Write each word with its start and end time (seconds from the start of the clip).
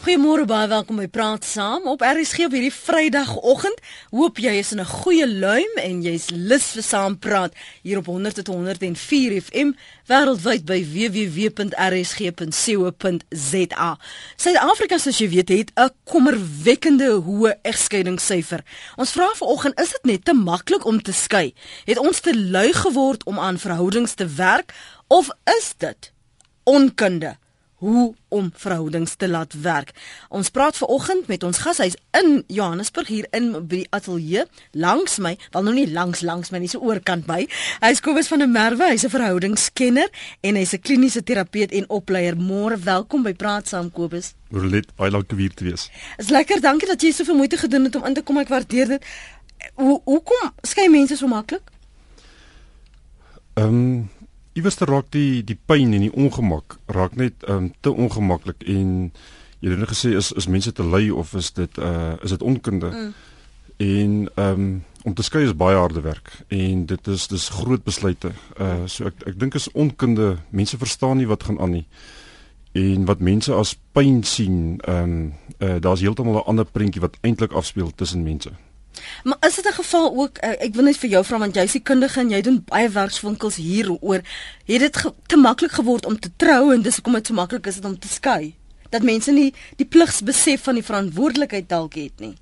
Goeiemôre 0.00 0.46
baie 0.48 0.64
welkom 0.64 0.96
by 0.96 1.04
Praat 1.12 1.44
Saam 1.44 1.84
op 1.92 2.00
RSG 2.00 2.46
op 2.46 2.54
hierdie 2.56 2.72
Vrydagoggend. 2.72 3.82
Hoop 4.16 4.38
jy 4.40 4.56
is 4.56 4.72
in 4.72 4.80
'n 4.80 4.88
goeie 4.88 5.28
luim 5.28 5.76
en 5.76 6.00
jy's 6.00 6.30
lus 6.32 6.72
vir 6.72 6.82
saam 6.82 7.18
praat 7.18 7.52
hier 7.82 7.98
op 7.98 8.06
100.104 8.08 9.36
FM 9.44 9.76
wêreldwyd 10.08 10.64
by 10.64 10.80
www.rsg.co.za. 10.94 11.58
Suid-Afrika 14.36 14.98
soos 14.98 15.18
jy 15.18 15.28
weet 15.28 15.48
het 15.48 15.70
'n 15.76 15.90
kommerwekkende 16.04 17.20
hoë 17.20 17.60
egskeidingssyfer. 17.62 18.64
Ons 18.96 19.12
vra 19.12 19.28
vanoggend, 19.36 19.80
is 19.80 19.90
dit 19.90 20.04
net 20.04 20.24
te 20.24 20.32
maklik 20.32 20.84
om 20.84 21.02
te 21.02 21.12
skei? 21.12 21.54
Het 21.84 21.98
ons 21.98 22.20
te 22.20 22.32
lui 22.50 22.72
geword 22.72 23.24
om 23.24 23.38
aan 23.38 23.58
verhoudings 23.58 24.14
te 24.14 24.26
werk 24.26 24.74
of 25.08 25.28
is 25.44 25.74
dit 25.76 26.12
onkunde? 26.64 27.36
Hoe 27.80 28.14
om 28.28 28.50
verhoudings 28.54 29.14
te 29.16 29.28
laat 29.28 29.54
werk. 29.64 29.92
Ons 30.28 30.50
praat 30.52 30.76
ver 30.76 30.90
oggend 30.92 31.30
met 31.32 31.44
ons 31.46 31.58
gas, 31.64 31.80
hy's 31.80 31.96
in 32.16 32.42
Johannesburg 32.52 33.08
hier 33.08 33.28
in 33.36 33.52
by 33.56 33.80
die 33.80 33.86
ateljee 33.96 34.44
langs 34.76 35.16
my, 35.22 35.32
wel 35.54 35.64
nou 35.66 35.74
nie 35.74 35.86
langs 35.88 36.20
langs 36.26 36.52
my 36.52 36.60
nie, 36.60 36.68
so 36.68 36.84
oorkant 36.84 37.28
my. 37.30 37.46
Hy's 37.80 38.02
Kobus 38.04 38.28
van 38.28 38.44
der 38.44 38.52
Merwe, 38.52 38.90
hy's 38.92 39.04
'n 39.04 39.14
verhoudingskenner 39.14 40.12
en 40.42 40.60
hy's 40.60 40.74
'n 40.74 40.82
kliniese 40.84 41.22
terapeut 41.22 41.72
en 41.72 41.88
opleier. 41.88 42.36
Môre 42.36 42.76
welkom 42.76 43.22
by 43.22 43.32
Praat 43.32 43.68
saam 43.68 43.90
Kobus. 43.90 44.34
Rolet, 44.52 44.86
baie 44.96 45.10
dankie 45.10 45.36
vir 45.36 45.54
te 45.54 45.64
wees. 45.64 45.90
Is 46.18 46.28
lekker, 46.28 46.60
dankie 46.60 46.88
dat 46.88 47.02
jy 47.02 47.12
soveel 47.12 47.36
moeite 47.36 47.56
gedoen 47.56 47.84
het 47.84 47.96
om 47.96 48.04
in 48.04 48.14
te 48.14 48.22
kom. 48.22 48.38
Ek 48.38 48.48
waardeer 48.48 48.88
dit. 48.88 49.04
Hoe 49.74 50.00
hoekom 50.04 50.52
skei 50.62 50.88
mense 50.88 51.16
so 51.16 51.26
maklik? 51.26 51.62
Ehm 53.54 53.66
um, 53.66 54.10
iewers 54.60 54.76
te 54.76 54.88
raak 54.88 55.08
die 55.14 55.40
die 55.46 55.56
pyn 55.56 55.94
en 55.96 56.04
die 56.04 56.12
ongemak 56.12 56.76
raak 56.92 57.16
net 57.16 57.46
um, 57.48 57.70
te 57.80 57.92
ongemaklik 57.92 58.62
en 58.68 59.10
jy 59.60 59.72
het 59.72 59.80
net 59.80 59.92
gesê 59.92 60.12
is 60.16 60.30
is 60.36 60.48
mense 60.52 60.72
te 60.76 60.84
lui 60.84 61.08
of 61.10 61.34
is 61.38 61.50
dit 61.56 61.80
uh 61.80 62.14
is 62.24 62.36
dit 62.36 62.42
onkunde? 62.52 62.92
Mm. 62.92 63.12
en 63.80 64.16
um 64.36 64.64
om 65.08 65.14
te 65.16 65.24
skei 65.24 65.46
is 65.48 65.56
baie 65.56 65.76
harde 65.76 66.00
werk 66.04 66.32
en 66.52 66.84
dit 66.86 67.06
is 67.08 67.26
dis 67.32 67.48
groot 67.48 67.84
besluite. 67.84 68.32
Uh 68.60 68.84
so 68.86 69.08
ek 69.08 69.22
ek 69.32 69.38
dink 69.40 69.56
is 69.56 69.70
onkunde. 69.72 70.34
Mense 70.52 70.76
verstaan 70.76 71.16
nie 71.16 71.28
wat 71.28 71.46
gaan 71.48 71.60
aan 71.60 71.72
nie. 71.78 71.86
En 72.76 73.06
wat 73.08 73.24
mense 73.24 73.54
as 73.54 73.72
pyn 73.96 74.20
sien 74.22 74.80
um 74.88 75.32
uh 75.58 75.78
daar's 75.80 76.04
heeltemal 76.04 76.42
'n 76.42 76.48
ander 76.52 76.68
prentjie 76.68 77.00
wat 77.00 77.16
eintlik 77.22 77.56
afspeel 77.56 77.92
tussen 77.96 78.22
mense 78.22 78.52
Maar 79.24 79.36
is 79.40 79.54
dit 79.54 79.66
'n 79.66 79.72
geval 79.72 80.16
ook 80.16 80.38
uh, 80.44 80.50
ek 80.50 80.74
wil 80.74 80.84
net 80.84 80.96
vir 80.96 81.10
jou 81.10 81.24
vra 81.24 81.38
want 81.38 81.54
jy's 81.54 81.72
die 81.72 81.82
kundige 81.82 82.20
en 82.20 82.30
jy 82.30 82.40
doen 82.40 82.62
baie 82.64 82.88
werkswinkels 82.88 83.56
hieroor. 83.56 84.20
Het 84.64 84.80
dit 84.80 84.96
ge 84.96 85.12
te 85.26 85.36
maklik 85.36 85.72
geword 85.72 86.06
om 86.06 86.18
te 86.18 86.30
trou 86.36 86.74
en 86.74 86.82
dis 86.82 86.94
hoekom 86.94 87.12
dit 87.12 87.26
so 87.26 87.34
maklik 87.34 87.66
is 87.66 87.80
om 87.80 87.98
te 87.98 88.08
skei? 88.08 88.54
Dat 88.90 89.02
mense 89.02 89.32
nie 89.32 89.54
die 89.76 89.86
pligsbesef 89.86 90.62
van 90.62 90.74
die 90.74 90.84
verantwoordelikheid 90.84 91.68
dalk 91.68 91.94
het 91.94 92.20
nie. 92.20 92.36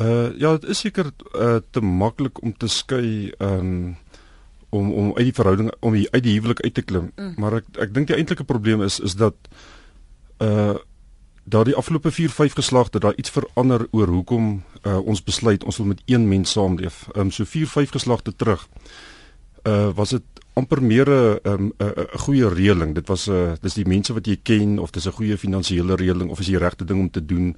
Uh 0.00 0.30
ja, 0.38 0.56
dit 0.56 0.70
is 0.70 0.78
seker 0.78 1.10
uh, 1.34 1.56
te 1.70 1.80
maklik 1.80 2.42
om 2.42 2.56
te 2.56 2.68
skei 2.68 3.32
um 3.38 3.96
om 4.68 4.92
om 4.92 5.16
uit 5.16 5.24
die 5.24 5.34
verhouding 5.34 5.72
om 5.80 5.92
die, 5.92 6.10
uit 6.10 6.22
die 6.22 6.34
huwelik 6.36 6.60
uit 6.60 6.74
te 6.74 6.82
klim. 6.82 7.10
Mm. 7.16 7.34
Maar 7.36 7.60
ek 7.62 7.64
ek 7.86 7.94
dink 7.94 8.06
die 8.06 8.16
eintlike 8.16 8.44
probleem 8.44 8.82
is 8.82 9.00
is 9.00 9.16
dat 9.16 9.34
uh 10.44 10.76
daardie 11.48 11.74
afgelope 11.74 12.10
4 12.10 12.30
5 12.30 12.52
geslagte 12.52 12.98
daar 12.98 13.16
iets 13.16 13.30
verander 13.30 13.86
oor 13.90 14.06
hoekom 14.06 14.62
uh, 14.82 14.98
ons 14.98 15.22
besluit 15.22 15.64
ons 15.64 15.76
wil 15.76 15.86
met 15.86 16.02
een 16.06 16.28
mens 16.28 16.50
saamleef. 16.50 17.06
Ehm 17.12 17.20
um, 17.20 17.30
so 17.30 17.44
4 17.44 17.66
5 17.66 17.90
geslagte 17.90 18.36
terug. 18.36 18.68
Uh 19.62 19.88
was 19.94 20.10
dit 20.10 20.22
amper 20.52 20.82
meer 20.82 21.08
'n 21.10 21.38
'n 21.44 21.72
'n 21.78 22.18
goeie 22.18 22.48
reëling. 22.48 22.94
Dit 22.94 23.08
was 23.08 23.26
'n 23.26 23.32
uh, 23.32 23.52
dis 23.60 23.74
die 23.74 23.86
mense 23.86 24.12
wat 24.12 24.26
jy 24.26 24.38
ken 24.42 24.78
of 24.78 24.90
dis 24.90 25.06
'n 25.06 25.12
goeie 25.12 25.38
finansiële 25.38 25.94
reëling 25.94 26.30
of 26.30 26.40
is 26.40 26.46
die 26.46 26.58
regte 26.58 26.84
ding 26.84 27.00
om 27.00 27.10
te 27.10 27.24
doen. 27.24 27.46
Mm. 27.46 27.54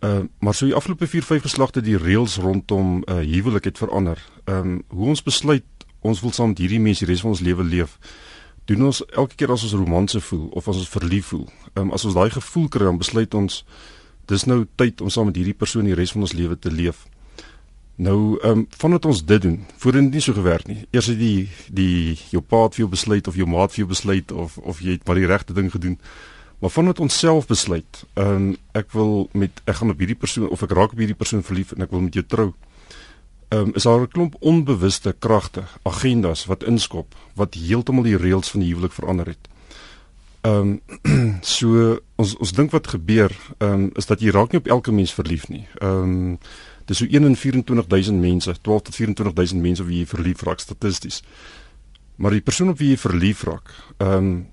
Uh 0.00 0.20
maar 0.38 0.54
so 0.54 0.64
die 0.64 0.74
afgelope 0.74 1.06
4 1.06 1.22
5 1.22 1.42
geslagte 1.42 1.80
die 1.80 1.96
reëls 1.96 2.36
rondom 2.36 3.02
uh 3.08 3.14
huwelik 3.14 3.64
het 3.64 3.78
verander. 3.78 4.18
Ehm 4.44 4.58
um, 4.58 4.82
hoe 4.88 5.08
ons 5.08 5.22
besluit 5.22 5.64
ons 6.00 6.20
wil 6.20 6.32
saam 6.32 6.48
met 6.48 6.58
hierdie 6.58 6.80
mense 6.80 7.04
die 7.04 7.12
res 7.12 7.20
van 7.20 7.30
ons 7.30 7.40
lewe 7.40 7.64
leef 7.64 7.98
doen 8.72 8.88
ons 8.88 9.02
elke 9.12 9.36
keer 9.38 9.52
as 9.54 9.64
ons 9.66 9.76
romanse 9.78 10.20
voel 10.28 10.48
of 10.58 10.68
as 10.68 10.82
ons 10.82 10.90
verlief 10.92 11.32
voel. 11.32 11.46
Ehm 11.74 11.88
um, 11.88 11.92
as 11.96 12.04
ons 12.08 12.16
daai 12.16 12.30
gevoel 12.32 12.68
kry 12.72 12.88
dan 12.88 13.00
besluit 13.00 13.34
ons 13.38 13.62
dis 14.30 14.44
nou 14.48 14.64
tyd 14.80 15.00
om 15.00 15.10
saam 15.10 15.28
met 15.28 15.38
hierdie 15.40 15.56
persoon 15.58 15.88
die 15.88 15.96
res 15.98 16.14
van 16.14 16.26
ons 16.26 16.34
lewe 16.36 16.58
te 16.58 16.72
leef. 16.72 17.06
Nou 17.96 18.18
ehm 18.40 18.64
um, 18.64 18.66
vandat 18.82 19.08
ons 19.10 19.24
dit 19.24 19.42
doen, 19.42 19.58
voorheen 19.78 20.10
het 20.10 20.18
nie 20.18 20.24
so 20.24 20.36
gewerk 20.36 20.66
nie. 20.66 20.82
Eers 20.90 21.12
het 21.12 21.18
die 21.20 21.48
die 21.68 22.18
jou 22.30 22.42
pa 22.42 22.64
het 22.66 22.78
vir 22.78 22.86
jou 22.86 22.92
besluit 22.96 23.28
of 23.28 23.36
jou 23.36 23.48
maat 23.48 23.74
vir 23.74 23.84
jou 23.84 23.90
besluit 23.94 24.32
of 24.32 24.58
of 24.58 24.80
jy 24.80 24.98
het 24.98 25.06
maar 25.06 25.20
die 25.20 25.30
regte 25.30 25.52
ding 25.52 25.70
gedoen. 25.70 25.98
Maar 26.62 26.70
vandat 26.70 27.00
ons 27.00 27.18
self 27.18 27.46
besluit, 27.46 28.04
ehm 28.14 28.34
um, 28.34 28.52
ek 28.72 28.92
wil 28.92 29.28
met 29.32 29.62
ek 29.64 29.80
gaan 29.80 29.90
op 29.90 29.98
hierdie 29.98 30.18
persoon 30.18 30.48
of 30.48 30.62
ek 30.62 30.76
raak 30.76 30.92
op 30.92 30.98
hierdie 30.98 31.18
persoon 31.18 31.42
verlief 31.42 31.72
en 31.72 31.82
ek 31.82 31.90
wil 31.90 32.06
met 32.08 32.14
jou 32.14 32.26
trou 32.26 32.52
ehm 32.52 32.71
um, 33.52 33.70
is 33.74 33.82
daar 33.82 34.00
'n 34.00 34.08
klomp 34.08 34.34
onbewuste 34.40 35.14
kragte, 35.18 35.62
agendas 35.82 36.44
wat 36.44 36.62
inskop 36.62 37.14
wat 37.34 37.54
heeltemal 37.54 38.02
die 38.02 38.16
reëls 38.16 38.50
van 38.50 38.60
die 38.60 38.68
huwelik 38.68 38.92
verander 38.92 39.26
het. 39.26 39.48
Ehm 40.40 40.78
um, 41.02 41.38
so 41.56 41.98
ons 42.14 42.36
ons 42.36 42.52
dink 42.52 42.70
wat 42.70 42.86
gebeur 42.86 43.30
ehm 43.58 43.72
um, 43.72 43.90
is 43.94 44.06
dat 44.06 44.20
jy 44.20 44.30
raak 44.30 44.50
nie 44.50 44.58
op 44.58 44.66
elke 44.66 44.92
mens 44.92 45.14
verlief 45.14 45.48
nie. 45.48 45.66
Ehm 45.78 46.02
um, 46.02 46.38
dis 46.84 46.98
so 46.98 47.04
1 47.04 47.24
in 47.24 47.36
24000 47.36 48.20
mense, 48.20 48.54
12 48.60 48.82
tot 48.82 48.94
24000 48.94 49.60
mense 49.60 49.82
op 49.82 49.88
wie 49.88 49.98
jy 49.98 50.06
verlief 50.06 50.42
raak 50.42 50.58
statisties. 50.58 51.22
Maar 52.16 52.30
die 52.30 52.40
persoon 52.40 52.68
op 52.68 52.78
wie 52.78 52.88
jy 52.88 52.96
verlief 52.96 53.42
raak, 53.42 53.70
ehm 53.96 54.16
um, 54.16 54.46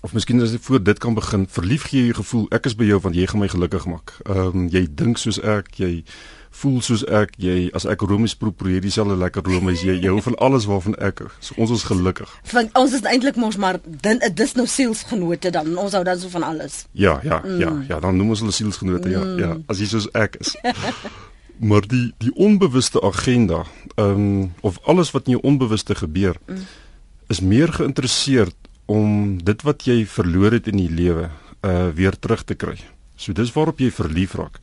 of 0.00 0.12
miskien 0.12 0.40
as 0.40 0.52
jy 0.52 0.58
voor 0.58 0.82
dit 0.82 0.98
kan 0.98 1.14
begin, 1.14 1.46
verlief 1.46 1.82
gee 1.82 2.06
jy 2.06 2.14
gevoel 2.16 2.46
ek 2.50 2.66
is 2.66 2.74
by 2.74 2.84
jou 2.84 3.00
want 3.04 3.14
jy 3.14 3.26
gaan 3.26 3.40
my 3.40 3.48
gelukkig 3.48 3.86
maak. 3.86 4.16
Ehm 4.24 4.46
um, 4.46 4.68
jy 4.68 4.86
dink 4.94 5.18
soos 5.18 5.40
ek, 5.40 5.74
jy 5.76 6.04
voel 6.50 6.80
soos 6.82 7.04
ek 7.06 7.36
jy 7.40 7.70
as 7.76 7.86
ek 7.88 8.02
romies 8.04 8.34
proe 8.38 8.52
proe 8.52 8.80
dieselfde 8.82 9.16
lekker 9.20 9.46
romies 9.46 9.84
jy 9.86 9.94
jy 10.00 10.10
hou 10.10 10.20
van 10.24 10.36
alles 10.42 10.66
waarvan 10.68 10.96
ek 10.98 11.22
so 11.38 11.54
ons 11.62 11.72
is 11.76 11.86
gelukkig. 11.88 12.30
Want 12.52 12.74
ons 12.78 12.94
is 12.98 13.06
eintlik 13.06 13.38
mos 13.40 13.58
maar 13.60 13.78
din 13.84 14.20
dis 14.34 14.54
nou 14.58 14.66
sielsgenote 14.66 15.52
dan. 15.54 15.72
Ons 15.78 15.94
hou 15.96 16.02
dan 16.04 16.18
so 16.18 16.32
van 16.32 16.46
alles. 16.46 16.84
Ja 16.92 17.20
ja 17.22 17.40
ja, 17.40 17.40
mm. 17.46 17.60
ja 17.60 17.72
ja 17.94 18.00
dan 18.02 18.18
noem 18.18 18.34
ons 18.34 18.44
hulle 18.44 18.54
sielsgenote 18.54 19.10
ja, 19.12 19.22
mm. 19.24 19.38
ja 19.38 19.52
ja 19.54 19.58
as 19.70 19.82
jy 19.82 19.90
soos 19.94 20.10
ek 20.14 20.40
is. 20.42 20.56
Maar 21.60 21.84
die 21.84 22.14
die 22.24 22.32
onbewuste 22.40 23.02
agenda 23.04 23.66
ehm 23.94 24.20
um, 24.20 24.52
of 24.64 24.78
alles 24.88 25.10
wat 25.12 25.28
in 25.28 25.36
jou 25.36 25.42
onbewuste 25.44 25.94
gebeur 25.94 26.38
mm. 26.46 26.64
is 27.28 27.40
meer 27.40 27.72
geïnteresseerd 27.72 28.56
om 28.88 29.36
dit 29.44 29.62
wat 29.62 29.84
jy 29.84 30.06
verloor 30.06 30.56
het 30.56 30.66
in 30.72 30.80
die 30.80 30.90
lewe 30.90 31.28
uh 31.60 31.88
weer 31.94 32.16
terug 32.18 32.44
te 32.44 32.56
kry. 32.56 32.78
So 33.16 33.36
dis 33.36 33.52
waarop 33.52 33.78
jy 33.78 33.90
verlief 33.92 34.34
raak 34.34 34.56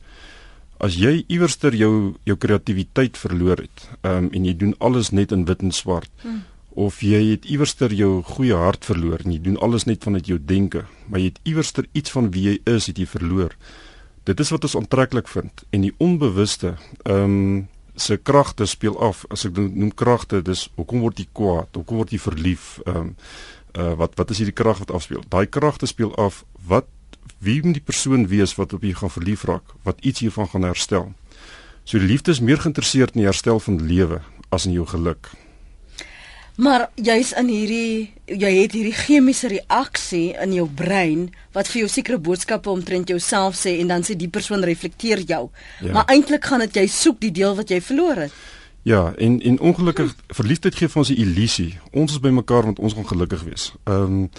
as 0.78 0.96
jy 0.98 1.24
iewerster 1.26 1.74
jou 1.74 2.14
jou 2.28 2.36
kreatiwiteit 2.36 3.18
verloor 3.18 3.64
het, 3.64 3.88
ehm 4.02 4.28
um, 4.28 4.30
en 4.32 4.46
jy 4.46 4.54
doen 4.56 4.74
alles 4.78 5.10
net 5.10 5.32
in 5.32 5.44
wit 5.48 5.62
en 5.62 5.74
swart. 5.74 6.10
Hmm. 6.22 6.44
Of 6.78 7.00
jy 7.02 7.22
het 7.32 7.44
iewerster 7.50 7.92
jou 7.94 8.22
goeie 8.22 8.54
hart 8.54 8.84
verloor 8.86 9.24
en 9.24 9.32
jy 9.34 9.40
doen 9.42 9.58
alles 9.58 9.88
net 9.88 10.04
vanuit 10.06 10.28
jou 10.30 10.38
denke, 10.38 10.84
maar 11.08 11.20
jy 11.20 11.32
het 11.32 11.40
iewerster 11.42 11.88
iets 11.92 12.14
van 12.14 12.30
wie 12.30 12.44
jy 12.44 12.58
is, 12.70 12.86
het 12.86 12.98
jy 12.98 13.06
verloor. 13.06 13.56
Dit 14.24 14.40
is 14.40 14.52
wat 14.54 14.62
ons 14.68 14.76
aantreklik 14.76 15.28
vind 15.28 15.64
en 15.70 15.86
die 15.86 15.94
onbewuste 15.98 16.76
ehm 17.04 17.24
um, 17.24 17.66
se 17.98 18.16
kragte 18.16 18.66
speel 18.66 18.94
af. 19.02 19.24
As 19.34 19.42
ek 19.44 19.56
noem 19.58 19.90
kragte, 19.90 20.38
dis 20.42 20.68
hoekom 20.76 21.00
word 21.02 21.18
jy 21.18 21.26
kwaad? 21.34 21.74
Hoekom 21.74 21.98
word 21.98 22.12
jy 22.14 22.20
verlief? 22.22 22.76
Ehm 22.86 22.96
um, 22.96 23.16
uh, 23.78 23.94
wat 23.98 24.14
wat 24.18 24.30
is 24.30 24.38
hierdie 24.42 24.54
krag 24.54 24.78
wat 24.78 24.94
afspeel? 24.94 25.24
Daai 25.28 25.46
kragte 25.46 25.86
speel 25.86 26.14
af 26.16 26.44
wat 26.68 26.86
wie 27.38 27.62
moet 27.64 27.78
die 27.78 27.84
persoon 27.84 28.26
wees 28.26 28.54
wat 28.54 28.72
op 28.72 28.82
jy 28.82 28.92
gaan 28.92 29.10
verlief 29.10 29.44
raak 29.44 29.74
wat 29.82 30.00
iets 30.00 30.20
hiervan 30.20 30.48
gaan 30.48 30.62
herstel. 30.62 31.12
So 31.84 31.98
die 31.98 32.08
liefde 32.08 32.30
is 32.30 32.40
meer 32.40 32.58
geïnteresseerd 32.58 33.14
in 33.14 33.22
die 33.22 33.30
herstel 33.30 33.60
van 33.60 33.76
die 33.76 33.86
lewe 33.86 34.20
as 34.50 34.66
in 34.66 34.72
jou 34.72 34.86
geluk. 34.86 35.30
Maar 36.58 36.88
jy's 36.98 37.30
in 37.38 37.46
hierdie 37.52 38.10
jy 38.26 38.50
het 38.56 38.72
hierdie 38.74 38.96
chemiese 38.98 39.48
reaksie 39.52 40.34
in 40.42 40.56
jou 40.56 40.66
brein 40.66 41.28
wat 41.54 41.70
vir 41.70 41.84
jou 41.84 41.90
sekere 41.92 42.18
boodskappe 42.18 42.70
omtrent 42.70 43.08
jouself 43.08 43.54
sê 43.54 43.76
en 43.78 43.92
dan 43.94 44.02
sê 44.02 44.16
die 44.18 44.28
persoon 44.28 44.66
reflekteer 44.66 45.22
jou. 45.22 45.44
Ja. 45.80 45.92
Maar 45.92 46.10
eintlik 46.10 46.44
gaan 46.50 46.64
dit 46.66 46.80
jy 46.80 46.86
soek 46.90 47.20
die 47.22 47.30
deel 47.30 47.54
wat 47.54 47.70
jy 47.70 47.78
verloor 47.80 48.24
het. 48.26 48.34
Ja, 48.82 49.12
en 49.16 49.38
en 49.40 49.60
ongelukkig 49.60 50.14
verliefdheid 50.34 50.74
gee 50.74 50.88
vir 50.88 50.98
ons 50.98 51.10
'n 51.10 51.20
illusie. 51.22 51.78
Ons 51.92 52.12
is 52.12 52.20
by 52.20 52.34
mekaar 52.34 52.64
want 52.64 52.78
ons 52.78 52.94
gaan 52.94 53.06
gelukkig 53.06 53.42
wees. 53.42 53.72
Ehm 53.84 54.02
um, 54.02 54.30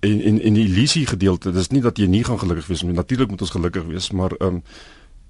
en 0.00 0.20
en 0.20 0.40
en 0.40 0.54
die 0.54 0.66
illusie 0.66 1.06
gedeelte 1.06 1.52
dis 1.52 1.70
nie 1.70 1.82
dat 1.82 1.98
jy 1.98 2.06
nie 2.06 2.24
gaan 2.24 2.38
gelukkig 2.38 2.66
wees 2.66 2.82
nie 2.82 2.92
natuurlik 2.94 3.30
moet 3.30 3.40
ons 3.40 3.56
gelukkig 3.56 3.84
wees 3.84 4.10
maar 4.10 4.32
ehm 4.38 4.60
um, 4.60 4.62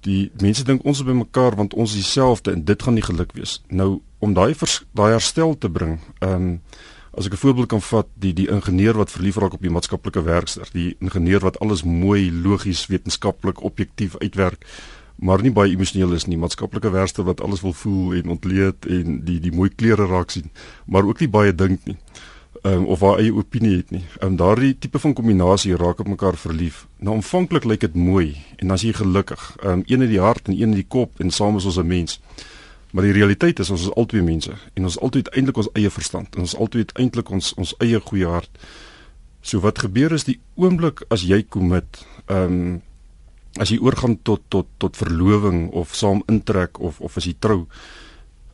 die 0.05 0.29
mense 0.39 0.63
dink 0.67 0.85
ons 0.87 1.01
is 1.01 1.07
by 1.07 1.15
mekaar 1.17 1.57
want 1.59 1.75
ons 1.75 1.91
is 1.95 2.05
dieselfde 2.05 2.53
en 2.55 2.63
dit 2.65 2.83
gaan 2.83 2.95
nie 2.95 3.03
geluk 3.05 3.33
wees. 3.35 3.59
Nou 3.67 3.99
om 4.23 4.35
daai 4.35 4.53
daai 4.95 5.11
herstel 5.11 5.57
te 5.57 5.69
bring 5.71 5.99
ehm 6.19 6.35
um, 6.35 6.61
as 7.17 7.25
ek 7.25 7.33
'n 7.33 7.41
voorbeeld 7.41 7.67
kan 7.67 7.81
vat 7.81 8.07
die 8.15 8.33
die 8.33 8.47
ingenieur 8.47 8.93
wat 8.93 9.11
verlief 9.11 9.35
raak 9.35 9.53
op 9.53 9.61
die 9.61 9.69
maatskaplike 9.69 10.21
werkster 10.23 10.69
die 10.71 10.95
ingenieur 11.01 11.41
wat 11.41 11.59
alles 11.59 11.83
mooi 11.83 12.31
logies 12.31 12.87
wetenskaplik 12.87 13.63
objektief 13.63 14.15
uitwerk 14.17 14.65
maar 15.15 15.41
nie 15.41 15.51
baie 15.51 15.71
emosioneel 15.71 16.13
is 16.13 16.25
nie. 16.25 16.37
Maatskaplike 16.37 16.91
werkster 16.91 17.23
wat 17.23 17.41
alles 17.41 17.61
wil 17.61 17.73
voel 17.73 18.13
en 18.13 18.29
ontleed 18.29 18.85
en 18.85 19.25
die 19.25 19.39
die 19.39 19.51
mooi 19.51 19.69
kleure 19.69 20.05
raak 20.05 20.29
sien 20.29 20.51
maar 20.85 21.03
ook 21.03 21.19
nie 21.19 21.29
baie 21.29 21.55
dink 21.55 21.85
nie 21.85 21.97
um, 22.63 22.85
of 22.85 22.99
haar 22.99 23.19
eie 23.19 23.33
opinie 23.33 23.77
het 23.77 23.91
nie. 23.91 24.03
Ehm 24.19 24.31
um, 24.31 24.35
daardie 24.35 24.77
tipe 24.79 24.99
van 24.99 25.13
kombinasie 25.13 25.75
raak 25.75 25.99
op 25.99 26.07
mekaar 26.07 26.37
verlief. 26.37 26.87
Nou 26.97 27.15
aanvanklik 27.15 27.63
lyk 27.63 27.79
dit 27.79 27.95
mooi 27.95 28.37
en 28.57 28.67
dan 28.67 28.75
is 28.75 28.81
jy 28.81 28.93
gelukkig. 28.93 29.55
Ehm 29.61 29.71
um, 29.71 29.83
een 29.85 30.01
in 30.01 30.09
die 30.09 30.19
hart 30.19 30.47
en 30.47 30.53
een 30.53 30.69
in 30.69 30.77
die 30.81 30.87
kop 30.87 31.19
en 31.19 31.31
saam 31.31 31.55
is 31.55 31.65
ons 31.65 31.77
'n 31.77 31.87
mens. 31.87 32.19
Maar 32.91 33.03
die 33.03 33.13
realiteit 33.13 33.59
is 33.59 33.69
ons 33.69 33.81
is 33.81 33.93
albei 33.93 34.21
mense 34.21 34.53
en 34.73 34.83
ons 34.83 34.99
altyd 34.99 35.27
eintlik 35.27 35.57
ons 35.57 35.69
eie 35.73 35.89
verstand 35.89 36.35
en 36.35 36.41
ons 36.41 36.55
altyd 36.55 36.91
eintlik 36.97 37.29
ons 37.29 37.53
ons 37.53 37.75
eie 37.77 37.99
goeie 37.99 38.25
hart. 38.25 38.49
So 39.41 39.59
wat 39.59 39.79
gebeur 39.79 40.11
is 40.11 40.23
die 40.23 40.39
oomblik 40.55 41.03
as 41.09 41.21
jy 41.21 41.43
commit, 41.43 42.05
ehm 42.27 42.43
um, 42.43 42.81
as 43.57 43.69
jy 43.69 43.79
oorgaan 43.81 44.19
tot 44.23 44.41
tot 44.47 44.67
tot 44.77 44.97
verloving 44.97 45.71
of 45.71 45.95
saam 45.95 46.23
intrek 46.27 46.79
of 46.79 46.99
of 47.01 47.17
as 47.17 47.25
jy 47.25 47.33
trou, 47.39 47.67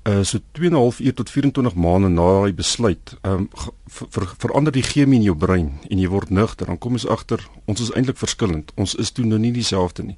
uh 0.05 0.23
so 0.23 0.37
2.5 0.59 0.99
uur 1.05 1.13
tot 1.13 1.29
24 1.29 1.75
maande 1.75 2.09
na 2.09 2.21
daai 2.21 2.53
besluit, 2.53 3.15
ehm 3.21 3.33
um, 3.33 3.49
ver, 3.85 4.07
ver, 4.09 4.27
verander 4.37 4.73
die 4.73 4.83
chemie 4.83 5.17
in 5.17 5.25
jou 5.25 5.35
brein 5.35 5.71
en 5.89 5.99
jy 5.99 6.09
word 6.09 6.29
nugter, 6.29 6.67
dan 6.69 6.77
kom 6.77 6.97
jy 6.97 7.09
agter 7.09 7.41
ons 7.65 7.81
is 7.81 7.91
eintlik 7.93 8.17
verskillend. 8.17 8.71
Ons 8.75 8.95
is 8.95 9.11
toe 9.11 9.25
nou 9.25 9.39
nie 9.39 9.51
dieselfde 9.51 10.03
nie. 10.03 10.17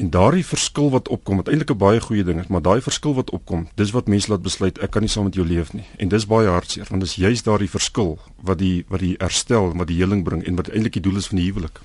En 0.00 0.10
daardie 0.10 0.44
verskil 0.44 0.90
wat 0.90 1.08
opkom, 1.08 1.36
wat 1.36 1.48
eintlik 1.48 1.70
'n 1.70 1.78
baie 1.78 2.00
goeie 2.00 2.24
ding 2.24 2.40
is, 2.40 2.46
maar 2.46 2.62
daai 2.62 2.80
verskil 2.80 3.14
wat 3.14 3.30
opkom, 3.30 3.68
dis 3.74 3.90
wat 3.90 4.08
mense 4.08 4.30
laat 4.30 4.42
besluit 4.42 4.78
ek 4.78 4.90
kan 4.90 5.02
nie 5.02 5.08
saam 5.08 5.24
met 5.24 5.34
jou 5.34 5.46
leef 5.46 5.72
nie. 5.72 5.84
En 5.98 6.08
dis 6.08 6.26
baie 6.26 6.48
hartseer, 6.48 6.86
want 6.90 7.02
dis 7.02 7.14
juist 7.14 7.44
daardie 7.44 7.70
verskil 7.70 8.18
wat 8.42 8.58
die 8.58 8.84
wat 8.88 9.00
die 9.00 9.16
herstel, 9.18 9.72
wat 9.76 9.86
die 9.86 9.96
heling 9.96 10.24
bring 10.24 10.44
en 10.46 10.56
wat 10.56 10.68
eintlik 10.68 10.92
die 10.92 11.02
doel 11.02 11.16
is 11.16 11.26
van 11.26 11.36
die 11.36 11.52
huwelik. 11.52 11.80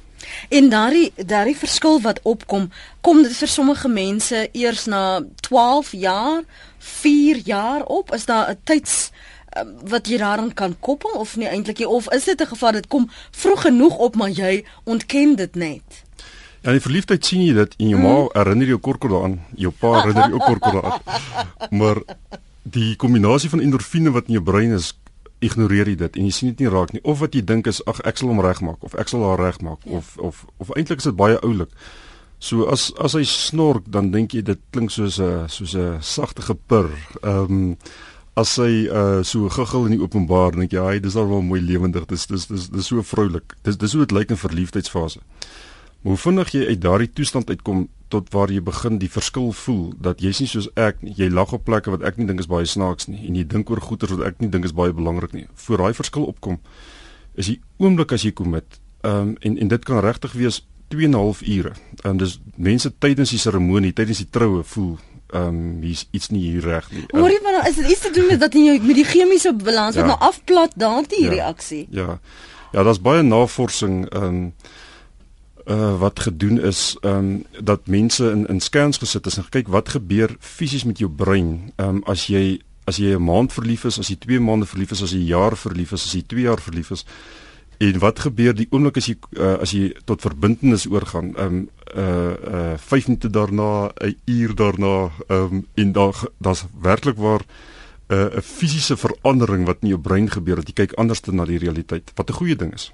En 0.50 0.70
daardie 0.70 1.12
daardie 1.16 1.58
verskil 1.58 2.02
wat 2.02 2.20
opkom, 2.24 2.70
kom 3.02 3.24
dit 3.24 3.36
vir 3.38 3.48
sommige 3.48 3.88
mense 3.88 4.50
eers 4.52 4.86
na 4.86 5.22
12 5.48 5.92
jaar, 5.92 6.44
4 6.78 7.42
jaar 7.46 7.84
op? 7.84 8.14
Is 8.14 8.26
daar 8.26 8.50
'n 8.50 8.58
tyds 8.64 9.12
ehm, 9.50 9.68
wat 9.88 10.08
jy 10.08 10.18
daaraan 10.18 10.54
kan 10.54 10.76
koppel 10.80 11.12
of 11.12 11.36
nie 11.36 11.48
eintlik 11.48 11.78
nie 11.78 11.88
of 11.88 12.12
is 12.14 12.24
dit 12.24 12.42
'n 12.42 12.48
geval 12.48 12.72
dit 12.72 12.88
kom 12.88 13.10
vroeg 13.32 13.62
genoeg 13.62 13.98
op 13.98 14.16
maar 14.16 14.30
jy 14.30 14.66
ontken 14.84 15.36
dit 15.36 15.56
net? 15.56 16.06
Ja, 16.62 16.72
in 16.72 16.82
verliefdheid 16.82 17.26
sien 17.26 17.44
jy 17.46 17.54
dit 17.54 17.74
en 17.78 17.88
jou 17.88 18.00
mm. 18.00 18.06
ma 18.08 18.42
herinner 18.42 18.68
jou 18.68 18.80
korkor 18.80 19.10
daaraan, 19.10 19.42
jou 19.54 19.72
pa 19.72 20.02
herinner 20.02 20.30
jou 20.30 20.40
korkor 20.40 20.72
daaraan. 20.72 21.02
Maar 21.80 22.02
die 22.64 22.96
kombinasie 22.96 23.50
van 23.50 23.62
endorfine 23.62 24.12
wat 24.12 24.26
in 24.28 24.40
jou 24.40 24.44
brein 24.44 24.74
is 24.74 24.94
ignoreer 25.48 25.92
jy 25.92 25.96
dit 26.00 26.18
en 26.18 26.26
jy 26.28 26.34
sien 26.34 26.50
dit 26.54 26.66
nie 26.66 26.72
raak 26.74 26.94
nie 26.94 27.04
of 27.04 27.22
wat 27.24 27.36
jy 27.36 27.44
dink 27.46 27.68
is 27.72 27.82
ag 27.92 28.02
ek 28.10 28.18
sal 28.22 28.34
hom 28.34 28.42
regmaak 28.44 28.84
of 28.84 28.98
ek 29.02 29.12
sal 29.12 29.24
haar 29.28 29.42
regmaak 29.42 29.86
ja. 29.86 30.00
of 30.00 30.18
of 30.18 30.46
of 30.58 30.74
eintlik 30.76 31.04
is 31.04 31.10
dit 31.10 31.16
baie 31.16 31.38
oulik. 31.42 31.72
So 32.40 32.68
as 32.72 32.92
as 33.02 33.16
hy 33.18 33.24
snork 33.24 33.88
dan 33.88 34.12
dink 34.12 34.36
jy 34.36 34.44
dit 34.46 34.60
klink 34.72 34.92
soos 34.92 35.20
'n 35.20 35.48
soos 35.50 35.76
'n 35.76 36.02
sagte 36.02 36.42
gepur. 36.42 36.92
Ehm 37.24 37.52
um, 37.52 37.78
as 38.36 38.58
hy 38.60 38.88
uh 38.92 39.24
so 39.24 39.50
guggel 39.50 39.88
in 39.88 39.96
die 39.96 40.04
openbaar 40.04 40.52
dink 40.60 40.72
jy 40.76 40.84
hy 40.84 41.00
dis 41.00 41.16
al 41.16 41.30
wel 41.30 41.42
mooi 41.42 41.62
lewendig. 41.62 42.06
Dis 42.06 42.28
dis 42.28 42.48
dis 42.48 42.70
dis 42.70 42.88
so 42.88 43.02
vroulik. 43.02 43.56
Dis 43.64 43.78
dis 43.78 43.94
hoe 43.94 44.06
dit 44.06 44.12
lyk 44.12 44.30
in 44.30 44.38
verliefdheidsfase. 44.38 45.20
Maar 46.02 46.12
hoe 46.14 46.22
vinnig 46.22 46.52
jy 46.52 46.68
uit 46.68 46.82
daardie 46.82 47.14
toestand 47.14 47.50
uitkom 47.50 47.88
tot 48.10 48.30
waar 48.34 48.52
jy 48.52 48.62
begin 48.62 49.00
die 49.02 49.10
verskil 49.10 49.52
voel 49.52 49.94
dat 50.02 50.22
jy's 50.22 50.40
nie 50.40 50.50
soos 50.50 50.70
ek. 50.76 51.02
Jy 51.02 51.30
lag 51.34 51.54
op 51.54 51.66
plekke 51.66 51.92
wat 51.94 52.06
ek 52.06 52.18
nie 52.18 52.28
dink 52.30 52.44
is 52.44 52.50
baie 52.52 52.66
snaaks 52.66 53.10
nie 53.12 53.28
en 53.28 53.36
jy 53.36 53.46
dink 53.48 53.70
oor 53.70 53.82
goeie 53.82 54.10
wat 54.14 54.28
ek 54.28 54.42
nie 54.44 54.50
dink 54.50 54.66
is 54.66 54.76
baie 54.76 54.94
belangrik 54.94 55.34
nie. 55.34 55.48
Voor 55.66 55.84
daai 55.84 55.94
verskil 55.98 56.28
opkom 56.30 56.60
is 57.36 57.52
die 57.52 57.60
oomblik 57.78 58.14
as 58.16 58.24
jy 58.24 58.32
kom 58.32 58.54
met 58.56 58.80
ehm 59.06 59.34
um, 59.34 59.36
en 59.42 59.58
en 59.58 59.68
dit 59.68 59.86
kan 59.86 60.00
regtig 60.04 60.34
wees 60.34 60.64
2 60.94 61.06
en 61.06 61.12
'n 61.12 61.14
half 61.20 61.42
ure. 61.42 61.74
Ehm 62.04 62.12
um, 62.12 62.18
dis 62.18 62.40
mense 62.56 62.94
tydens 62.98 63.30
die 63.30 63.40
seremonie, 63.40 63.94
tydens 63.94 64.18
die 64.18 64.30
troue 64.30 64.64
voel 64.64 64.98
ehm 65.34 65.48
um, 65.48 65.82
hier's 65.82 66.08
iets 66.12 66.30
nie 66.30 66.42
hier 66.42 66.64
reg 66.64 66.92
nie. 66.92 67.04
Um, 67.12 67.20
Hoorie 67.20 67.42
maar 67.44 67.68
is 67.68 67.76
dit 67.76 67.90
iets 67.90 68.02
te 68.02 68.12
doen 68.12 68.28
met 68.28 68.40
dat 68.40 68.54
jy 68.54 68.80
met 68.82 68.96
die 68.96 69.06
chemiese 69.06 69.54
balans 69.54 69.96
wat 69.96 70.06
ja, 70.06 70.12
nou 70.14 70.20
afplat 70.20 70.72
daardie 70.76 71.24
ja, 71.24 71.30
reaksie? 71.30 71.88
Ja. 71.90 72.20
Ja, 72.72 72.84
daar's 72.84 73.02
baie 73.02 73.24
navorsing 73.24 74.06
ehm 74.10 74.24
um, 74.24 74.54
uh, 75.66 76.00
wat 76.00 76.20
gedoen 76.20 76.62
is 76.62 76.98
ehm 77.02 77.18
um, 77.18 77.46
dat 77.64 77.88
mense 77.88 78.32
in 78.32 78.48
in 78.48 78.60
scans 78.60 78.98
gesit 78.98 79.26
is 79.26 79.38
en 79.38 79.50
kyk 79.50 79.68
wat 79.68 79.90
gebeur 79.90 80.36
fisies 80.40 80.84
met 80.84 80.98
jou 80.98 81.10
brein 81.10 81.72
ehm 81.76 81.90
um, 81.90 82.04
as 82.06 82.28
jy 82.28 82.62
as 82.86 82.98
jy 82.98 83.16
'n 83.16 83.24
maand 83.24 83.54
verlief 83.54 83.86
is, 83.86 84.00
as 84.00 84.10
jy 84.10 84.16
2 84.16 84.40
maande 84.40 84.66
verlief 84.66 84.92
is, 84.92 85.02
as 85.02 85.12
jy 85.12 85.20
'n 85.20 85.34
jaar 85.34 85.56
verlief 85.58 85.92
is, 85.92 86.06
as 86.06 86.14
jy 86.14 86.24
2 86.28 86.42
jaar 86.42 86.62
verlief 86.62 86.92
is. 86.92 87.06
En 87.80 88.00
wat 88.00 88.20
gebeur 88.20 88.54
die 88.54 88.68
oomblik 88.70 88.98
as 88.98 89.08
jy 89.08 89.18
uh, 89.38 89.58
as 89.60 89.72
jy 89.72 89.94
tot 90.06 90.22
verbintenis 90.22 90.88
oorgaan? 90.88 91.36
Ehm 91.36 91.56
um, 91.56 91.70
uh 91.96 92.74
uh 92.74 92.78
5 92.78 93.08
minute 93.08 93.30
daarna, 93.30 93.92
'n 94.02 94.16
uur 94.26 94.56
daarna, 94.56 95.12
ehm 95.28 95.54
um, 95.54 95.68
en 95.74 95.92
daar 95.92 96.16
daar's 96.40 96.66
werklik 96.82 97.18
waar 97.18 97.42
'n 98.08 98.14
uh, 98.14 98.42
fisiese 98.42 98.98
verandering 98.98 99.66
wat 99.66 99.78
in 99.82 99.90
jou 99.90 100.00
brein 100.00 100.30
gebeur 100.30 100.56
dat 100.56 100.68
jy 100.68 100.74
kyk 100.74 100.94
anders 100.94 101.22
na 101.22 101.46
die 101.46 101.58
realiteit. 101.58 102.12
Wat 102.16 102.30
'n 102.30 102.34
goeie 102.34 102.56
ding 102.56 102.74
is. 102.74 102.92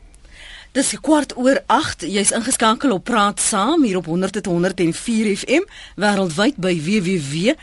Dis 0.71 0.94
kwart 1.03 1.33
oor 1.35 1.57
8. 1.68 2.06
Jy's 2.07 2.29
ingeskakel 2.31 2.94
op 2.95 3.03
Praat 3.03 3.39
Saam 3.44 3.83
hier 3.83 3.97
op 4.00 4.06
100.104 4.07 5.27
FM 5.41 5.65
wêreldwyd 6.00 6.56
by 6.63 6.71
www.rsg.co.za. 6.79 7.56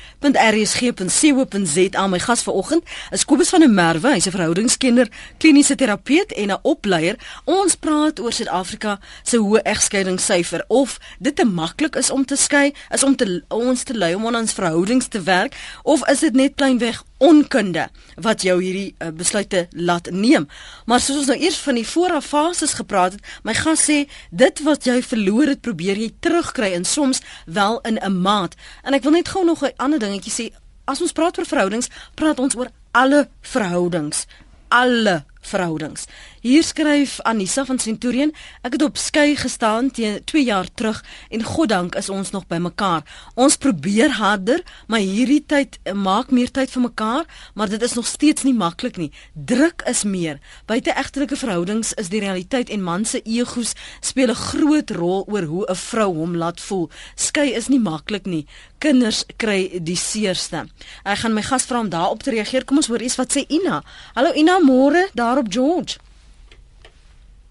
My 2.06 2.18
gas 2.20 2.42
vanoggend 2.44 2.84
is 3.10 3.24
Kobus 3.24 3.48
van 3.48 3.64
der 3.64 3.72
Merwe, 3.72 4.12
hy's 4.12 4.26
'n 4.28 4.30
verhoudingskenner, 4.36 5.08
kliniese 5.38 5.74
terapeut 5.74 6.32
en 6.32 6.50
'n 6.50 6.58
opleier. 6.62 7.16
Ons 7.44 7.74
praat 7.74 8.20
oor 8.20 8.32
Suid-Afrika 8.32 9.00
se 9.22 9.36
hoë 9.36 9.62
egskeidingssyfer 9.62 10.64
of 10.68 11.00
dit 11.18 11.36
te 11.36 11.44
maklik 11.44 11.96
is 11.96 12.10
om 12.10 12.24
te 12.24 12.36
skei, 12.36 12.74
is 12.90 13.02
om 13.02 13.16
te 13.16 13.42
ons 13.48 13.82
te 13.82 13.98
lui 13.98 14.14
om 14.14 14.26
aan 14.26 14.36
ons 14.36 14.52
verhoudings 14.52 15.06
te 15.08 15.22
werk 15.22 15.54
of 15.82 16.08
is 16.08 16.18
dit 16.18 16.34
net 16.34 16.52
kleinweg 16.54 17.02
onkunde 17.18 17.88
wat 18.16 18.42
jou 18.42 18.56
hierdie 18.62 18.94
uh, 18.98 19.10
besluite 19.14 19.66
laat 19.70 20.10
neem. 20.10 20.48
Maar 20.86 21.00
soos 21.00 21.22
ons 21.22 21.30
nou 21.32 21.38
eers 21.38 21.58
van 21.62 21.74
die 21.74 21.86
vooraf 21.86 22.30
fases 22.30 22.76
gepraat 22.78 23.18
het, 23.18 23.24
my 23.42 23.54
gas 23.54 23.84
sê 23.90 23.98
dit 24.30 24.62
wat 24.66 24.86
jy 24.86 25.00
verloor 25.02 25.54
het, 25.54 25.60
probeer 25.60 25.98
jy 25.98 26.12
terugkry 26.20 26.72
en 26.76 26.84
soms 26.84 27.22
wel 27.46 27.80
in 27.80 27.98
'n 27.98 28.20
maat. 28.22 28.54
En 28.82 28.94
ek 28.94 29.02
wil 29.02 29.12
net 29.12 29.28
gou 29.28 29.44
nog 29.44 29.64
'n 29.64 29.76
ander 29.76 29.98
dingetjie 29.98 30.32
sê. 30.32 30.54
As 30.84 31.00
ons 31.00 31.12
praat 31.12 31.38
oor 31.38 31.46
verhoudings, 31.46 31.88
praat 32.14 32.38
ons 32.38 32.56
oor 32.56 32.70
alle 32.90 33.28
verhoudings. 33.40 34.26
Alle 34.68 35.24
verhoudings. 35.40 36.06
Hier 36.40 36.62
skryf 36.62 37.18
Anissa 37.20 37.64
van 37.64 37.78
Centurion, 37.78 38.32
ek 38.62 38.76
het 38.76 38.82
op 38.82 38.96
skei 38.96 39.36
gestaan 39.36 39.90
teen 39.90 40.20
2 40.24 40.44
jaar 40.44 40.68
terug 40.74 41.02
en 41.30 41.42
goddank 41.42 41.94
is 41.98 42.08
ons 42.08 42.30
nog 42.30 42.46
by 42.46 42.60
mekaar. 42.62 43.02
Ons 43.34 43.56
probeer 43.56 44.14
harder, 44.18 44.62
maar 44.86 45.02
hierdie 45.02 45.42
tyd 45.46 45.78
maak 45.94 46.30
meer 46.30 46.50
tyd 46.50 46.70
vir 46.70 46.82
mekaar, 46.82 47.26
maar 47.54 47.68
dit 47.68 47.82
is 47.82 47.94
nog 47.98 48.06
steeds 48.06 48.46
nie 48.46 48.54
maklik 48.54 48.96
nie. 48.96 49.10
Druk 49.34 49.82
is 49.90 50.04
meer. 50.04 50.38
Buite 50.66 50.94
egtelike 50.94 51.36
verhoudings 51.36 51.92
is 51.94 52.08
die 52.08 52.22
realiteit 52.22 52.70
en 52.70 52.82
man 52.82 53.04
se 53.04 53.22
egos 53.24 53.74
speel 54.00 54.30
'n 54.30 54.34
groot 54.34 54.90
rol 54.90 55.24
oor 55.28 55.42
hoe 55.42 55.66
'n 55.68 55.74
vrou 55.74 56.14
hom 56.14 56.36
laat 56.36 56.60
voel. 56.60 56.90
Skei 57.14 57.52
is 57.54 57.68
nie 57.68 57.80
maklik 57.80 58.26
nie. 58.26 58.46
Kinders 58.78 59.24
kry 59.36 59.80
die 59.82 59.96
seerste. 59.96 60.66
Ek 61.04 61.18
gaan 61.18 61.34
my 61.34 61.42
gas 61.42 61.64
vra 61.66 61.80
om 61.80 61.88
daarop 61.88 62.22
te 62.22 62.30
reageer. 62.30 62.64
Kom 62.64 62.76
ons 62.76 62.86
hoor 62.86 63.02
iets 63.02 63.16
wat 63.16 63.32
sê 63.32 63.44
Ina. 63.48 63.82
Hallo 64.14 64.32
Ina, 64.32 64.58
môre 64.58 65.08
daar 65.14 65.27
op 65.36 65.46
George. 65.48 65.98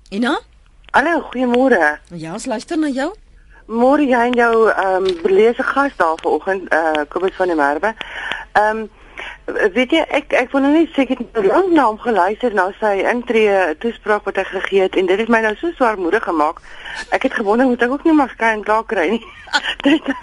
Ina? 0.10 0.40
Hallo, 0.92 1.22
goeiemôre. 1.22 2.00
Ja, 2.16 2.34
ons 2.34 2.46
luister 2.46 2.78
na 2.78 2.88
jou. 2.88 3.12
Môre 3.68 4.06
jy 4.08 4.22
en 4.30 4.34
jou 4.34 4.70
ehm 4.72 5.06
um, 5.06 5.22
belese 5.22 5.64
gas 5.64 5.92
daar 5.96 6.18
vanoggend 6.22 6.70
eh 6.70 6.78
uh, 6.78 7.04
Kobus 7.10 7.36
van 7.36 7.48
der 7.48 7.56
Merwe. 7.56 7.96
Ehm 8.54 8.78
um, 8.78 8.90
weet 9.74 9.92
jy 9.92 10.04
ek 10.08 10.34
ek 10.34 10.52
wou 10.52 10.62
nou 10.64 10.72
net 10.72 10.94
seker 10.96 11.18
hoe 11.34 11.46
lank 11.46 11.72
na 11.72 11.86
hom 11.86 12.00
geluister 12.00 12.54
na 12.54 12.70
sy 12.80 13.04
intree 13.12 13.76
toespraak 13.84 14.24
wat 14.24 14.36
hy 14.36 14.44
gegee 14.44 14.82
het 14.82 14.96
en 14.96 15.06
dit 15.06 15.20
het 15.20 15.30
my 15.30 15.42
nou 15.42 15.56
so 15.56 15.72
swaarmoedig 15.76 16.24
gemaak. 16.24 16.62
Ek 17.10 17.24
het 17.24 17.34
gewonder 17.34 17.68
moet 17.68 17.82
ek 17.82 17.92
ook 17.92 18.04
nie 18.04 18.14
maar 18.14 18.32
skyn 18.36 18.64
klaar 18.64 18.86
kry 18.86 19.10
nie. 19.10 19.24
dit 19.88 20.14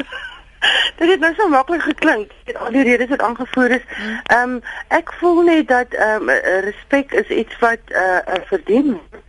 Dit 0.99 1.11
het 1.11 1.21
nou 1.21 1.35
so 1.35 1.49
maklik 1.49 1.83
geklink. 1.83 2.31
Dit 2.45 2.57
al 2.57 2.71
die 2.71 2.83
redes 2.83 3.09
wat 3.09 3.21
aangevoer 3.21 3.71
is. 3.71 3.87
Hmm. 3.89 4.21
Ehm 4.23 4.51
um, 4.51 4.63
ek 4.89 5.13
voel 5.21 5.43
net 5.43 5.69
dat 5.69 5.95
ehm 5.95 6.29
um, 6.29 6.39
respek 6.71 7.13
is 7.13 7.29
iets 7.29 7.59
wat 7.59 7.81
eh 7.89 8.19
uh, 8.27 8.43
verdien 8.51 8.93
word 8.93 9.23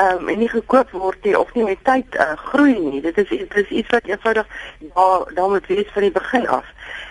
ehm 0.00 0.18
um, 0.18 0.28
en 0.28 0.38
nie 0.38 0.48
gekoop 0.48 0.90
word 0.90 1.24
nie 1.24 1.38
of 1.38 1.52
nie 1.54 1.64
met 1.64 1.80
tyd 1.84 2.14
uh, 2.14 2.32
groei 2.50 2.78
nie. 2.78 3.00
Dit 3.04 3.18
is 3.18 3.28
dit 3.28 3.54
is 3.54 3.68
iets 3.68 3.90
wat 3.90 4.04
eenvoudig 4.04 4.46
daar 4.94 5.34
daar 5.34 5.48
moet 5.48 5.66
wees 5.66 5.90
van 5.92 6.02
die 6.02 6.12
begin 6.12 6.48
af. 6.48 6.64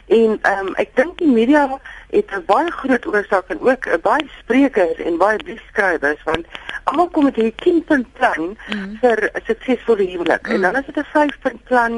En 0.07 0.39
ehm 0.41 0.67
um, 0.67 0.74
ek 0.75 0.95
dink 0.95 1.17
die 1.17 1.31
media 1.31 1.67
het 2.09 2.31
'n 2.31 2.45
baie 2.45 2.71
groot 2.71 3.05
oorsaak 3.05 3.53
en 3.53 3.62
ook 3.62 3.86
uh, 3.86 4.00
baie 4.01 4.25
sprekers 4.39 4.98
en 4.98 5.17
baie 5.17 5.38
briefskrywers 5.38 6.24
want 6.24 6.45
almal 6.89 7.10
kom 7.15 7.27
met 7.27 7.38
hierdie 7.39 7.55
10 7.63 7.84
punt 7.89 8.08
plan 8.17 8.55
mm. 8.55 8.98
vir 9.01 9.29
'n 9.29 9.41
suksesvolle 9.48 10.05
huwelik. 10.12 10.48
Mm. 10.48 10.53
En 10.53 10.62
dan 10.62 10.75
is 10.81 10.86
dit 10.86 10.98
'n 10.98 11.08
5 11.12 11.39
punt 11.39 11.63
plan 11.63 11.93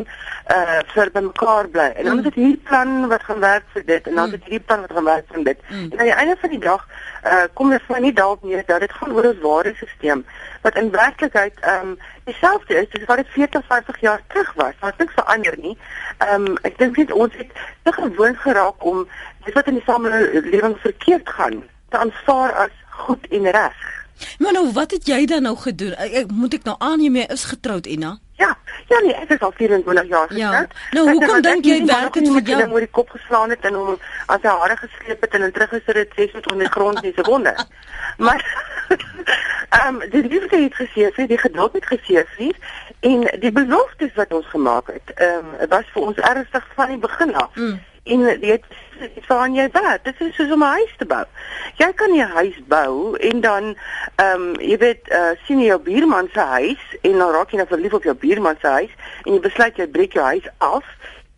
uh 0.56 0.80
vir 0.94 1.12
bymekaar 1.12 1.70
bly. 1.70 1.90
En 1.96 2.04
dan 2.04 2.14
mm. 2.14 2.20
is 2.20 2.24
dit 2.24 2.40
hierdie 2.40 2.62
plan 2.70 3.08
wat 3.08 3.24
gaan 3.24 3.40
werk 3.40 3.66
vir 3.74 3.86
dit 3.86 4.08
en 4.08 4.16
dan 4.16 4.26
is 4.26 4.32
dit 4.32 4.44
hierdie 4.44 4.66
plan 4.68 4.82
wat 4.82 4.92
gaan 4.92 5.10
werk 5.14 5.26
vir 5.32 5.44
dit. 5.44 5.60
Mm. 5.70 5.92
En 5.92 6.00
aan 6.00 6.10
die 6.12 6.20
einde 6.22 6.36
van 6.40 6.50
die 6.50 6.60
dag 6.60 6.88
uh 7.26 7.46
kom 7.54 7.70
dit 7.70 7.82
vir 7.88 7.96
my 7.96 8.02
nie 8.02 8.14
dalk 8.14 8.44
meer 8.44 8.64
dat 8.66 8.80
dit 8.80 8.92
gaan 8.92 9.14
oor 9.14 9.26
ons 9.32 9.42
waardesisteem 9.42 10.26
wat 10.62 10.76
in 10.76 10.92
werklikheid 10.92 11.60
ehm 11.60 11.88
um, 11.88 11.98
dieselfde 12.24 12.76
is 12.76 13.02
as 13.02 13.06
wat 13.06 13.18
dit 13.18 13.30
40, 13.30 13.66
50 13.66 14.00
jaar 14.00 14.22
terug 14.28 14.54
was. 14.54 14.74
Wat 14.80 14.98
niks 14.98 15.14
verander 15.14 15.56
nie. 15.58 15.78
Ehm 16.18 16.46
um, 16.48 16.58
ek 16.62 16.78
dink 16.78 16.98
net 16.98 17.12
ons 17.12 17.36
het 17.38 17.52
te 17.84 17.92
gewoon 17.92 18.36
geraak 18.36 18.86
om 18.86 19.08
dit 19.46 19.54
wat 19.54 19.68
in 19.68 19.74
die 19.74 19.86
samelewing 19.86 20.78
verkeerd 20.80 21.30
gaan 21.30 21.64
te 21.90 21.98
aanvaar 21.98 22.54
as 22.54 22.78
goed 22.90 23.28
en 23.28 23.52
reg. 23.52 24.01
Maar 24.40 24.52
nou, 24.52 24.72
wat 24.72 24.92
het 24.92 25.08
jy 25.08 25.26
dan 25.26 25.42
nou 25.42 25.56
gedoen? 25.58 25.96
Ek, 25.96 26.32
moet 26.32 26.54
ek 26.54 26.64
nou 26.64 26.76
aanneem 26.80 27.16
jy 27.16 27.26
is 27.34 27.44
getroud, 27.44 27.86
Ina? 27.86 28.18
Ja, 28.42 28.58
ja 28.88 29.00
nee, 29.00 29.14
ek 29.14 29.30
is 29.36 29.40
al 29.40 29.54
24 29.56 30.08
jaar 30.08 30.28
getroud. 30.28 30.74
Ja. 30.74 30.92
Nou, 30.92 31.10
hoekom 31.12 31.42
dink 31.42 31.66
jy 31.66 31.86
werk 31.86 32.14
dit 32.14 32.28
vir 32.28 32.42
jou? 32.42 32.62
Ek 32.62 32.74
het 32.74 32.86
die 32.86 32.94
kop 33.00 33.10
geslaan 33.10 33.54
het 33.54 33.66
en 33.70 33.78
hom 33.80 33.98
as 34.26 34.42
hy 34.42 34.56
hare 34.64 34.78
gesleep 34.78 35.22
het 35.22 35.38
en 35.38 35.48
in 35.48 35.52
teruggesit 35.58 36.02
het, 36.04 36.16
sê 36.18 36.28
dit 36.32 36.52
onder 36.52 36.66
die 36.66 36.74
grond 36.74 37.02
nie 37.02 37.14
se 37.16 37.28
wonder. 37.30 37.66
Maar 38.22 38.42
ehm 39.78 40.02
um, 40.02 40.10
die 40.12 40.22
liefde 40.28 40.58
het 40.58 40.76
gesê, 40.76 41.26
die 41.28 41.38
geduld 41.38 41.74
het 41.74 41.86
gesê, 41.86 42.50
en 43.00 43.24
die 43.40 43.52
beloftes 43.52 44.12
wat 44.16 44.34
ons 44.34 44.50
gemaak 44.50 44.92
het, 44.94 45.14
ehm 45.16 45.54
um, 45.62 45.70
was 45.70 45.88
vir 45.94 46.02
ons 46.02 46.18
ernstig 46.18 46.68
van 46.76 46.88
die 46.88 46.98
begin 46.98 47.36
af. 47.36 47.56
Mm. 47.56 47.80
En 48.12 48.26
is 49.02 49.26
van 49.26 49.56
jy 49.56 49.68
wat, 49.74 50.04
dit 50.04 50.22
is 50.22 50.36
soos 50.36 50.52
om 50.52 50.64
'n 50.64 50.76
huis 50.78 50.94
te 50.98 51.06
bou. 51.06 51.24
Jy 51.78 51.92
kan 51.94 52.12
'n 52.12 52.34
huis 52.38 52.58
bou 52.68 53.16
en 53.18 53.42
dan 53.42 53.76
ehm 54.16 54.42
um, 54.42 54.60
jy 54.60 54.78
weet 54.78 55.10
uh, 55.10 55.32
sien 55.46 55.60
jy 55.60 55.66
jou 55.66 55.80
buurman 55.80 56.30
se 56.34 56.40
huis 56.40 56.84
en 57.02 57.18
dan 57.18 57.32
raak 57.32 57.52
jy 57.52 57.58
nou 57.58 57.68
verlief 57.68 57.94
op 57.94 58.04
jou 58.04 58.16
buurman 58.16 58.58
se 58.62 58.68
huis 58.68 58.94
en 59.24 59.34
jy 59.34 59.40
besluit 59.40 59.78
jy 59.78 59.88
breek 59.88 60.14
jou 60.14 60.26
huis 60.26 60.48
af 60.58 60.86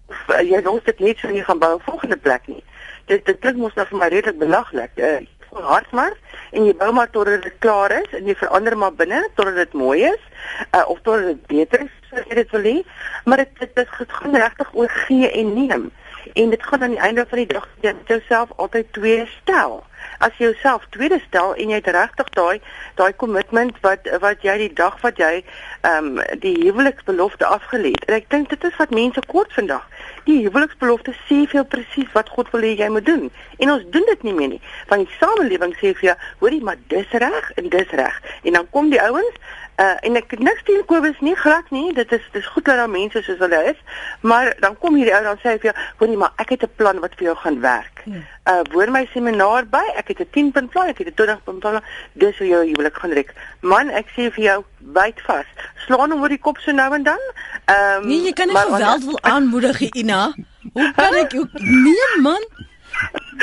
of 0.07 0.17
uh, 0.29 0.41
jy 0.41 0.61
wil 0.61 0.81
dit 0.83 0.99
net 0.99 1.17
so 1.17 1.27
jy 1.27 1.43
gaan 1.43 1.59
bou 1.59 1.75
'n 1.75 1.85
volgende 1.85 2.17
plek 2.17 2.47
nie. 2.47 2.63
Dit 3.05 3.25
dit 3.25 3.39
klink 3.39 3.57
mos 3.57 3.75
nou 3.75 3.85
vir 3.85 3.97
my 3.97 4.07
redelik 4.07 4.37
belaglik. 4.37 4.91
Uh, 4.97 5.21
hard 5.61 5.91
maar 5.91 6.13
en 6.51 6.65
jy 6.65 6.73
bou 6.75 6.91
maar 6.93 7.09
totdat 7.09 7.43
dit 7.43 7.57
klaar 7.59 7.91
is 7.91 8.13
en 8.17 8.25
jy 8.25 8.35
verander 8.35 8.77
maar 8.77 8.93
binne 8.93 9.29
totdat 9.35 9.55
dit 9.55 9.73
mooi 9.73 10.03
is 10.03 10.23
uh, 10.71 10.83
of 10.87 11.01
totdat 11.01 11.25
dit 11.25 11.47
beter 11.47 11.85
is 11.85 12.17
as 12.17 12.25
jy 12.29 12.35
dit 12.35 12.51
wil 12.51 12.63
hê 12.69 12.77
maar 13.25 13.37
dit 13.37 13.59
dit, 13.59 13.75
dit 13.75 14.15
gaan 14.17 14.35
regtig 14.35 14.73
oor 14.73 14.89
gee 15.05 15.29
en 15.31 15.53
neem 15.53 15.91
en 16.33 16.49
dit 16.49 16.63
gaan 16.63 16.83
aan 16.83 16.95
die 16.95 16.99
einde 16.99 17.25
van 17.29 17.37
die 17.37 17.47
dag 17.47 17.67
jy 17.81 17.93
jouself 18.07 18.49
altyd 18.55 18.93
twee 18.93 19.25
stel. 19.41 19.83
As 20.19 20.35
jy 20.37 20.49
jouself 20.51 20.85
tweede 20.89 21.19
stel 21.27 21.55
en 21.55 21.71
jy 21.71 21.79
het 21.79 21.89
regtig 21.95 22.29
daai 22.37 22.61
daai 22.99 23.13
kommitment 23.13 23.79
wat 23.85 24.07
wat 24.23 24.43
jy 24.45 24.57
die 24.61 24.73
dag 24.79 24.99
wat 25.01 25.19
jy 25.21 25.33
ehm 25.39 26.17
um, 26.17 26.39
die 26.43 26.55
huweliksbelofte 26.61 27.45
afgelê 27.45 27.93
het. 27.95 28.05
En 28.07 28.17
ek 28.19 28.29
dink 28.29 28.49
dit 28.49 28.67
is 28.69 28.77
wat 28.79 28.95
mense 28.95 29.23
kort 29.27 29.53
vandag. 29.53 29.87
Die 30.27 30.39
huweliksbelofte 30.45 31.15
sê 31.27 31.43
veel 31.55 31.65
presies 31.65 32.11
wat 32.13 32.29
God 32.35 32.51
wil 32.55 32.63
hê 32.67 32.75
jy 32.79 32.89
moet 32.93 33.05
doen. 33.05 33.29
En 33.57 33.75
ons 33.75 33.89
doen 33.95 34.07
dit 34.11 34.23
nie 34.23 34.35
meer 34.37 34.53
nie. 34.55 34.61
Want 34.91 35.07
die 35.07 35.17
samelewing 35.19 35.75
sê 35.81 35.91
vir 35.99 36.13
jou, 36.13 36.15
hoorie, 36.43 36.63
maar 36.63 36.79
dis 36.93 37.17
reg 37.25 37.51
en 37.59 37.69
dis 37.69 37.97
reg. 37.99 38.21
En 38.43 38.59
dan 38.59 38.69
kom 38.71 38.89
die 38.93 39.01
ouens 39.01 39.41
Uh 39.81 39.95
en 40.05 40.15
ek 40.15 40.35
niks 40.37 40.63
teen 40.67 40.83
Kobus 40.85 41.19
nie, 41.19 41.35
glad 41.35 41.69
nie. 41.73 41.93
Dit 41.93 42.11
is 42.11 42.21
dis 42.31 42.47
goed 42.53 42.65
dat 42.65 42.77
daar 42.77 42.89
mense 42.89 43.21
soos 43.25 43.39
hulle 43.41 43.61
is. 43.71 43.79
Maar 44.21 44.53
dan 44.59 44.77
kom 44.77 44.95
hierdie 44.95 45.15
ou 45.17 45.23
dan 45.23 45.39
sê 45.41 45.53
hy 45.53 45.57
vir 45.63 45.71
jou, 45.71 45.75
hoorie, 45.97 46.17
maar 46.17 46.33
ek 46.37 46.49
het 46.53 46.63
'n 46.63 46.75
plan 46.75 46.99
wat 46.99 47.15
vir 47.17 47.25
jou 47.31 47.35
gaan 47.35 47.59
werk. 47.61 48.03
Hmm. 48.03 48.21
Uh 48.45 48.61
woon 48.71 48.91
my 48.91 49.05
seminar 49.13 49.65
by. 49.65 49.85
Ek 49.95 50.07
het 50.07 50.19
'n 50.19 50.29
10 50.31 50.51
punt 50.51 50.69
plan, 50.69 50.87
ek 50.87 50.97
het 50.97 51.07
'n 51.07 51.13
20 51.13 51.43
punt 51.43 51.59
plan. 51.59 51.81
Dis 52.13 52.37
hoe 52.37 52.47
jy 52.47 52.67
huwelik 52.69 52.97
gaan 52.97 53.11
rek. 53.11 53.33
Man, 53.61 53.89
ek 53.89 54.07
sê 54.13 54.29
vir 54.31 54.43
jou, 54.43 54.63
byt 54.79 55.21
vas. 55.25 55.49
Slaan 55.85 56.11
hom 56.11 56.21
oor 56.21 56.29
die 56.29 56.37
kop 56.37 56.57
so 56.57 56.71
nou 56.71 56.93
en 56.93 57.03
dan. 57.03 57.19
Ehm 57.65 58.03
um, 58.03 58.07
Nee, 58.07 58.21
jy 58.23 58.33
kan 58.33 58.47
nie 58.47 58.57
geweld 58.57 59.03
wil 59.03 59.19
aanmoedig, 59.21 59.81
Ina. 59.81 60.33
Hoe 60.73 60.93
kan 60.95 61.13
ek 61.13 61.31
jou 61.31 61.47
Nee, 61.53 62.21
man. 62.21 62.45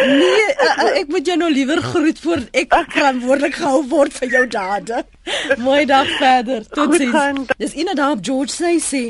Nee, 0.00 0.44
uh, 0.64 0.84
ek 1.00 1.10
moet 1.12 1.26
jou 1.26 1.36
nou 1.36 1.48
liewer 1.52 1.80
groet 1.82 2.18
voor 2.22 2.42
ek 2.56 2.72
verantwoordelik 2.94 3.56
gehou 3.58 3.80
word 3.90 4.14
vir 4.16 4.32
jou 4.32 4.42
dade. 4.48 5.00
Mooi 5.60 5.82
dag 5.88 6.08
verder. 6.16 6.64
Totsiens. 6.72 7.50
Dis 7.60 7.74
inderdaad 7.74 8.22
George 8.26 8.54
sê 8.54 8.72
sê 8.80 9.02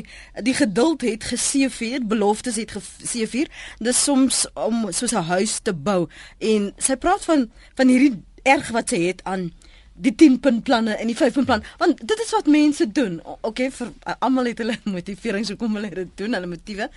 die 0.42 0.54
geduld 0.56 1.04
het 1.06 1.26
geseëvier, 1.30 2.02
beloftes 2.10 2.58
het 2.60 2.74
geseëvier. 2.74 3.50
Dis 3.78 4.02
soms 4.02 4.46
om 4.54 4.88
soos 4.90 5.14
'n 5.14 5.30
huis 5.30 5.60
te 5.62 5.74
bou 5.74 6.08
en 6.38 6.72
sy 6.78 6.96
praat 6.96 7.24
van 7.24 7.50
van 7.74 7.88
hierdie 7.88 8.22
erg 8.42 8.70
wat 8.70 8.88
sy 8.88 9.00
het 9.06 9.20
aan 9.24 9.52
die 9.94 10.14
10 10.14 10.40
punt 10.40 10.64
planne 10.64 10.96
en 10.96 11.06
die 11.06 11.16
5 11.16 11.32
punt 11.32 11.46
plan 11.46 11.62
want 11.78 12.00
dit 12.02 12.18
is 12.24 12.30
wat 12.30 12.46
mense 12.46 12.92
doen. 12.92 13.20
Okay, 13.40 13.70
vir 13.70 13.92
uh, 14.06 14.14
almal 14.18 14.44
het 14.44 14.58
hulle 14.58 14.78
motiverings 14.96 15.48
hoekom 15.48 15.74
hulle 15.74 15.90
dit 15.94 16.16
doen, 16.16 16.34
hulle 16.34 16.46
motiewe. 16.46 16.90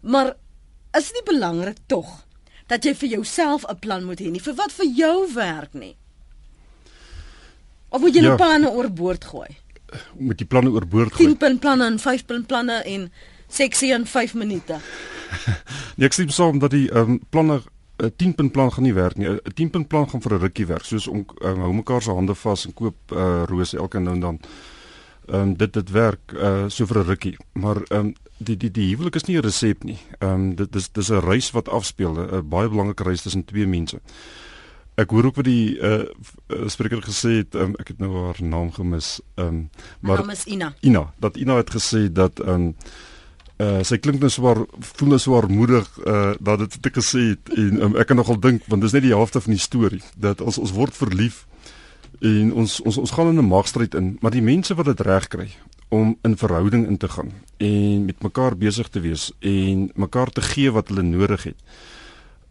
Maar 0.00 0.34
is 0.92 1.06
dit 1.08 1.14
nie 1.20 1.32
belangrik 1.32 1.78
tog 1.86 2.26
dat 2.72 2.86
jy 2.88 2.94
vir 2.96 3.08
jouself 3.18 3.66
'n 3.68 3.78
plan 3.78 4.04
moet 4.04 4.20
hê 4.20 4.30
nie 4.30 4.40
vir 4.40 4.54
wat 4.56 4.72
vir 4.72 4.86
jou 4.86 5.32
werk 5.34 5.74
nie. 5.74 5.96
Of 7.92 8.00
moet 8.00 8.14
jy 8.14 8.22
ja, 8.22 8.30
die 8.30 8.40
planne 8.40 8.70
oorboord 8.70 9.24
gooi? 9.24 9.50
Moet 10.16 10.38
die 10.38 10.48
planne 10.48 10.70
oorboord 10.72 11.12
gooi? 11.12 11.28
10 11.28 11.36
punt 11.36 11.60
planne 11.60 11.84
en 11.86 11.98
5 11.98 12.24
punt 12.24 12.46
planne 12.46 12.80
en 12.88 13.12
seksie 13.48 13.92
in 13.92 14.06
5 14.06 14.34
minute. 14.34 14.80
nee, 15.96 16.08
ek 16.08 16.16
sê 16.16 16.24
soms 16.28 16.60
dat 16.64 16.72
die 16.72 16.88
um, 16.96 17.20
planne 17.30 17.60
'n 18.02 18.12
10 18.16 18.34
punt 18.34 18.52
plan 18.52 18.72
gaan 18.72 18.88
nie 18.88 18.96
werk 18.96 19.16
nie. 19.16 19.28
'n 19.28 19.54
10 19.54 19.70
punt 19.70 19.88
plan 19.88 20.08
gaan 20.08 20.22
vir 20.22 20.32
'n 20.32 20.40
rukkie 20.40 20.66
werk, 20.66 20.84
soos 20.84 21.06
om 21.06 21.26
um, 21.44 21.60
hou 21.60 21.72
mekaar 21.72 22.02
se 22.02 22.10
hande 22.10 22.34
vas 22.34 22.66
en 22.66 22.74
koop 22.74 23.12
uh, 23.12 23.42
rose 23.46 23.76
elke 23.76 23.98
nou 24.00 24.14
en 24.14 24.20
dan. 24.20 24.40
Ehm 25.32 25.40
um, 25.40 25.56
dit 25.56 25.72
dit 25.72 25.90
werk 25.90 26.32
uh 26.36 26.64
so 26.68 26.86
vir 26.86 26.98
'n 26.98 27.06
rukkie, 27.08 27.36
maar 27.52 27.76
ehm 27.88 27.98
um, 27.98 28.14
die 28.36 28.56
die 28.56 28.70
die 28.70 28.88
huwelik 28.88 29.14
is 29.14 29.24
nie 29.24 29.36
'n 29.36 29.44
resep 29.44 29.84
nie. 29.84 29.98
Ehm 30.18 30.32
um, 30.32 30.54
dit 30.54 30.72
dis 30.72 30.92
dis 30.92 31.08
'n 31.08 31.24
reis 31.24 31.50
wat 31.50 31.68
afspeel, 31.68 32.12
'n 32.12 32.48
baie 32.48 32.68
belangrike 32.68 33.02
reis 33.02 33.22
tussen 33.22 33.44
twee 33.44 33.66
mense. 33.66 34.00
Ek 34.94 35.10
hoor 35.10 35.24
ook 35.24 35.34
wat 35.34 35.44
die 35.44 35.78
uh 35.80 36.04
spreker 36.66 37.02
gesê 37.02 37.30
het, 37.40 37.54
um, 37.54 37.74
ek 37.78 37.88
het 37.88 37.98
nou 37.98 38.24
haar 38.24 38.42
naam 38.42 38.72
gemis. 38.72 39.20
Ehm 39.34 39.46
um, 39.46 39.70
maar 40.00 40.18
naam 40.18 40.30
is 40.30 40.44
Ina. 40.44 40.74
Ina, 40.80 41.12
dat 41.18 41.36
Ina 41.36 41.56
het 41.56 41.70
gesê 41.70 42.12
dat 42.12 42.40
ehm 42.40 42.54
um, 42.54 42.74
uh 43.56 43.82
sy 43.82 43.98
klink 43.98 44.20
nou 44.20 44.30
swaar 44.30 44.64
voel 44.80 45.08
nou 45.08 45.18
swaar 45.18 45.48
moedig 45.50 45.88
uh 46.06 46.34
dat 46.40 46.58
dit 46.58 46.82
te 46.82 46.90
gesê 46.90 47.20
het 47.32 47.56
en 47.56 47.82
um, 47.82 47.96
ek 47.96 48.06
kan 48.06 48.16
nogal 48.16 48.40
dink 48.40 48.62
want 48.66 48.82
dis 48.82 48.92
net 48.92 49.02
die 49.02 49.14
helfte 49.14 49.40
van 49.40 49.52
die 49.52 49.60
storie 49.60 50.02
dat 50.16 50.40
ons 50.40 50.58
ons 50.58 50.72
word 50.72 50.96
verlief 50.96 51.46
en 52.22 52.52
ons 52.54 52.80
ons 52.80 52.98
ons 52.98 53.10
gaan 53.10 53.28
in 53.28 53.38
'n 53.38 53.48
magstryd 53.48 53.94
in, 53.94 54.16
maar 54.20 54.30
die 54.30 54.42
mense 54.42 54.74
wat 54.74 54.86
dit 54.86 55.00
reg 55.00 55.28
kry 55.28 55.48
om 55.88 56.16
in 56.22 56.36
verhouding 56.36 56.86
in 56.86 56.96
te 56.96 57.08
gaan 57.08 57.32
en 57.56 58.04
met 58.04 58.22
mekaar 58.22 58.56
besig 58.56 58.88
te 58.88 59.00
wees 59.00 59.32
en 59.40 59.90
mekaar 59.94 60.30
te 60.30 60.40
gee 60.40 60.70
wat 60.70 60.88
hulle 60.88 61.02
nodig 61.02 61.42
het. 61.42 61.58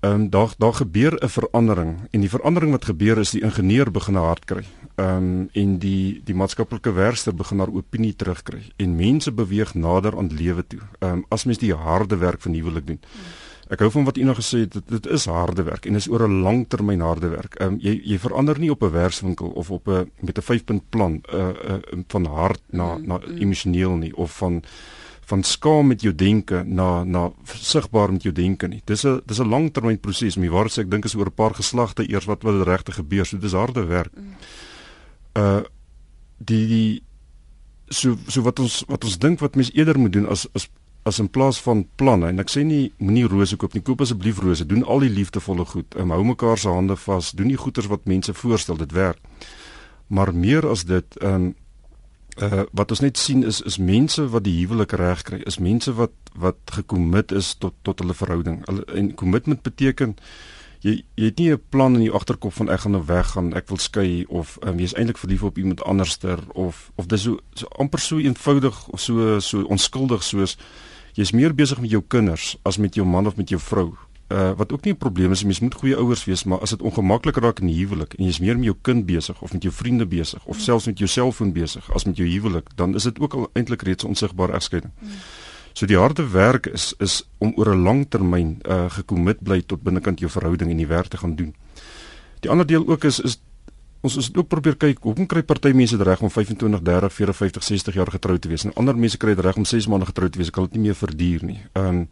Ehm 0.01 0.13
um, 0.13 0.29
daar 0.29 0.53
daar 0.57 0.73
gebeur 0.73 1.13
'n 1.23 1.29
verandering 1.29 1.97
en 2.11 2.19
die 2.19 2.29
verandering 2.29 2.71
wat 2.71 2.85
gebeur 2.85 3.17
is 3.17 3.31
die 3.31 3.41
ingenieur 3.41 3.91
begin 3.91 4.15
hard 4.15 4.45
kry. 4.45 4.63
Ehm 4.95 5.17
um, 5.17 5.49
en 5.51 5.77
die 5.77 6.21
die 6.23 6.35
maatskaplike 6.35 6.91
werker 6.93 7.35
begin 7.35 7.57
haar 7.57 7.73
opinie 7.73 8.15
terugkry 8.15 8.61
en 8.75 8.95
mense 8.95 9.31
beweeg 9.31 9.73
nader 9.73 10.17
aan 10.17 10.33
lewe 10.33 10.67
toe. 10.67 10.79
Ehm 10.99 11.11
um, 11.11 11.25
as 11.29 11.43
mens 11.43 11.57
die 11.57 11.73
harde 11.73 12.17
werk 12.17 12.41
van 12.41 12.53
huwelik 12.53 12.87
doen. 12.87 12.99
Hmm. 13.01 13.40
Ek 13.71 13.79
hou 13.79 13.87
van 13.93 14.03
wat 14.03 14.17
u 14.19 14.23
nou 14.27 14.35
gesê 14.35 14.65
het, 14.65 14.73
dit, 14.75 14.87
dit 14.97 15.05
is 15.15 15.25
harde 15.31 15.63
werk 15.63 15.85
en 15.87 15.95
is 15.95 16.09
oor 16.11 16.27
'n 16.27 16.41
lang 16.43 16.65
termyn 16.67 16.99
harde 16.99 17.29
werk. 17.31 17.55
Ehm 17.55 17.73
um, 17.73 17.77
jy 17.79 18.01
jy 18.03 18.17
verander 18.19 18.59
nie 18.59 18.71
op 18.71 18.83
'n 18.83 18.91
werkswinkel 18.91 19.47
of 19.47 19.71
op 19.71 19.87
'n 19.87 20.11
met 20.19 20.37
'n 20.37 20.41
5-punt 20.41 20.89
plan 20.89 21.23
uh, 21.33 21.53
uh 21.69 21.79
van 22.07 22.25
hard 22.25 22.61
na 22.69 22.97
mm, 22.97 23.07
na 23.07 23.19
emosioneel 23.39 23.95
nie 23.95 24.15
of 24.15 24.37
van 24.37 24.63
van 25.31 25.43
skaam 25.43 25.87
met 25.87 26.01
jou 26.01 26.15
denke 26.15 26.63
na 26.65 27.03
na 27.03 27.31
sigbaar 27.45 28.11
met 28.11 28.23
jou 28.23 28.33
denke 28.33 28.67
nie. 28.67 28.81
Dis 28.85 29.05
'n 29.05 29.21
dis 29.25 29.39
'n 29.39 29.49
langtermyn 29.49 29.99
proses. 29.99 30.35
My 30.35 30.49
waarheid 30.49 30.71
sê 30.71 30.81
ek 30.81 30.91
dink 30.91 31.05
is 31.05 31.15
oor 31.15 31.25
'n 31.25 31.33
paar 31.33 31.53
geslagte 31.53 32.09
eers 32.09 32.25
wat 32.25 32.43
wat 32.43 32.67
regtig 32.67 32.95
gebeur. 32.95 33.25
So 33.25 33.37
dis 33.37 33.53
harde 33.53 33.85
werk. 33.85 34.11
Uh 35.33 35.61
die 36.37 36.67
die 36.67 37.03
so 37.87 38.17
so 38.27 38.41
wat 38.41 38.59
ons 38.59 38.83
wat 38.87 39.03
ons 39.03 39.17
dink 39.17 39.39
wat 39.39 39.55
mens 39.55 39.71
eerder 39.73 39.99
moet 39.99 40.13
doen 40.13 40.27
as 40.27 40.47
as 40.53 40.69
as 41.03 41.19
in 41.19 41.29
plaas 41.29 41.61
van 41.61 41.85
planne 41.95 42.29
en 42.29 42.39
ek 42.43 42.51
sê 42.53 42.63
nie 42.65 42.91
moenie 42.97 43.25
rose 43.29 43.57
koop 43.57 43.73
nie 43.73 43.81
koop 43.85 44.03
asseblief 44.05 44.41
rose 44.43 44.65
doen 44.69 44.83
al 44.83 45.01
die 45.01 45.09
liefdevolle 45.09 45.65
goed 45.65 45.97
um, 45.97 46.13
hou 46.13 46.23
mekaar 46.23 46.61
se 46.61 46.69
hande 46.69 46.97
vas 47.05 47.31
doen 47.37 47.49
die 47.49 47.57
goeders 47.57 47.89
wat 47.89 48.05
mense 48.05 48.33
voorstel 48.33 48.77
dit 48.77 48.93
werk. 48.93 49.19
Maar 50.07 50.33
meer 50.35 50.67
as 50.67 50.85
dit 50.85 51.17
um, 51.23 51.53
uh, 52.37 52.63
wat 52.71 52.93
ons 52.93 53.01
net 53.01 53.17
sien 53.17 53.43
is 53.47 53.61
is 53.65 53.79
mense 53.81 54.27
wat 54.29 54.45
die 54.45 54.59
huwelik 54.59 54.93
reg 54.99 55.25
kry 55.25 55.41
is 55.49 55.57
mense 55.59 55.93
wat 55.97 56.13
wat 56.37 56.75
gekommit 56.77 57.31
is 57.31 57.55
tot 57.57 57.73
tot 57.81 57.99
hulle 57.99 58.13
verhouding. 58.13 58.61
Hulle, 58.69 58.85
en 58.93 59.13
commitment 59.15 59.63
beteken 59.65 60.15
jy 60.85 60.99
jy 61.15 61.25
het 61.25 61.39
nie 61.39 61.51
'n 61.53 61.61
plan 61.69 61.95
in 61.95 62.03
jou 62.03 62.15
agterkop 62.15 62.53
van 62.53 62.69
ek 62.69 62.79
gaan 62.79 62.91
nou 62.91 63.03
weggaan, 63.05 63.53
ek 63.53 63.67
wil 63.67 63.77
skei 63.77 64.25
of 64.29 64.57
um, 64.61 64.77
jy 64.77 64.83
is 64.83 64.93
eintlik 64.93 65.17
verlief 65.17 65.43
op 65.43 65.57
iemand 65.57 65.83
anderster 65.83 66.39
of 66.53 66.91
of 66.95 67.05
dis 67.07 67.21
so, 67.21 67.39
so 67.53 67.67
amper 67.77 67.99
so 67.99 68.17
eenvoudig 68.17 68.87
of 68.87 68.99
so 68.99 69.39
so 69.39 69.65
onskuldig 69.65 70.23
soos 70.23 70.57
jy's 71.13 71.31
meer 71.31 71.55
besig 71.55 71.81
met 71.81 71.89
jou 71.89 72.03
kinders 72.07 72.57
as 72.63 72.77
met 72.77 72.95
jou 72.95 73.05
man 73.05 73.27
of 73.27 73.35
met 73.35 73.49
jou 73.49 73.59
vrou. 73.59 73.93
Uh 74.31 74.51
wat 74.55 74.71
ook 74.71 74.83
nie 74.83 74.93
'n 74.93 74.97
probleem 74.97 75.31
is, 75.31 75.43
mens 75.43 75.59
moet 75.59 75.73
goeie 75.73 75.95
ouers 75.95 76.25
wees, 76.25 76.43
maar 76.43 76.59
as 76.59 76.69
dit 76.69 76.81
ongemaklik 76.81 77.35
raak 77.35 77.59
in 77.59 77.67
die 77.67 77.85
huwelik 77.85 78.13
en 78.13 78.25
jy's 78.25 78.39
meer 78.39 78.55
met 78.55 78.65
jou 78.65 78.75
kind 78.81 79.05
besig 79.05 79.41
of 79.41 79.53
met 79.53 79.63
jou 79.63 79.73
vriende 79.73 80.05
besig 80.05 80.45
of 80.45 80.59
selfs 80.59 80.85
met 80.85 80.97
jou 80.97 81.09
selfoon 81.09 81.53
besig 81.53 81.93
as 81.93 82.05
met 82.05 82.17
jou 82.17 82.29
huwelik, 82.29 82.67
dan 82.75 82.95
is 82.95 83.03
dit 83.03 83.19
ook 83.19 83.33
al 83.33 83.49
eintlik 83.53 83.81
reeds 83.81 84.03
'n 84.03 84.07
onsigbare 84.07 84.53
egskeiding. 84.53 84.91
Hmm. 84.99 85.09
So 85.73 85.85
die 85.85 85.97
harde 85.97 86.27
werk 86.29 86.65
is 86.65 86.93
is 86.99 87.23
om 87.37 87.53
oor 87.55 87.75
'n 87.75 87.83
lang 87.83 88.05
termyn 88.09 88.59
uh 88.67 88.89
gekommit 88.89 89.39
bly 89.43 89.61
tot 89.61 89.83
binnekant 89.83 90.19
jou 90.19 90.31
verhouding 90.31 90.71
en 90.71 90.77
die 90.77 90.87
werk 90.87 91.07
te 91.07 91.17
gaan 91.17 91.35
doen. 91.35 91.55
Die 92.39 92.49
ander 92.49 92.65
deel 92.65 92.87
ook 92.87 93.03
is 93.03 93.19
is 93.19 93.39
ons 94.01 94.17
is 94.17 94.29
ook 94.33 94.47
probeer 94.49 94.77
kyk 94.81 95.03
hoekom 95.05 95.27
kry 95.29 95.43
party 95.45 95.71
mense 95.77 95.97
dit 95.97 96.05
reg 96.07 96.21
om 96.25 96.29
25, 96.29 96.81
30, 96.81 97.13
40, 97.13 97.35
50, 97.37 97.63
60 97.63 97.99
jaar 97.99 98.11
getroud 98.11 98.41
te 98.41 98.49
wees 98.49 98.65
en 98.65 98.73
ander 98.73 98.97
mense 98.97 99.17
kry 99.21 99.35
dit 99.35 99.45
reg 99.45 99.59
om 99.61 99.65
6 99.65 99.87
maande 99.87 100.09
getroud 100.09 100.33
te 100.33 100.41
wees. 100.41 100.49
Ek 100.49 100.57
kan 100.57 100.69
dit 100.69 100.79
nie 100.79 100.89
meer 100.89 100.97
verduur 100.97 101.45
nie. 101.45 101.59
Ehm 101.73 102.01
um, 102.01 102.07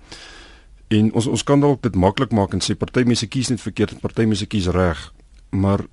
en 0.90 1.12
ons 1.14 1.26
ons 1.30 1.44
kan 1.46 1.62
dalk 1.62 1.84
dit 1.86 1.96
maklik 2.02 2.32
maak 2.34 2.54
en 2.58 2.64
sê 2.66 2.74
party 2.74 3.04
mense 3.06 3.28
kies 3.30 3.52
net 3.54 3.62
verkeerd 3.62 3.92
en 3.94 4.02
party 4.02 4.26
mense 4.26 4.46
kies 4.50 4.70
reg. 4.74 5.02
Maar 5.50 5.86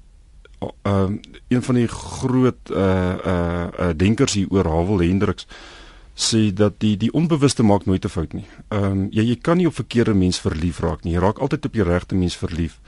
ehm 0.60 1.16
uh, 1.16 1.40
een 1.48 1.62
van 1.62 1.80
die 1.80 1.88
groot 1.88 2.70
uh 2.70 3.16
uh, 3.32 3.66
uh 3.80 3.90
denkers 3.96 4.38
hier 4.40 4.48
oor 4.50 4.68
Havel 4.68 5.04
Hendriks 5.04 5.48
sê 6.16 6.48
dat 6.52 6.80
die 6.80 6.96
die 6.96 7.12
onbewuste 7.12 7.62
maak 7.62 7.84
nooit 7.84 8.04
'n 8.04 8.08
fout 8.08 8.32
nie. 8.32 8.46
Ehm 8.68 8.84
um, 8.84 9.08
jy 9.10 9.22
jy 9.22 9.36
kan 9.36 9.56
nie 9.56 9.66
op 9.66 9.74
verkeerde 9.74 10.14
mens 10.14 10.40
verlief 10.40 10.80
raak 10.80 11.04
nie. 11.04 11.12
Jy 11.12 11.20
raak 11.20 11.38
altyd 11.38 11.64
op 11.64 11.72
die 11.72 11.82
regte 11.82 12.14
mens 12.14 12.36
verlief. 12.36 12.80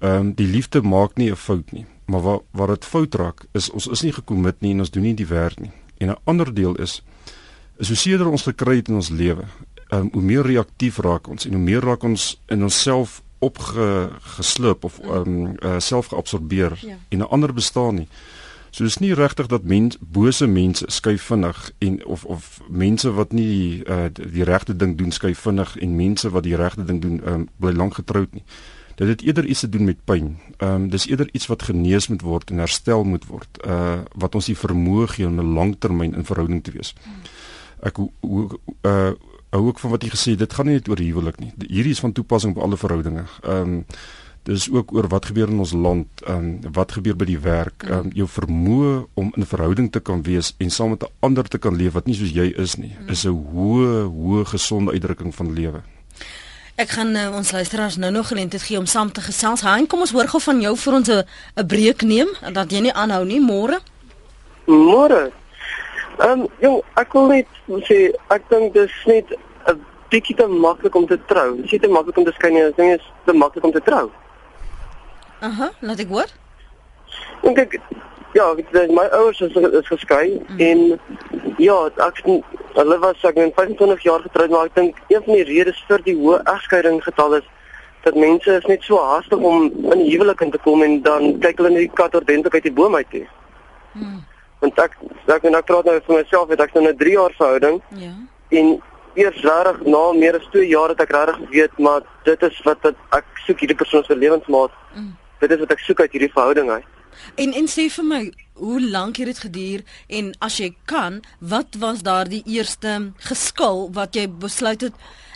Ehm 0.00 0.16
um, 0.16 0.34
die 0.34 0.46
liefde 0.46 0.82
maak 0.82 1.16
nie 1.16 1.30
'n 1.30 1.36
fout 1.36 1.72
nie. 1.72 1.86
Maar 2.06 2.20
waar 2.20 2.40
waar 2.50 2.66
dit 2.66 2.84
fout 2.84 3.14
raak 3.14 3.44
is 3.52 3.70
ons 3.70 3.86
is 3.86 4.02
nie 4.02 4.12
gekommit 4.12 4.60
nie 4.60 4.72
en 4.72 4.78
ons 4.84 4.90
doen 4.90 5.02
nie 5.02 5.14
die 5.14 5.26
werk 5.26 5.60
nie. 5.60 5.72
En 5.98 6.08
'n 6.08 6.20
ander 6.24 6.54
deel 6.54 6.74
is 6.74 7.02
is 7.76 7.88
hoe 7.88 7.96
seerder 7.96 8.30
ons 8.30 8.42
gekry 8.42 8.76
het 8.76 8.88
in 8.88 8.94
ons 8.94 9.08
lewe, 9.08 9.44
um, 9.88 10.08
hoe 10.12 10.22
meer 10.22 10.46
reaktief 10.46 10.98
raak 10.98 11.28
ons 11.28 11.46
en 11.46 11.52
hoe 11.52 11.62
meer 11.62 11.80
raak 11.80 12.02
ons 12.02 12.40
in 12.46 12.62
onsself 12.62 13.22
opgeslip 13.38 14.84
of 14.84 15.00
um, 15.04 15.56
uh, 15.58 15.78
self 15.78 16.06
geabsorbeer 16.06 16.78
ja. 16.80 16.98
en 17.08 17.18
'n 17.18 17.28
ander 17.28 17.52
bestaan 17.52 17.94
nie. 17.94 18.08
So 18.74 18.82
dis 18.82 18.98
nie 18.98 19.14
regtig 19.14 19.46
dat 19.46 19.62
mens 19.62 19.96
bose 20.00 20.46
mense 20.46 20.84
skuif 20.90 21.22
vinnig 21.22 21.72
en 21.78 22.04
of 22.04 22.24
of 22.24 22.60
mense 22.68 23.12
wat 23.12 23.32
nie 23.32 23.46
die, 23.46 23.84
uh, 23.86 24.08
die 24.10 24.44
regte 24.44 24.76
ding 24.76 24.96
doen 24.98 25.12
skuif 25.14 25.38
vinnig 25.38 25.76
en 25.76 25.96
mense 25.96 26.30
wat 26.30 26.42
die 26.42 26.56
regte 26.56 26.84
ding 26.84 26.98
doen 27.02 27.20
um, 27.28 27.48
bly 27.56 27.72
lank 27.72 27.94
getroud 27.94 28.32
nie. 28.34 28.42
Dit 28.94 29.08
het 29.08 29.22
eerder 29.22 29.46
iets 29.46 29.60
te 29.60 29.68
doen 29.68 29.84
met 29.84 30.04
pyn. 30.04 30.36
Ehm 30.56 30.74
um, 30.74 30.88
dis 30.88 31.06
eerder 31.06 31.28
iets 31.32 31.46
wat 31.46 31.62
genees 31.62 32.08
moet 32.08 32.22
word 32.22 32.50
en 32.50 32.58
herstel 32.58 33.04
moet 33.04 33.26
word. 33.26 33.48
Uh 33.66 34.00
wat 34.14 34.34
ons 34.34 34.46
die 34.46 34.58
vermoë 34.58 35.06
gee 35.06 35.26
om 35.26 35.40
'n 35.40 35.54
langtermyn 35.54 36.14
in 36.14 36.24
verhouding 36.24 36.62
te 36.62 36.70
wees. 36.70 36.94
Ek 37.82 37.96
hoe 38.20 38.58
uh 38.82 39.12
hou 39.54 39.66
ook 39.66 39.78
van 39.78 39.90
wat 39.90 40.02
jy 40.02 40.10
gesê 40.10 40.34
het, 40.34 40.38
dit 40.38 40.52
gaan 40.52 40.66
nie 40.66 40.74
net 40.74 40.88
oor 40.88 40.98
huwelik 40.98 41.38
nie. 41.38 41.52
Hierdie 41.68 41.94
is 41.94 42.02
van 42.02 42.12
toepassing 42.12 42.56
op 42.56 42.62
alle 42.62 42.76
verhoudinge. 42.76 43.24
Ehm 43.42 43.60
um, 43.60 43.84
dis 44.44 44.66
ook 44.70 44.92
oor 44.92 45.06
wat 45.08 45.24
gebeur 45.30 45.48
in 45.48 45.58
ons 45.58 45.72
land, 45.72 46.06
ehm 46.26 46.36
um, 46.36 46.72
wat 46.72 46.92
gebeur 46.92 47.16
by 47.16 47.24
die 47.24 47.38
werk, 47.38 47.86
ehm 47.86 48.10
um, 48.10 48.10
jou 48.12 48.28
vermoë 48.28 49.06
om 49.14 49.32
in 49.34 49.42
'n 49.42 49.46
verhouding 49.46 49.92
te 49.92 50.00
kan 50.00 50.22
wees 50.22 50.54
en 50.58 50.70
saam 50.70 50.90
met 50.90 51.02
'n 51.02 51.12
ander 51.20 51.48
te 51.48 51.58
kan 51.58 51.76
leef 51.76 51.92
wat 51.92 52.06
nie 52.06 52.14
soos 52.14 52.30
jy 52.30 52.52
is 52.56 52.76
nie, 52.76 52.96
is 53.06 53.24
'n 53.24 53.46
hoë 53.52 54.04
hoë 54.04 54.44
gesonde 54.44 54.92
uitdrukking 54.92 55.34
van 55.34 55.52
lewe. 55.52 55.82
Ek 56.74 56.90
gaan 56.90 57.14
uh, 57.14 57.28
ons 57.36 57.52
luisteraars 57.54 57.96
nou 57.96 58.10
nog 58.12 58.28
geleentheid 58.28 58.62
gee 58.62 58.78
om 58.78 58.86
saam 58.86 59.12
te 59.12 59.20
gesels. 59.20 59.60
Hein, 59.62 59.86
kom 59.86 60.00
ons 60.02 60.10
hoor 60.10 60.26
gou 60.26 60.40
van 60.42 60.60
jou 60.60 60.72
vir 60.76 60.94
ons 60.94 61.08
'n 61.08 61.66
breek 61.66 62.02
neem 62.02 62.28
dat 62.52 62.72
jy 62.72 62.80
nie 62.80 62.92
aanhou 62.92 63.24
nie 63.24 63.40
môre. 63.40 63.78
Môre. 64.66 65.30
Ehm 66.18 66.40
um, 66.40 66.48
jong, 66.58 66.82
ek 66.96 67.12
wil 67.12 67.26
net 67.26 67.46
sê 67.86 68.10
ek 68.28 68.42
dink 68.50 68.74
dis 68.74 68.90
net 69.06 69.26
'n 69.70 69.78
bietjie 70.10 70.36
te 70.36 70.46
maklik 70.46 70.94
om 70.94 71.06
te 71.06 71.18
trou. 71.26 71.62
Dis 71.62 71.70
nie 71.70 71.80
te 71.80 71.88
maklik 71.88 72.16
om 72.16 72.24
te 72.24 72.32
skei 72.32 72.50
nie, 72.50 72.62
dit 72.62 72.78
is 72.78 73.12
te 73.24 73.32
maklik 73.32 73.64
om 73.64 73.72
te 73.72 73.82
trou. 73.82 74.10
Aha, 75.40 75.70
laat 75.80 75.98
ek 75.98 76.08
hoor. 76.08 76.30
Dink 78.34 78.58
ek 78.58 78.72
ja, 78.74 78.86
my 78.90 79.06
ouers 79.14 79.40
is, 79.40 79.54
is 79.54 79.86
geskei 79.86 80.40
mm. 80.48 80.60
en 80.60 81.00
ja, 81.62 81.78
ek 82.02 82.22
Hulle 82.74 82.96
was 82.98 83.20
ek 83.22 83.36
in 83.38 83.52
25 83.54 84.02
jaar 84.02 84.22
getroud, 84.24 84.50
maar 84.50 84.66
ek 84.66 84.74
dink 84.74 84.96
een 85.06 85.22
van 85.22 85.36
die 85.38 85.44
redes 85.46 85.78
vir 85.86 86.02
die 86.02 86.16
hoë 86.18 86.40
egskeiding 86.56 86.96
getal 87.04 87.36
is 87.38 87.44
dat 88.02 88.16
mense 88.18 88.50
is 88.50 88.66
net 88.66 88.82
so 88.82 88.98
haastig 88.98 89.38
om 89.38 89.68
in 89.92 90.00
'n 90.00 90.08
huwelik 90.10 90.40
in 90.42 90.50
te 90.50 90.58
kom 90.58 90.82
en 90.82 91.02
dan 91.02 91.38
kyk 91.38 91.56
hulle 91.58 91.70
net 91.70 91.86
die 91.86 91.96
kat 92.00 92.14
ordentlik 92.14 92.54
uit 92.54 92.66
die 92.66 92.72
boom 92.72 92.94
uit. 92.94 93.14
Hmm. 93.92 94.24
Want 94.60 94.78
ek 94.78 94.96
ek 95.26 95.44
en 95.44 95.54
ek 95.54 95.66
praat 95.66 95.84
nou 95.84 96.00
vir 96.06 96.16
myself, 96.16 96.48
het 96.48 96.60
ek 96.60 96.74
nou 96.74 96.84
'n 96.88 96.96
3 96.96 97.12
jaar 97.12 97.32
verhouding. 97.38 97.80
Ja. 97.88 98.12
En 98.48 98.82
eers 99.14 99.40
regtig 99.42 99.86
na 99.86 100.12
meer 100.12 100.34
as 100.34 100.48
2 100.50 100.68
jaar 100.68 100.88
het 100.88 101.00
ek 101.00 101.10
regtig 101.10 101.38
weet 101.50 101.78
maar 101.78 102.02
dit 102.24 102.42
is 102.42 102.60
wat, 102.64 102.78
wat 102.82 102.96
ek 103.12 103.24
soek 103.46 103.60
hierdie 103.60 103.76
persoon 103.82 104.04
se 104.04 104.16
lewensmaat. 104.16 104.70
Hmm. 104.94 105.16
Dit 105.38 105.50
is 105.50 105.58
wat 105.58 105.70
ek 105.70 105.78
soek 105.78 106.00
uit 106.00 106.12
hierdie 106.12 106.32
verhouding 106.32 106.70
uit. 106.70 106.93
En 107.34 107.52
en 107.52 107.68
sê 107.68 107.88
vir 107.90 108.04
my, 108.04 108.22
hoe 108.54 108.80
lank 108.80 109.16
het 109.16 109.26
dit 109.26 109.38
geduur 109.38 109.84
en 110.08 110.32
as 110.38 110.58
jy 110.58 110.74
kan, 110.84 111.22
wat 111.38 111.76
was 111.78 112.02
daardie 112.06 112.42
eerste 112.46 113.12
geskil 113.28 113.88
wat 113.92 114.14
jy 114.14 114.28
besluit 114.28 114.80
het 114.80 114.92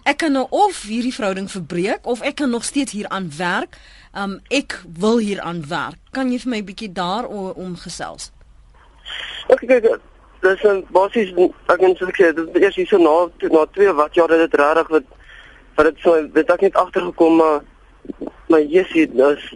ek 0.08 0.22
kan 0.22 0.32
nou 0.32 0.46
of 0.54 0.82
hierdie 0.88 1.12
verhouding 1.12 1.50
verbreek 1.50 2.06
of 2.06 2.22
ek 2.24 2.38
kan 2.40 2.50
nog 2.50 2.64
steeds 2.64 2.92
hier 2.92 3.08
aan 3.08 3.28
werk. 3.36 3.76
Um 4.16 4.38
ek 4.48 4.80
wil 4.98 5.18
hier 5.18 5.40
aan 5.40 5.64
werk. 5.68 5.98
Kan 6.16 6.32
jy 6.32 6.38
vir 6.38 6.50
my 6.50 6.58
'n 6.58 6.64
bietjie 6.64 6.92
daaroor 6.92 7.54
gesels? 7.76 8.32
Ek 9.48 9.60
kyk 9.60 10.00
dis 10.40 10.62
'n 10.64 10.86
basies 10.90 11.30
ek 11.66 11.78
kan 11.78 11.94
sê 11.96 12.32
dit 12.34 12.62
is 12.62 12.74
hier 12.74 12.86
so 12.86 12.98
na 12.98 13.28
na 13.50 13.66
2 13.66 13.92
wat 13.92 14.14
jare 14.14 14.38
dit 14.38 14.54
regtig 14.54 14.88
wat 14.88 15.04
wat 15.76 15.86
dit 15.86 15.98
so 16.02 16.22
dit 16.22 16.48
het 16.48 16.60
net 16.60 16.74
agtergekom 16.74 17.36
maar 17.36 17.60
maar 18.48 18.62
Jessie 18.62 19.06
dis 19.06 19.54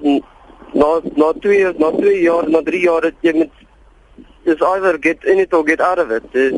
na 0.73 1.01
na 1.17 1.33
2 1.33 1.79
na 1.79 1.91
2 1.91 2.23
jaar 2.23 2.49
na 2.49 2.63
3 2.63 2.81
jaar 2.81 3.03
het 3.03 3.15
jy 3.21 3.33
met 3.39 3.51
is 4.45 4.61
either 4.61 4.99
get 4.99 5.25
in 5.25 5.39
it 5.39 5.55
or 5.55 5.65
get 5.65 5.81
out 5.81 5.99
of 5.99 6.11
it. 6.11 6.25
Dis 6.33 6.53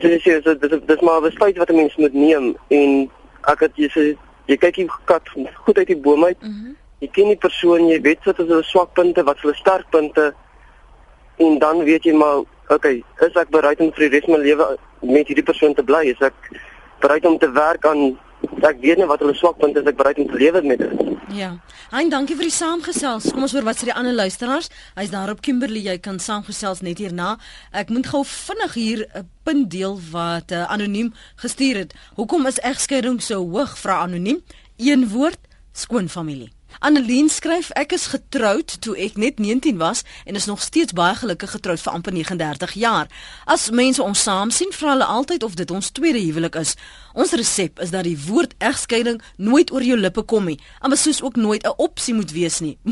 dis 0.00 0.26
is 0.26 0.44
dis 0.44 0.80
dis 0.86 1.00
maar 1.00 1.20
'n 1.20 1.28
besluit 1.28 1.56
wat 1.56 1.70
'n 1.70 1.76
mens 1.76 1.96
moet 1.96 2.14
neem 2.14 2.56
en 2.68 3.10
ek 3.52 3.60
het 3.60 3.76
jy 3.76 3.88
sê 3.88 4.04
jy 4.46 4.56
kyk 4.56 4.74
die 4.74 4.88
kat 5.04 5.28
goed 5.64 5.78
uit 5.78 5.86
die 5.86 6.02
boom 6.06 6.24
uit. 6.24 6.40
Mm 6.42 6.50
-hmm. 6.50 6.76
Jy 6.98 7.08
ken 7.08 7.26
die 7.26 7.36
persoon, 7.36 7.88
jy 7.88 8.00
weet 8.00 8.24
wat 8.24 8.38
is 8.38 8.48
hulle 8.48 8.62
swakpunte, 8.62 9.22
wat 9.24 9.36
is 9.36 9.42
hulle 9.42 9.54
sterkpunte 9.54 10.34
en 11.36 11.58
dan 11.58 11.84
weet 11.84 12.04
jy 12.04 12.12
maar 12.12 12.42
okay, 12.68 13.02
is 13.20 13.34
ek 13.34 13.48
bereid 13.48 13.80
om 13.80 13.92
vir 13.92 14.08
die 14.08 14.18
res 14.18 14.24
van 14.24 14.38
my 14.38 14.44
lewe 14.44 14.76
met 15.00 15.28
hierdie 15.28 15.44
persoon 15.44 15.74
te 15.74 15.82
bly? 15.82 16.02
Is 16.10 16.20
ek 16.20 16.34
bereid 17.00 17.26
om 17.26 17.38
te 17.38 17.50
werk 17.50 17.86
aan 17.86 18.18
ek 18.64 18.80
weet 18.80 19.00
nie 19.00 19.08
wat 19.08 19.20
hulle 19.20 19.34
swakpunte 19.36 19.82
is, 19.82 19.88
ek 19.90 19.98
bereid 19.98 20.18
om 20.18 20.28
te 20.30 20.38
lewe 20.40 20.62
met 20.64 20.80
dit. 20.80 21.14
Ja. 21.34 21.50
Hein, 21.90 22.10
dankie 22.12 22.36
vir 22.38 22.48
die 22.48 22.54
saamgesels. 22.54 23.30
Kom 23.34 23.44
ons 23.46 23.54
hoor 23.56 23.66
wat 23.66 23.80
sê 23.80 23.88
die 23.88 23.96
ander 23.96 24.14
luisteraars. 24.14 24.70
Hy's 24.96 25.12
daar 25.12 25.32
op 25.32 25.42
Kimberley, 25.44 25.82
jy 25.84 25.96
kan 26.02 26.20
saamgesels 26.22 26.82
net 26.86 27.02
hierna. 27.02 27.34
Ek 27.74 27.90
moet 27.94 28.06
gou 28.06 28.22
vinnig 28.24 28.74
hier 28.74 29.06
'n 29.14 29.28
punt 29.44 29.70
deel 29.70 29.98
wat 30.10 30.52
uh, 30.52 30.64
anoniem 30.70 31.12
gestuur 31.36 31.76
het. 31.76 31.94
Hoekom 32.16 32.46
is 32.46 32.60
egskeiding 32.60 33.20
so 33.22 33.42
hoog? 33.42 33.78
Vra 33.78 34.00
anoniem. 34.06 34.42
Een 34.76 35.08
woord: 35.08 35.40
skoonfamilie. 35.72 36.52
Annelien 36.78 37.28
skryf 37.28 37.70
ek 37.70 37.92
is 37.92 38.06
getroud 38.06 38.76
toe 38.80 38.96
ek 38.98 39.16
net 39.16 39.38
19 39.38 39.78
was 39.78 40.02
en 40.24 40.34
is 40.34 40.46
nog 40.46 40.62
steeds 40.62 40.92
baie 40.92 41.14
gelukkig 41.14 41.50
getroud 41.50 41.80
vir 41.80 41.92
amper 41.92 42.12
39 42.12 42.72
jaar. 42.72 43.08
As 43.44 43.70
mense 43.70 44.02
ons 44.02 44.22
saam 44.22 44.50
sien, 44.50 44.72
vra 44.72 44.90
hulle 44.94 45.04
altyd 45.04 45.42
of 45.42 45.54
dit 45.54 45.70
ons 45.70 45.90
tweede 45.90 46.18
huwelik 46.18 46.54
is. 46.54 46.74
Ons 47.14 47.32
resep 47.32 47.80
is 47.80 47.90
dat 47.94 48.04
die 48.04 48.18
woord 48.26 48.54
egskeiding 48.58 49.22
nooit 49.36 49.72
oor 49.72 49.82
jou 49.82 49.98
lippe 49.98 50.22
kom 50.22 50.44
nie, 50.50 50.58
maar 50.82 50.98
soos 50.98 51.22
ook 51.22 51.36
nooit 51.36 51.66
'n 51.66 51.74
opsie 51.76 52.14
moet 52.14 52.32
wees 52.32 52.60
nie. 52.60 52.78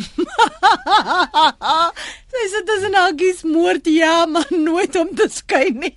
Sy 2.33 2.47
sê 2.49 2.61
dis 2.65 2.85
'n 2.89 2.95
aggies 2.97 3.41
moord 3.45 3.87
ja, 3.93 4.25
maar 4.27 4.49
nooit 4.69 4.95
om 4.97 5.11
te 5.15 5.27
skei 5.29 5.69
nie. 5.71 5.93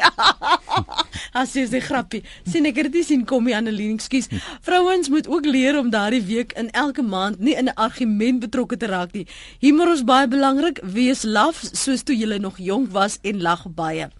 As 1.41 1.53
jy 1.55 1.63
se 1.67 1.79
grappie, 1.79 2.23
sien 2.43 2.67
ek 2.67 2.81
dit 2.91 3.05
sien 3.07 3.23
kom 3.25 3.47
jy 3.47 3.55
Annelien, 3.55 3.95
ekskuus. 3.95 4.27
Vrouens 4.61 5.07
moet 5.09 5.29
ook 5.31 5.47
leer 5.47 5.79
om 5.79 5.89
daardie 5.89 6.23
week 6.27 6.51
in 6.59 6.67
elke 6.71 7.01
maand 7.01 7.39
nie 7.39 7.55
in 7.55 7.69
'n 7.71 7.77
argument 7.79 8.43
betrokke 8.43 8.75
te 8.77 8.91
raak 8.91 9.13
nie. 9.13 9.27
Humor 9.63 9.93
is 9.93 10.03
baie 10.03 10.27
belangrik. 10.27 10.83
Wees 10.83 11.23
laf 11.23 11.63
soos 11.71 12.03
toe 12.03 12.15
jy 12.15 12.37
nog 12.37 12.59
jonk 12.59 12.91
was 12.91 13.19
en 13.23 13.41
lag 13.41 13.63
baie. 13.71 14.11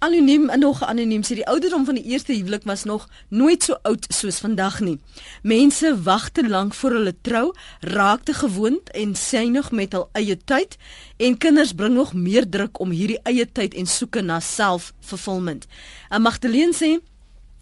Anoniem 0.00 0.48
en 0.48 0.60
nog 0.62 0.82
anoniem 0.86 1.24
sê 1.26 1.34
die 1.34 1.46
ouderdom 1.50 1.82
van 1.84 1.96
die 1.98 2.04
eerste 2.12 2.30
huwelik 2.32 2.62
was 2.70 2.84
nog 2.86 3.08
nooit 3.34 3.64
so 3.66 3.74
oud 3.82 4.04
soos 4.14 4.36
vandag 4.38 4.76
nie. 4.80 5.00
Mense 5.42 5.90
wag 6.06 6.28
te 6.30 6.44
lank 6.48 6.74
voor 6.78 6.94
hulle 7.00 7.14
trou, 7.20 7.50
raak 7.80 8.22
te 8.22 8.34
gewoond 8.38 8.92
en 8.94 9.16
synig 9.18 9.72
met 9.74 9.96
hul 9.98 10.06
eie 10.20 10.36
tyd 10.38 10.76
en 11.16 11.34
kinders 11.42 11.74
bring 11.74 11.98
nog 11.98 12.14
meer 12.14 12.46
druk 12.46 12.78
om 12.78 12.94
hierdie 12.94 13.18
eie 13.26 13.48
tyd 13.50 13.74
en 13.74 13.90
soeke 13.90 14.22
na 14.22 14.38
self-fulfillment. 14.38 15.66
En 16.14 16.22
Magdalene 16.22 16.78
sê 16.78 16.94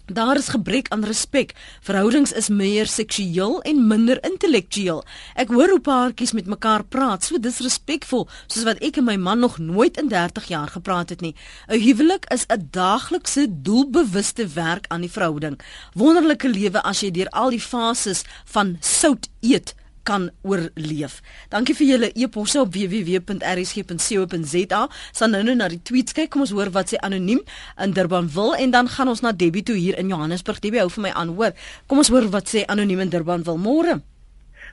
Daar 0.07 0.37
is 0.37 0.49
gebrek 0.49 0.89
aan 0.89 1.05
respek. 1.05 1.55
Verhoudings 1.83 2.33
is 2.33 2.49
meer 2.49 2.87
seksueel 2.87 3.63
en 3.63 3.87
minder 3.87 4.21
intellektueel. 4.23 5.01
Ek 5.35 5.51
hoor 5.51 5.73
hoe 5.75 5.81
paartjies 5.81 6.31
met 6.33 6.47
mekaar 6.47 6.85
praat, 6.87 7.25
so 7.27 7.41
disrespekvol, 7.43 8.29
soos 8.47 8.63
wat 8.69 8.79
ek 8.87 9.01
en 9.03 9.09
my 9.09 9.17
man 9.19 9.43
nog 9.43 9.59
nooit 9.59 9.99
in 9.99 10.07
30 10.09 10.47
jaar 10.47 10.71
gepraat 10.71 11.11
het 11.11 11.21
nie. 11.27 11.35
'n 11.67 11.81
Huwelik 11.83 12.31
is 12.31 12.47
'n 12.47 12.69
daaglikse 12.71 13.47
doelbewuste 13.51 14.47
werk 14.47 14.87
aan 14.89 15.01
die 15.01 15.11
verhouding. 15.11 15.59
Wonderlike 15.95 16.49
lewe 16.49 16.83
as 16.83 17.01
jy 17.01 17.11
deur 17.11 17.29
al 17.29 17.51
die 17.51 17.61
fases 17.61 18.23
van 18.45 18.77
sout 18.81 19.29
eet 19.41 19.75
kan 20.07 20.29
oorleef. 20.47 21.19
Dankie 21.53 21.75
vir 21.79 21.87
julle 21.91 22.09
e-posse 22.15 22.59
op 22.63 22.71
www.rsg.co.za. 22.75 24.83
Sal 25.13 25.29
nou 25.33 25.43
nou 25.47 25.57
na 25.59 25.67
die 25.73 25.83
tweets 25.83 26.13
kyk. 26.17 26.31
Kom 26.33 26.43
ons 26.47 26.55
hoor 26.55 26.71
wat 26.75 26.87
sê 26.93 26.97
anoniem 27.03 27.43
in 27.83 27.91
Durban 27.97 28.29
wil 28.35 28.51
en 28.55 28.71
dan 28.75 28.87
gaan 28.93 29.11
ons 29.13 29.23
na 29.25 29.31
Debbie 29.33 29.65
toe 29.67 29.79
hier 29.79 29.97
in 29.99 30.11
Johannesburg. 30.13 30.59
Debbie 30.63 30.83
hou 30.85 30.91
vir 30.99 31.07
my 31.09 31.13
aan, 31.15 31.31
hoor. 31.39 31.53
Kom 31.91 31.99
ons 32.03 32.13
hoor 32.15 32.27
wat 32.35 32.47
sê 32.53 32.61
anoniem 32.71 33.03
in 33.07 33.13
Durban 33.13 33.43
wil 33.47 33.59
môre. 33.59 33.95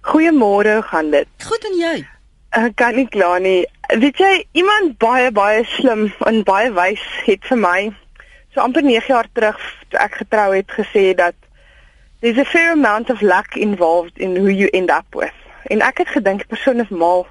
Goeiemôre, 0.04 0.74
gaan 0.92 1.08
dit? 1.14 1.30
Goed 1.48 1.64
en 1.72 1.78
jy? 1.80 1.98
Ek 2.54 2.76
kan 2.78 2.94
nie 2.96 3.08
kla 3.10 3.40
nie. 3.42 3.66
Weet 3.98 4.18
jy, 4.22 4.34
iemand 4.60 4.98
baie 5.02 5.32
baie 5.34 5.64
slim 5.78 6.02
en 6.28 6.44
baie 6.48 6.70
wys 6.76 7.04
het 7.26 7.42
vir 7.50 7.60
my 7.60 7.80
so 8.54 8.62
amper 8.62 8.86
9 8.86 9.10
jaar 9.10 9.28
terug 9.34 9.58
ek 9.98 10.20
getrou 10.22 10.52
het 10.54 10.70
gesê 10.78 11.06
dat 11.18 11.36
there's 12.24 12.38
a 12.38 12.46
fair 12.46 12.72
amount 12.72 13.10
of 13.10 13.22
luck 13.22 13.58
involved 13.58 14.18
in 14.18 14.38
who 14.38 14.48
you 14.48 14.70
end 14.74 14.90
up 14.90 15.14
with. 15.14 15.34
En 15.64 15.82
ek 15.84 15.98
het 15.98 16.08
gedink 16.16 16.48
persoon 16.48 16.80
is 16.80 16.90
mal. 16.90 17.28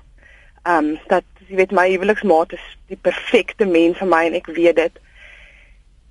Ehm 0.62 0.84
um, 0.84 0.98
dat 1.08 1.24
jy 1.48 1.56
weet 1.56 1.72
my 1.72 1.86
huweliksmaat 1.88 2.52
is 2.52 2.66
die 2.92 2.98
perfekte 3.00 3.64
mens 3.64 3.96
vir 3.98 4.10
my 4.10 4.20
en 4.28 4.36
ek 4.36 4.50
weet 4.52 4.76
dit. 4.76 5.00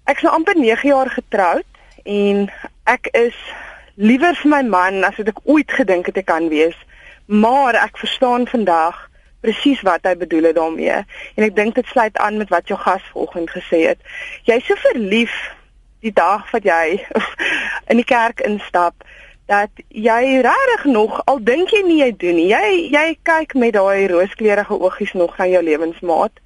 Ek's 0.10 0.26
nou 0.26 0.34
amper 0.34 0.58
9 0.58 0.90
jaar 0.90 1.14
getroud 1.14 1.82
en 2.10 2.50
ek 2.90 3.12
is 3.22 3.38
liewer 4.02 4.34
vir 4.42 4.50
my 4.56 4.64
man 4.74 5.06
as 5.06 5.22
wat 5.22 5.30
ek 5.30 5.46
ooit 5.46 5.78
gedink 5.78 6.10
het 6.10 6.18
ek 6.18 6.30
kan 6.34 6.50
wees. 6.50 6.78
Maar 7.30 7.78
ek 7.86 8.02
verstaan 8.02 8.50
vandag 8.50 8.98
presies 9.46 9.86
wat 9.86 10.10
hy 10.10 10.18
bedoel 10.18 10.50
het 10.50 10.58
daarmee 10.58 11.06
en 11.38 11.46
ek 11.52 11.56
dink 11.56 11.78
dit 11.78 11.94
sluit 11.94 12.18
aan 12.18 12.42
met 12.42 12.50
wat 12.50 12.74
jou 12.74 12.82
gas 12.82 13.06
vanoggend 13.14 13.54
gesê 13.54 13.86
het. 13.94 14.02
Jy's 14.50 14.66
so 14.66 14.86
verlief 14.90 15.38
die 16.02 16.14
dag 16.14 16.50
wat 16.52 16.64
jy 16.64 17.00
in 17.92 18.02
die 18.02 18.08
kerk 18.08 18.42
instap 18.48 19.06
dat 19.52 19.82
jy 19.90 20.42
regtig 20.46 20.86
nog 20.86 21.22
al 21.26 21.42
dink 21.44 21.74
jy 21.76 21.82
nie 21.84 22.00
jy 22.00 22.12
doen 22.18 22.38
nie. 22.40 22.50
Jy 22.52 22.68
jy 22.94 23.08
kyk 23.28 23.56
met 23.60 23.74
daai 23.76 24.08
rooskleurige 24.08 24.78
oogies 24.80 25.14
nog 25.14 25.36
na 25.38 25.48
jou 25.52 25.64
lewensmaat 25.64 26.40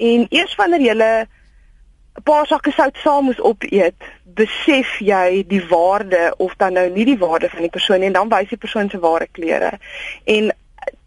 en 0.00 0.26
eers 0.30 0.56
wanneer 0.58 0.86
jy 0.88 0.96
'n 1.00 2.22
paar 2.24 2.46
sakke 2.46 2.72
sout 2.74 2.96
saam 3.02 3.24
moes 3.24 3.40
opeet, 3.40 3.94
besef 4.24 4.98
jy 4.98 5.44
die 5.46 5.62
waarde 5.68 6.34
of 6.38 6.56
dan 6.58 6.72
nou 6.72 6.88
nie 6.90 7.04
die 7.04 7.18
waarde 7.18 7.48
van 7.48 7.62
die 7.62 7.70
persoon 7.76 8.00
nie 8.00 8.10
en 8.10 8.18
dan 8.18 8.32
wys 8.32 8.50
die 8.50 8.58
persoon 8.58 8.90
se 8.90 8.98
ware 8.98 9.28
kleure. 9.32 9.78
En 10.24 10.50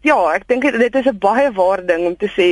ja, 0.00 0.16
ek 0.34 0.48
dink 0.48 0.62
dit 0.62 0.94
is 0.94 1.06
'n 1.06 1.18
baie 1.18 1.52
ware 1.52 1.84
ding 1.84 2.06
om 2.06 2.16
te 2.16 2.30
sê 2.32 2.48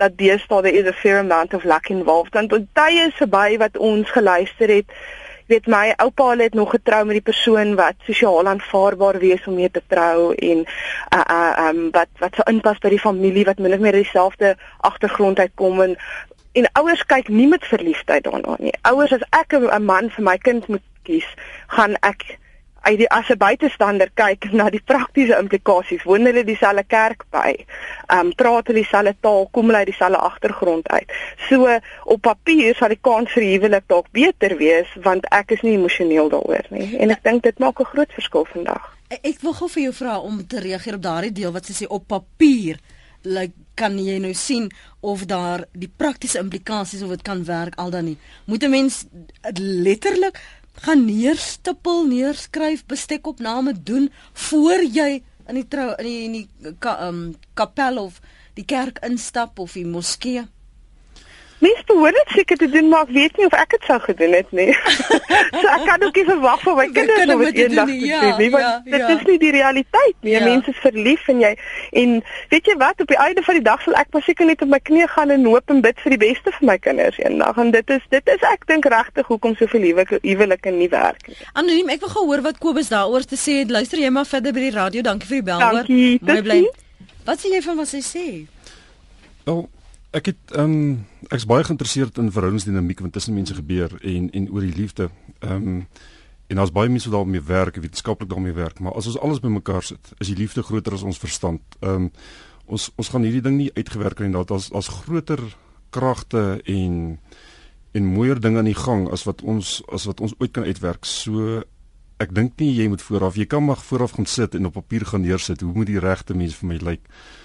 dat 0.00 0.16
deesdae 0.18 0.62
there 0.64 0.76
is 0.80 0.88
a 0.88 0.96
fair 0.96 1.18
amount 1.20 1.54
of 1.54 1.64
luck 1.64 1.90
involved. 1.92 2.34
Want 2.34 2.54
tye 2.78 3.06
is 3.08 3.18
verby 3.20 3.58
wat 3.60 3.76
ons 3.76 4.10
geluister 4.16 4.72
het. 4.72 4.94
Jy 5.50 5.56
weet 5.56 5.66
my 5.66 5.86
oupa 5.98 6.28
het 6.38 6.54
nog 6.54 6.70
getrou 6.70 7.00
met 7.04 7.18
die 7.18 7.26
persoon 7.26 7.74
wat 7.78 7.98
sosiaal 8.06 8.46
aanvaarbaar 8.46 9.18
wees 9.18 9.46
om 9.50 9.56
mee 9.58 9.70
te 9.70 9.82
trou 9.92 10.30
en 10.34 10.62
uh 11.16 11.24
uh 11.36 11.68
um 11.68 11.88
wat 11.96 12.10
wat 12.22 12.38
sou 12.38 12.46
inpas 12.52 12.78
by 12.78 12.92
die 12.94 13.02
familie 13.02 13.44
wat 13.48 13.58
min 13.58 13.74
of 13.74 13.82
meer 13.82 13.98
dieselfde 13.98 14.54
agtergrond 14.90 15.42
uitkom 15.42 15.82
en 15.88 15.96
en 16.52 16.68
ouers 16.78 17.02
kyk 17.06 17.28
nie 17.28 17.48
met 17.50 17.66
verliefdheid 17.66 18.24
daarna 18.24 18.56
nie. 18.58 18.74
Ouers 18.82 19.12
as 19.18 19.26
ek 19.30 19.58
'n 19.58 19.84
man 19.84 20.10
vir 20.10 20.24
my 20.24 20.38
kind 20.38 20.68
moet 20.68 20.86
kies, 21.02 21.26
gaan 21.66 21.96
ek 22.02 22.38
uit 22.80 22.98
die 22.98 23.10
as 23.10 23.28
'n 23.28 23.36
buitestander 23.36 24.10
kyk 24.14 24.52
na 24.52 24.70
die 24.70 24.82
praktiese 24.84 25.38
implikasies, 25.38 26.02
woon 26.02 26.26
hulle 26.26 26.44
dieselfde 26.44 26.84
kerk 26.86 27.24
by, 27.30 27.54
ehm 28.06 28.26
um, 28.26 28.34
praat 28.34 28.66
hulle 28.66 28.82
dieselfde 28.82 29.14
taal, 29.20 29.48
kom 29.50 29.66
hulle 29.66 29.78
uit 29.78 29.90
dieselfde 29.92 30.18
agtergrond 30.18 30.88
uit. 30.88 31.12
So 31.48 31.78
op 32.04 32.20
papier 32.20 32.74
sal 32.74 32.88
die 32.88 33.00
kans 33.00 33.32
vir 33.32 33.42
huwelik 33.42 33.84
dalk 33.86 34.06
beter 34.12 34.56
wees 34.56 34.88
want 35.02 35.26
ek 35.30 35.50
is 35.50 35.62
nie 35.62 35.76
emosioneel 35.76 36.28
daaroor 36.28 36.66
nie 36.70 36.96
en 36.98 37.10
ek 37.10 37.22
dink 37.22 37.42
dit 37.42 37.58
maak 37.58 37.80
'n 37.80 37.92
groot 37.92 38.12
verskil 38.12 38.44
vandag. 38.44 38.96
Ek, 39.08 39.18
ek 39.22 39.40
wil 39.40 39.52
gou 39.52 39.68
vir 39.68 39.82
jou 39.82 39.92
vra 39.92 40.18
om 40.18 40.46
te 40.46 40.60
reageer 40.60 40.94
op 40.94 41.02
daardie 41.02 41.32
deel 41.32 41.52
wat 41.52 41.66
sy 41.66 41.72
sê 41.72 41.86
op 41.88 42.06
papier 42.06 42.78
like 43.22 43.52
kan 43.74 43.96
jy 43.98 44.18
nou 44.20 44.32
sien 44.36 44.68
of 45.00 45.24
daar 45.28 45.64
die 45.72 45.88
praktiese 45.88 46.38
implikasies 46.38 47.02
of 47.02 47.14
dit 47.14 47.22
kan 47.24 47.44
werk 47.44 47.76
al 47.80 47.90
dan 47.90 48.04
nie. 48.04 48.18
Moet 48.44 48.64
'n 48.64 48.70
mens 48.70 49.06
letterlik 49.56 50.40
gaan 50.84 51.04
neerstippel, 51.04 52.06
neerskryf, 52.08 52.84
bestekopname 52.88 53.74
doen 53.82 54.08
voor 54.32 54.84
jy 54.84 55.20
in 55.50 55.58
die 55.58 55.66
trou 55.68 55.90
in 55.98 56.06
die, 56.06 56.20
in 56.24 56.36
die 56.38 56.74
ka, 56.82 56.94
um, 57.08 57.34
kapel 57.58 57.98
of 57.98 58.20
die 58.58 58.64
kerk 58.64 59.00
instap 59.06 59.58
of 59.58 59.74
die 59.78 59.86
moskee. 59.86 60.46
Mens 61.60 61.80
behoort 61.86 62.16
dit 62.16 62.32
seker 62.34 62.56
te 62.56 62.68
doen, 62.72 62.88
maar 62.88 63.02
ek 63.06 63.12
weet 63.14 63.36
nie 63.36 63.46
of 63.46 63.54
ek 63.56 63.74
dit 63.74 63.86
sou 63.88 63.98
gedoen 64.00 64.32
het 64.32 64.52
nie. 64.56 64.72
so 65.60 65.66
ek 65.68 65.84
kan 65.84 66.04
ook 66.06 66.16
nie 66.16 66.24
verwag 66.28 66.62
van 66.64 66.76
my 66.78 66.86
kinders 66.88 67.32
om 67.34 67.42
dit 67.44 67.58
eendag 67.62 67.90
te 67.90 67.96
doen 67.96 68.06
ja, 68.08 68.20
nie, 68.38 68.50
want 68.54 68.64
ja, 68.64 68.72
dit 68.84 69.02
ja. 69.02 69.08
is 69.14 69.24
nie 69.28 69.38
die 69.42 69.50
realiteit 69.56 70.16
nie. 70.20 70.34
Ja. 70.34 70.44
Mense 70.44 70.72
is 70.72 70.78
verlief 70.84 71.26
en 71.32 71.42
jy 71.44 71.50
en 72.02 72.14
weet 72.52 72.70
jy 72.70 72.76
wat, 72.80 73.02
op 73.04 73.12
die 73.12 73.18
einde 73.26 73.44
van 73.48 73.58
die 73.58 73.64
dag 73.66 73.82
sal 73.84 73.98
ek 74.00 74.12
maar 74.14 74.24
seker 74.24 74.48
net 74.48 74.64
op 74.64 74.72
my 74.72 74.80
knie 74.90 75.08
gaan 75.14 75.34
en 75.34 75.44
hoop 75.48 75.74
en 75.74 75.82
bid 75.84 76.00
vir 76.04 76.16
die 76.16 76.20
beste 76.22 76.54
vir 76.58 76.68
my 76.70 76.78
kinders 76.86 77.18
eendag. 77.20 77.60
En 77.64 77.74
dit 77.74 77.92
is 77.96 78.06
dit 78.14 78.32
is 78.36 78.46
ek 78.52 78.64
dink 78.70 78.88
regtig 78.94 79.28
hoekom 79.28 79.56
so 79.58 79.68
veel 79.72 79.90
huwelike 79.90 80.72
nie 80.76 80.88
werk 80.92 81.28
nie. 81.28 81.36
Anoniem, 81.52 81.92
ek 81.96 82.06
wil 82.06 82.14
gehoor 82.14 82.44
wat 82.46 82.62
Kobus 82.62 82.88
daaroor 82.94 83.26
te 83.28 83.36
sê 83.40 83.60
het. 83.62 83.74
Luister 83.74 84.00
jy 84.00 84.12
maar 84.14 84.28
verder 84.28 84.56
by 84.56 84.64
die 84.64 84.72
radio. 84.78 85.04
Dankie 85.04 85.28
vir 85.28 85.42
die 85.42 85.48
bel 85.50 85.66
hoor. 85.66 85.92
Mooi 85.92 86.46
bly. 86.48 86.62
Wat 87.28 87.42
sê 87.42 87.52
jy 87.52 87.60
van 87.68 87.76
wat 87.82 87.92
sy 87.92 88.00
sê? 88.04 88.26
Wel, 89.44 89.60
Ek 90.10 90.26
het 90.26 90.56
ehm 90.58 90.72
um, 90.74 91.06
ek's 91.30 91.46
baie 91.46 91.64
geïnteresseerd 91.64 92.18
in 92.18 92.32
verhoudingsdinamiek 92.34 93.00
wat 93.04 93.12
tussen 93.14 93.34
mense 93.34 93.54
gebeur 93.54 93.92
en 94.02 94.30
en 94.34 94.48
oor 94.50 94.66
die 94.66 94.74
liefde. 94.74 95.10
Ehm 95.38 95.68
um, 95.74 95.86
en 96.50 96.58
daar's 96.58 96.72
baie 96.74 96.90
mense 96.90 97.10
daarmee 97.10 97.42
werk, 97.46 97.76
wetenskaplik 97.78 98.28
daarmee 98.28 98.52
werk, 98.52 98.80
maar 98.82 98.92
as 98.98 99.06
ons 99.06 99.18
alles 99.18 99.38
bymekaar 99.40 99.82
sit, 99.86 100.12
is 100.18 100.26
die 100.26 100.36
liefde 100.36 100.62
groter 100.66 100.92
as 100.92 101.02
ons 101.06 101.18
verstand. 101.18 101.62
Ehm 101.80 101.94
um, 101.94 102.10
ons 102.66 102.90
ons 102.96 103.08
gaan 103.08 103.22
hierdie 103.22 103.42
ding 103.42 103.56
nie 103.56 103.70
uitgewerk 103.74 104.18
kry 104.18 104.26
en 104.26 104.38
dat 104.38 104.50
as 104.50 104.70
as 104.72 104.88
groter 104.88 105.42
kragte 105.90 106.60
en 106.64 107.18
en 107.92 108.06
mooier 108.06 108.40
dinge 108.40 108.58
aan 108.58 108.70
die 108.70 108.78
gang 108.78 109.08
as 109.10 109.24
wat 109.26 109.42
ons 109.42 109.82
as 109.92 110.06
wat 110.10 110.20
ons 110.20 110.34
ooit 110.38 110.52
kan 110.52 110.64
uitwerk. 110.66 111.04
So 111.04 111.62
ek 112.18 112.34
dink 112.34 112.58
nie 112.58 112.74
jy 112.74 112.88
moet 112.88 113.02
vooraf, 113.02 113.36
jy 113.36 113.46
kan 113.46 113.64
maar 113.64 113.78
vooraf 113.78 114.18
gaan 114.18 114.26
sit 114.26 114.54
en 114.54 114.66
op 114.66 114.72
papier 114.72 115.06
gaan 115.06 115.22
neersit 115.22 115.60
hoe 115.60 115.74
moet 115.74 115.86
die 115.86 116.02
regte 116.02 116.34
mens 116.34 116.58
vir 116.58 116.68
my 116.68 116.78
lyk. 116.78 117.06
Like 117.06 117.39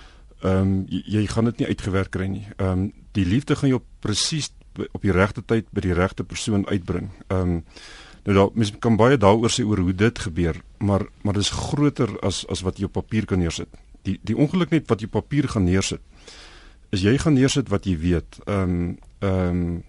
ehm 0.45 0.62
um, 0.62 0.86
jy, 0.89 1.01
jy 1.17 1.25
gaan 1.31 1.49
dit 1.49 1.62
nie 1.62 1.67
uitgewerk 1.73 2.12
kry 2.13 2.29
nie. 2.29 2.45
Ehm 2.58 2.86
um, 2.86 2.91
die 3.15 3.25
liefde 3.25 3.55
gaan 3.55 3.71
jou 3.71 3.81
presies 4.03 4.51
op 4.91 5.01
die 5.01 5.13
regte 5.15 5.41
tyd 5.45 5.69
by 5.71 5.86
die 5.86 5.95
regte 5.95 6.23
persoon 6.23 6.67
uitbring. 6.67 7.10
Ehm 7.27 7.41
um, 7.41 7.63
nou 8.25 8.34
daar 8.34 8.49
mens 8.58 8.71
kan 8.81 8.95
baie 8.97 9.17
daaroor 9.21 9.53
sê 9.53 9.62
oor 9.62 9.84
hoe 9.86 9.93
dit 9.93 10.19
gebeur, 10.19 10.58
maar 10.77 11.05
maar 11.21 11.38
dit 11.38 11.45
is 11.45 11.53
groter 11.53 12.10
as 12.25 12.45
as 12.49 12.63
wat 12.65 12.79
jy 12.79 12.89
op 12.89 12.97
papier 12.97 13.25
kan 13.25 13.39
neersit. 13.39 13.69
Die 14.03 14.19
die 14.23 14.38
ongeluk 14.38 14.73
net 14.73 14.89
wat 14.89 15.01
jy 15.01 15.10
op 15.12 15.19
papier 15.21 15.47
gaan 15.47 15.65
neersit 15.65 16.01
is 16.93 17.01
jy 17.01 17.17
gaan 17.17 17.34
neersit 17.36 17.69
wat 17.69 17.86
jy 17.86 17.97
weet. 17.97 18.39
Ehm 18.45 18.62
um, 18.62 18.97
ehm 19.19 19.49
um, 19.49 19.84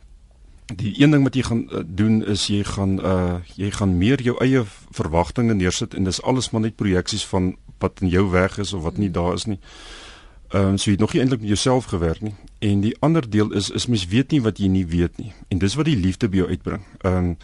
die 0.66 0.97
een 0.99 1.12
ding 1.14 1.23
wat 1.23 1.37
jy 1.38 1.42
gaan 1.47 1.61
uh, 1.71 1.81
doen 1.87 2.25
is 2.27 2.49
jy 2.51 2.64
gaan 2.64 2.99
uh 2.99 3.37
jy 3.55 3.71
gaan 3.71 3.99
meer 3.99 4.23
jou 4.23 4.35
eie 4.42 4.64
verwagtinge 4.90 5.55
neersit 5.55 5.95
en 5.95 6.05
dis 6.05 6.23
alles 6.23 6.51
maar 6.51 6.64
net 6.64 6.77
projeksies 6.77 7.27
van 7.27 7.55
wat 7.79 8.01
in 8.01 8.09
jou 8.09 8.31
weg 8.31 8.59
is 8.59 8.73
of 8.73 8.83
wat 8.83 8.99
nie 8.99 9.11
daar 9.11 9.35
is 9.35 9.47
nie. 9.47 9.61
Ehm 9.61 10.06
um, 10.53 10.77
so 10.79 10.91
jy 10.91 10.97
het 10.97 11.01
nog 11.01 11.13
nie 11.13 11.21
eintlik 11.21 11.41
met 11.41 11.49
jouself 11.49 11.85
gewerk 11.85 12.21
nie. 12.21 12.35
En 12.59 12.81
die 12.81 12.97
ander 13.01 13.31
deel 13.31 13.53
is 13.53 13.71
is 13.71 13.87
mens 13.87 14.07
weet 14.07 14.31
nie 14.31 14.43
wat 14.43 14.59
jy 14.59 14.69
nie 14.69 14.87
weet 14.87 15.19
nie. 15.19 15.33
En 15.49 15.59
dis 15.59 15.75
wat 15.75 15.85
die 15.85 15.97
liefde 15.97 16.29
by 16.29 16.37
jou 16.37 16.49
uitbring. 16.49 16.85
Ehm 17.01 17.17
um, 17.17 17.37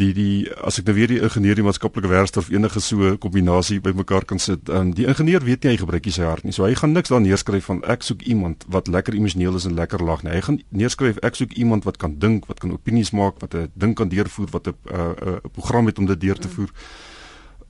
die 0.00 0.12
die 0.16 0.48
as 0.64 0.78
ek 0.80 0.86
nou 0.88 0.94
weer 0.96 1.10
die 1.12 1.20
ingenieur 1.20 1.58
die 1.58 1.64
maatskaplike 1.66 2.08
werkster 2.08 2.40
of 2.40 2.48
enige 2.48 2.80
so 2.80 3.16
kombinasie 3.20 3.80
bymekaar 3.84 4.24
kan 4.24 4.38
sit. 4.38 4.68
Ehm 4.68 4.76
um, 4.76 4.94
die 4.96 5.06
ingenieur 5.06 5.44
weet 5.44 5.64
nie 5.64 5.74
hy 5.74 5.80
gebruik 5.82 6.08
sy 6.08 6.24
hart 6.24 6.44
nie. 6.44 6.52
So 6.56 6.64
hy 6.64 6.74
gaan 6.74 6.92
niks 6.92 7.12
daar 7.12 7.20
neerskryf 7.20 7.68
van 7.68 7.82
ek 7.84 8.02
soek 8.02 8.22
iemand 8.22 8.64
wat 8.68 8.88
lekker 8.88 9.14
emosioneel 9.14 9.56
is 9.56 9.68
en 9.68 9.74
lekker 9.74 10.04
lag 10.04 10.22
nie. 10.22 10.32
Hy 10.32 10.40
gaan 10.40 10.60
neerskryf 10.68 11.20
ek 11.22 11.36
soek 11.36 11.52
iemand 11.52 11.84
wat 11.84 11.96
kan 11.96 12.18
dink, 12.18 12.46
wat 12.46 12.60
kan 12.60 12.72
opinies 12.72 13.10
maak, 13.10 13.40
wat 13.40 13.54
'n 13.54 13.70
ding 13.74 13.94
kan 13.94 14.08
deurvoer, 14.08 14.48
wat 14.50 14.68
'n 14.68 14.74
'n 14.92 15.40
program 15.52 15.86
het 15.86 15.98
om 15.98 16.06
dit 16.06 16.20
deur 16.20 16.38
te 16.38 16.48
voer. 16.48 16.70
Mm. 16.72 17.09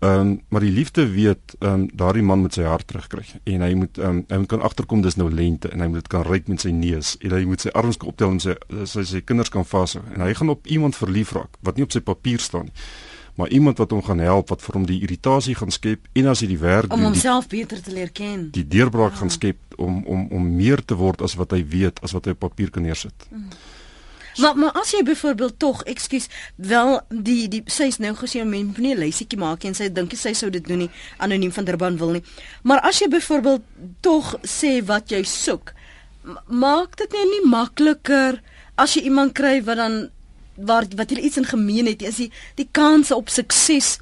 Ehm 0.00 0.20
um, 0.20 0.40
maar 0.48 0.60
die 0.60 0.72
liefde 0.72 1.10
weet 1.10 1.54
ehm 1.58 1.72
um, 1.72 1.88
daardie 1.94 2.22
man 2.22 2.42
met 2.42 2.54
sy 2.56 2.62
hart 2.62 2.86
terugkry 2.88 3.24
en 3.44 3.60
hy 3.60 3.74
moet 3.74 3.98
ehm 3.98 4.08
um, 4.08 4.24
hy 4.28 4.36
moet 4.36 4.48
kan 4.48 4.62
agterkom 4.64 5.02
dis 5.04 5.16
nou 5.20 5.28
lente 5.28 5.68
en 5.68 5.80
hy 5.80 5.88
moet 5.92 6.00
dit 6.00 6.08
kan 6.08 6.22
ryk 6.24 6.48
met 6.48 6.60
sy 6.60 6.70
neus 6.72 7.16
en 7.20 7.34
hy 7.36 7.42
moet 7.44 7.60
sy 7.60 7.68
arms 7.76 8.00
kan 8.00 8.08
optel 8.08 8.32
en 8.32 8.40
sy 8.40 8.54
sy, 8.88 9.04
sy 9.04 9.20
kinders 9.20 9.52
kan 9.52 9.66
vashou 9.68 10.00
en 10.14 10.24
hy 10.24 10.32
gaan 10.38 10.48
op 10.54 10.66
iemand 10.66 10.96
verlief 10.96 11.34
raak 11.36 11.58
wat 11.68 11.76
nie 11.76 11.84
op 11.84 11.92
sy 11.92 12.00
papier 12.00 12.40
staan 12.40 12.70
nie 12.70 12.86
maar 13.40 13.48
iemand 13.48 13.78
wat 13.78 13.90
hom 13.90 14.00
gaan 14.02 14.24
help 14.24 14.48
wat 14.48 14.64
vir 14.64 14.78
hom 14.78 14.86
die 14.88 15.02
irritasie 15.04 15.54
gaan 15.54 15.72
skep 15.76 16.08
en 16.12 16.32
as 16.32 16.40
hy 16.40 16.48
die 16.54 16.58
werk 16.60 16.92
om 16.96 17.04
homself 17.04 17.50
beter 17.52 17.82
te 17.84 17.92
leer 17.92 18.08
ken 18.08 18.48
die 18.56 18.64
deurbraak 18.64 19.12
ja. 19.12 19.20
gaan 19.20 19.34
skep 19.36 19.76
om 19.76 20.00
om 20.04 20.26
om 20.32 20.48
meer 20.56 20.80
te 20.80 20.96
word 20.96 21.20
as 21.28 21.36
wat 21.40 21.52
hy 21.56 21.60
weet 21.76 22.00
as 22.00 22.16
wat 22.16 22.24
hy 22.24 22.36
op 22.36 22.42
papier 22.48 22.72
kan 22.72 22.88
neersit 22.88 23.28
mm. 23.28 23.52
Maar 24.38 24.56
maar 24.56 24.72
as 24.72 24.92
jy 24.94 25.02
byvoorbeeld 25.02 25.58
tog, 25.58 25.82
ekskuus, 25.82 26.28
wel 26.56 27.00
die 27.08 27.48
die 27.48 27.62
sy's 27.66 27.98
nou 27.98 28.14
gesê 28.14 28.44
mense 28.44 28.80
nie 28.80 28.94
'n 28.94 28.98
lysietjie 28.98 29.38
maak 29.38 29.64
en 29.64 29.74
sy 29.74 29.88
dink 29.92 30.14
sy 30.16 30.32
sou 30.32 30.50
dit 30.50 30.64
doen 30.66 30.78
nie, 30.78 30.90
anoniem 31.18 31.52
van 31.52 31.64
Durban 31.64 31.96
wil 31.96 32.10
nie. 32.10 32.22
Maar 32.62 32.80
as 32.80 32.98
jy 32.98 33.08
byvoorbeeld 33.08 33.62
tog 34.00 34.36
sê 34.42 34.84
wat 34.84 35.10
jy 35.10 35.22
soek, 35.22 35.72
maak 36.46 36.96
dit 36.96 37.12
net 37.12 37.26
nie 37.30 37.50
makliker 37.50 38.40
as 38.76 38.94
jy 38.94 39.02
iemand 39.02 39.32
kry 39.32 39.62
wat 39.62 39.76
dan 39.76 40.10
waar 40.56 40.84
wat 40.96 41.10
jy 41.10 41.18
iets 41.18 41.36
in 41.36 41.44
gemeen 41.44 41.86
het, 41.86 42.02
is 42.02 42.16
die 42.16 42.30
die 42.54 42.68
kanse 42.72 43.16
op 43.16 43.28
sukses 43.28 43.98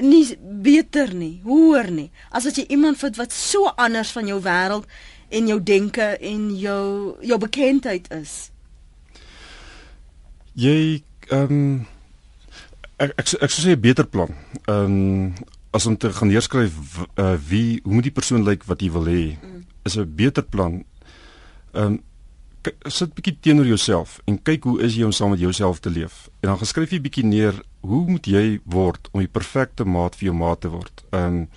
nie 0.00 0.24
beter 0.40 1.12
nie, 1.14 1.40
hoër 1.44 1.90
nie. 1.90 2.10
As 2.30 2.46
as 2.46 2.56
jy 2.56 2.64
iemand 2.72 2.98
vind 2.98 3.18
wat 3.20 3.32
so 3.32 3.72
anders 3.76 4.12
van 4.14 4.26
jou 4.26 4.40
wêreld 4.40 4.88
en 5.28 5.48
jou 5.48 5.58
denke 5.60 6.16
en 6.16 6.48
jou 6.56 7.16
jou 7.20 7.38
bekendheid 7.38 8.08
is. 8.12 8.51
Jy 10.54 11.02
ehm 11.32 11.52
um, 11.52 11.86
ek 13.00 13.14
ek 13.16 13.26
ek 13.40 13.50
sou 13.50 13.64
sê 13.64 13.72
'n 13.72 13.80
beter 13.80 14.06
plan. 14.06 14.30
Ehm 14.68 14.84
um, 14.84 15.34
as 15.72 15.86
om 15.86 15.96
te 15.96 16.12
gaan 16.12 16.28
neerskryf 16.28 16.72
uh, 17.16 17.36
wie 17.48 17.80
hoe 17.84 17.94
moet 17.94 18.04
die 18.04 18.12
persoon 18.12 18.44
lyk 18.44 18.64
wat 18.68 18.82
jy 18.84 18.90
wil 18.92 19.08
hê 19.08 19.38
mm. 19.40 19.62
is 19.88 19.96
'n 19.96 20.14
beter 20.14 20.42
plan. 20.42 20.84
Ehm 21.72 21.84
um, 21.84 22.00
sit 22.86 23.14
bietjie 23.14 23.36
teenoor 23.40 23.66
jouself 23.66 24.20
en 24.24 24.42
kyk 24.42 24.64
hoe 24.64 24.82
is 24.82 24.94
jy 24.94 25.04
om 25.04 25.12
saam 25.12 25.30
met 25.30 25.40
jouself 25.40 25.80
te 25.80 25.90
leef. 25.90 26.28
En 26.40 26.48
dan 26.52 26.58
geskryf 26.58 26.90
jy 26.90 27.00
bietjie 27.00 27.24
neer 27.24 27.56
hoe 27.80 28.04
moet 28.06 28.26
jy 28.26 28.60
word 28.64 29.08
om 29.12 29.20
die 29.20 29.28
perfekte 29.28 29.84
maat 29.84 30.14
vir 30.14 30.30
jou 30.30 30.36
maat 30.36 30.60
te 30.60 30.68
word. 30.68 31.04
Ehm 31.10 31.24
um, 31.24 31.48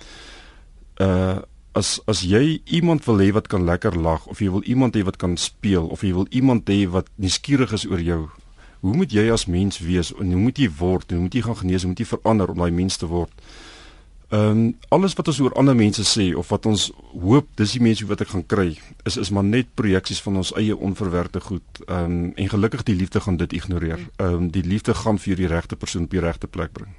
uh 1.00 1.38
as 1.76 2.00
as 2.08 2.22
jy 2.24 2.62
iemand 2.64 3.04
wil 3.04 3.18
hê 3.20 3.28
wat 3.36 3.50
kan 3.52 3.66
lekker 3.68 3.96
lag 4.00 4.26
of 4.32 4.40
jy 4.40 4.48
wil 4.50 4.64
iemand 4.64 4.96
hê 4.96 5.02
wat 5.04 5.18
kan 5.20 5.36
speel 5.36 5.84
of 5.92 6.00
jy 6.00 6.14
wil 6.16 6.26
iemand 6.30 6.70
hê 6.72 6.86
wat 6.88 7.10
nuuskierig 7.20 7.72
is 7.76 7.84
oor 7.84 8.00
jou, 8.00 8.22
hoe 8.80 8.96
moet 8.96 9.12
jy 9.12 9.30
as 9.32 9.46
mens 9.46 9.78
wees 9.78 10.12
en 10.14 10.32
hoe 10.32 10.42
moet 10.48 10.58
jy 10.58 10.68
word? 10.78 11.10
Hoe 11.10 11.20
moet 11.20 11.34
jy 11.34 11.42
gaan 11.46 11.56
genees? 11.56 11.82
Hoe 11.82 11.92
moet 11.92 12.02
jy 12.04 12.08
verander 12.10 12.52
om 12.52 12.58
daai 12.58 12.70
mens 12.70 12.96
te 12.96 13.06
word? 13.06 13.32
Ehm 14.28 14.50
um, 14.50 14.78
alles 14.88 15.14
wat 15.14 15.28
ons 15.30 15.38
oor 15.40 15.52
ander 15.54 15.76
mense 15.78 16.02
sê 16.02 16.32
of 16.34 16.48
wat 16.50 16.66
ons 16.66 16.88
hoop 17.12 17.46
dis 17.54 17.76
die 17.76 17.82
mense 17.82 18.06
wat 18.10 18.24
ek 18.24 18.32
gaan 18.32 18.42
kry 18.46 18.72
is 19.06 19.16
is 19.22 19.30
maar 19.30 19.46
net 19.46 19.68
projeksies 19.78 20.18
van 20.24 20.40
ons 20.42 20.50
eie 20.58 20.74
onverwerkte 20.74 21.40
goed. 21.40 21.82
Ehm 21.86 22.04
um, 22.04 22.32
en 22.34 22.48
gelukkig 22.48 22.82
die 22.82 22.96
liefde 22.98 23.20
gaan 23.20 23.36
dit 23.36 23.52
ignoreer. 23.52 24.02
Ehm 24.16 24.34
um, 24.34 24.48
die 24.50 24.66
liefde 24.66 24.94
gaan 24.94 25.18
vir 25.22 25.38
die 25.38 25.46
regte 25.46 25.76
persoon 25.76 26.10
op 26.10 26.10
die 26.10 26.24
regte 26.26 26.46
plek 26.46 26.72
bring. 26.72 26.90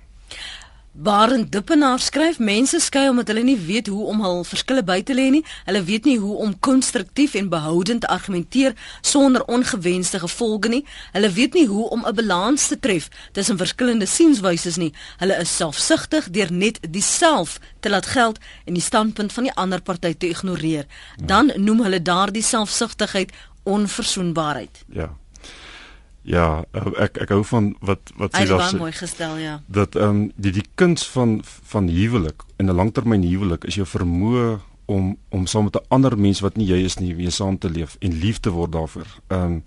Baren 0.99 1.49
Dippenaar 1.49 1.99
skryf 1.99 2.39
mense 2.41 2.79
skei 2.81 3.03
omdat 3.09 3.27
hulle 3.29 3.43
nie 3.45 3.57
weet 3.67 3.85
hoe 3.87 4.05
om 4.09 4.21
hul 4.25 4.39
verskille 4.49 4.81
by 4.81 4.95
te 5.05 5.13
lê 5.13 5.27
nie. 5.29 5.43
Hulle 5.67 5.83
weet 5.85 6.07
nie 6.09 6.15
hoe 6.17 6.37
om 6.41 6.55
konstruktief 6.65 7.35
en 7.37 7.51
behoudend 7.51 8.01
te 8.01 8.09
argumenteer 8.09 8.73
sonder 9.05 9.45
ongewenste 9.45 10.17
gevolge 10.23 10.71
nie. 10.73 10.81
Hulle 11.13 11.29
weet 11.35 11.53
nie 11.53 11.67
hoe 11.69 11.85
om 11.93 12.01
'n 12.05 12.15
balans 12.15 12.67
te 12.67 12.79
tref 12.79 13.09
tussen 13.31 13.57
verskillende 13.57 14.05
sienswyses 14.05 14.77
nie. 14.77 14.93
Hulle 15.17 15.37
is 15.37 15.55
selfsugtig 15.55 16.29
deur 16.29 16.51
net 16.51 16.79
dieself 16.89 17.59
te 17.79 17.89
laat 17.89 18.05
geld 18.05 18.39
en 18.65 18.73
die 18.73 18.81
standpunt 18.81 19.33
van 19.33 19.43
die 19.43 19.53
ander 19.53 19.81
party 19.81 20.13
te 20.13 20.27
ignoreer. 20.27 20.85
Dan 21.25 21.51
noem 21.55 21.81
hulle 21.81 22.01
daardie 22.01 22.43
selfsugtigheid 22.43 23.31
onverzoenbaarheid. 23.63 24.85
Ja. 24.89 25.13
Ja, 26.27 26.65
eh, 26.75 26.87
ek 27.07 27.21
ek 27.23 27.29
hou 27.31 27.43
van 27.47 27.69
wat 27.79 28.11
wat 28.19 28.35
sy 28.35 28.43
daar 28.49 28.65
sê. 28.67 28.77
mooi 28.77 28.91
gestel, 28.91 29.37
ja. 29.39 29.61
Dat 29.71 29.95
ehm 29.95 30.09
um, 30.09 30.31
die 30.35 30.51
die 30.51 30.65
kuns 30.75 31.07
van 31.07 31.39
van 31.43 31.87
huwelik 31.87 32.43
en 32.57 32.67
'n 32.67 32.75
langtermyn 32.75 33.23
huwelik 33.23 33.63
is 33.63 33.75
jou 33.75 33.87
vermoë 33.87 34.59
om 34.85 35.17
om 35.29 35.45
saam 35.45 35.63
met 35.63 35.75
'n 35.75 35.85
ander 35.87 36.17
mens 36.19 36.39
wat 36.39 36.57
nie 36.57 36.67
jy 36.67 36.83
is 36.83 36.97
nie, 36.97 37.15
weer 37.15 37.31
saam 37.31 37.57
te 37.57 37.69
leef 37.69 37.95
en 37.99 38.19
lief 38.19 38.39
te 38.39 38.49
word 38.49 38.71
daarvoor. 38.71 39.07
Ehm 39.27 39.43
um, 39.43 39.63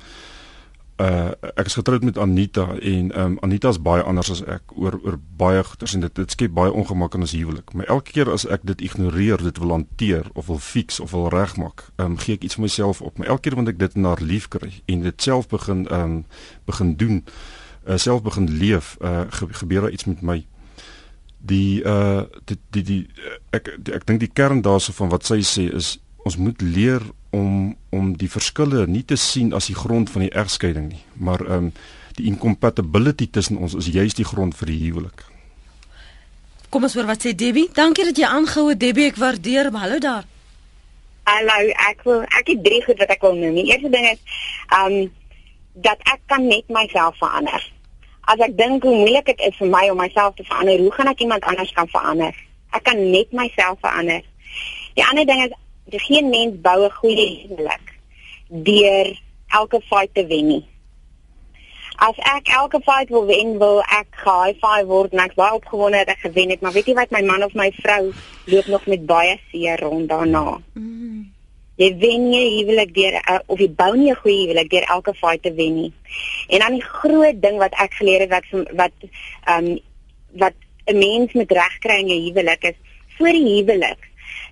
uh 1.00 1.32
ek 1.56 1.70
is 1.70 1.76
getroud 1.78 2.04
met 2.04 2.18
Anita 2.18 2.66
en 2.76 3.20
um 3.20 3.36
Anita 3.40 3.68
is 3.72 3.80
baie 3.80 4.02
anders 4.02 4.30
as 4.34 4.42
ek 4.44 4.74
oor 4.76 4.98
oor 5.04 5.16
baie 5.40 5.62
goeters 5.64 5.94
en 5.96 6.04
dit 6.04 6.14
dit 6.14 6.34
skep 6.34 6.52
baie 6.56 6.72
ongemak 6.72 7.14
in 7.16 7.24
ons 7.24 7.32
huwelik. 7.36 7.72
Maar 7.72 7.88
elke 7.96 8.12
keer 8.16 8.30
as 8.32 8.44
ek 8.44 8.66
dit 8.68 8.84
ignoreer, 8.90 9.40
dit 9.42 9.58
wil 9.62 9.72
hanteer 9.76 10.28
of 10.34 10.50
wil 10.52 10.60
fix 10.60 11.00
of 11.00 11.14
wil 11.16 11.28
regmaak, 11.32 11.86
um 11.96 12.18
gee 12.20 12.36
ek 12.36 12.44
iets 12.44 12.58
vir 12.58 12.66
myself 12.66 13.00
op. 13.00 13.18
Maar 13.18 13.32
elke 13.32 13.48
keer 13.48 13.56
wanneer 13.56 13.76
ek 13.78 13.82
dit 13.86 13.96
na 13.96 14.14
lief 14.20 14.48
kry 14.52 14.72
en 14.86 15.06
dit 15.08 15.22
self 15.28 15.48
begin 15.48 15.86
um 15.94 16.20
begin 16.68 16.94
doen, 17.00 17.24
uh 17.88 17.96
self 17.96 18.22
begin 18.26 18.50
leef, 18.60 18.96
uh 19.00 19.24
gebeur 19.32 19.88
daar 19.88 19.96
iets 19.96 20.08
met 20.10 20.20
my. 20.22 20.38
Die 21.38 21.80
uh 21.80 22.26
die 22.44 22.58
die, 22.76 22.84
die 22.84 23.02
ek 23.56 23.72
die, 23.78 23.94
ek 23.96 24.04
dink 24.06 24.20
die 24.20 24.32
kern 24.32 24.60
daarso 24.62 24.92
van 24.92 25.08
wat 25.08 25.24
sy 25.24 25.40
sê 25.40 25.70
is 25.72 25.96
ons 26.28 26.36
moet 26.36 26.60
leer 26.60 27.00
om 27.30 27.76
om 27.90 28.12
die 28.16 28.30
verskille 28.30 28.86
nie 28.86 29.04
te 29.04 29.16
sien 29.16 29.52
as 29.54 29.66
die 29.66 29.74
grond 29.74 30.10
van 30.10 30.26
die 30.26 30.34
egskeiding 30.34 30.88
nie, 30.92 31.02
maar 31.14 31.42
ehm 31.46 31.70
um, 31.70 31.72
die 32.18 32.26
incompatibility 32.26 33.30
tussen 33.30 33.56
ons 33.56 33.74
is 33.78 33.86
juist 33.86 34.18
die 34.18 34.26
grond 34.26 34.56
vir 34.58 34.66
die 34.66 34.80
huwelik. 34.82 35.22
Kom 36.70 36.84
ons 36.84 36.94
hoor 36.94 37.06
wat 37.08 37.22
sê 37.24 37.32
Debbie. 37.34 37.70
Dankie 37.74 38.04
dat 38.04 38.18
jy 38.18 38.26
aangehou 38.26 38.68
het 38.68 38.80
Debbie, 38.80 39.06
ek 39.10 39.16
waardeer. 39.16 39.70
Hallo 39.72 39.98
daar. 39.98 40.26
Hallo, 41.30 41.70
ek 41.86 42.02
wil 42.04 42.20
ek 42.26 42.50
het 42.52 42.60
drie 42.66 42.82
goed 42.84 42.98
wat 42.98 43.14
ek 43.14 43.24
wil 43.26 43.38
noem. 43.38 43.56
Die 43.58 43.70
eerste 43.70 43.90
ding 43.94 44.06
is 44.10 44.20
ehm 44.74 44.98
um, 45.00 45.10
dat 45.74 46.02
ek 46.12 46.20
kan 46.26 46.46
net 46.46 46.66
myself 46.68 47.16
verander. 47.22 47.62
As 48.30 48.42
ek 48.42 48.56
dink 48.58 48.82
hoe 48.82 48.94
moeilik 48.94 49.26
dit 49.30 49.42
is 49.48 49.56
vir 49.56 49.70
my 49.70 49.86
om 49.90 49.98
myself 50.02 50.34
te 50.34 50.44
verander, 50.44 50.82
hoe 50.82 50.92
gaan 50.98 51.10
ek 51.14 51.22
iemand 51.24 51.46
anders 51.46 51.72
kan 51.78 51.88
verander? 51.88 52.36
Ek 52.76 52.84
kan 52.84 52.98
net 53.10 53.32
myself 53.32 53.78
verander. 53.80 54.22
Die 54.98 55.06
ander 55.06 55.26
ding 55.26 55.44
is 55.46 55.54
geen 55.98 56.28
mens 56.28 56.60
bou 56.60 56.84
'n 56.84 56.90
goeie 56.90 57.46
huwelik 57.46 57.94
deur 58.48 59.20
elke 59.48 59.80
fight 59.80 60.14
te 60.14 60.26
wen 60.26 60.46
nie. 60.46 60.64
As 62.00 62.16
ek 62.16 62.48
elke 62.48 62.80
fight 62.80 63.10
wil 63.12 63.26
wen, 63.26 63.58
wil 63.58 63.82
ek 63.82 64.08
high 64.24 64.56
five 64.62 64.86
word 64.88 65.12
en 65.12 65.20
ek 65.20 65.34
baie 65.34 65.52
opgewonde 65.52 65.98
dat 66.00 66.14
ek 66.14 66.24
gewen 66.24 66.48
het, 66.50 66.60
maar 66.60 66.72
weet 66.72 66.86
jy 66.86 66.94
wat 66.94 67.10
my 67.10 67.20
man 67.22 67.42
of 67.44 67.52
my 67.54 67.68
vrou 67.82 68.12
loop 68.46 68.66
nog 68.66 68.86
met 68.86 69.04
baie 69.06 69.36
seer 69.50 69.80
rond 69.80 70.08
daarna. 70.08 70.60
Mm. 70.72 71.28
Jy 71.76 71.90
wen 72.00 72.26
nie 72.30 72.46
huwelik 72.60 72.94
deur 72.96 73.18
uh, 73.20 73.38
of 73.46 73.60
jy 73.60 73.68
bou 73.68 73.92
nie 73.96 74.10
'n 74.10 74.22
goeie 74.22 74.40
huwelik 74.46 74.70
deur 74.70 74.88
elke 74.96 75.14
fight 75.14 75.42
te 75.42 75.52
wen 75.52 75.74
nie. 75.74 75.92
En 76.48 76.64
dan 76.64 76.72
die 76.72 76.88
groot 76.88 77.42
ding 77.42 77.58
wat 77.58 77.76
ek 77.76 77.92
geleer 78.00 78.20
het 78.20 78.32
wat 78.32 78.48
wat 78.72 78.96
ehm 79.44 79.66
um, 79.66 79.78
wat 80.32 80.56
'n 80.86 80.98
mens 80.98 81.32
met 81.32 81.52
reg 81.52 81.78
kry 81.78 82.00
in 82.00 82.08
jou 82.08 82.20
huwelik 82.20 82.64
is 82.64 82.78
voor 83.18 83.32
die 83.32 83.60
huwelik 83.60 84.09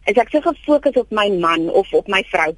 is 0.08 0.16
ek 0.20 0.30
so 0.32 0.40
gefokus 0.44 0.96
op 1.00 1.10
my 1.12 1.28
man 1.42 1.68
of 1.70 1.90
op 1.92 2.08
my 2.08 2.22
vrou. 2.32 2.52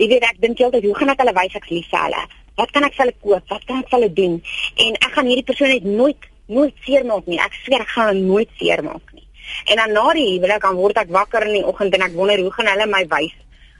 Jy 0.00 0.08
weet 0.12 0.24
ek 0.30 0.40
dink 0.42 0.60
heeltyd 0.62 0.86
hoe 0.88 0.94
gaan 0.98 1.12
ek 1.12 1.20
hulle 1.22 1.34
wys 1.36 1.58
ek 1.58 1.68
lief 1.70 1.90
vir 1.92 2.06
hulle? 2.06 2.22
Wat 2.60 2.70
kan 2.72 2.86
ek 2.86 2.94
vir 2.96 3.04
hulle 3.04 3.16
koop? 3.20 3.44
Wat 3.50 3.66
kan 3.68 3.82
ek 3.82 3.90
vir 3.90 3.98
hulle 3.98 4.12
doen? 4.20 4.38
En 4.86 4.96
ek 5.00 5.12
gaan 5.16 5.28
hierdie 5.28 5.46
persoon 5.50 5.74
net 5.74 5.84
nooit 5.84 6.30
nooit 6.46 6.74
seermaak 6.84 7.28
nie. 7.28 7.40
Ek 7.40 7.56
sweer 7.64 7.84
ek 7.84 7.92
gaan 7.94 8.10
hulle 8.12 8.24
nooit 8.24 8.50
seermaak 8.60 9.12
nie. 9.16 9.24
En 9.72 9.80
dan 9.80 9.92
na 9.96 10.04
die 10.16 10.26
huwelik 10.34 10.64
dan 10.64 10.76
word 10.80 11.00
ek 11.00 11.12
wakker 11.12 11.46
in 11.48 11.58
die 11.58 11.64
oggend 11.64 11.96
en 11.96 12.06
ek 12.06 12.16
wonder 12.16 12.40
hoe 12.40 12.52
gaan 12.56 12.72
hulle 12.72 12.88
my 12.90 13.04
wys? 13.12 13.36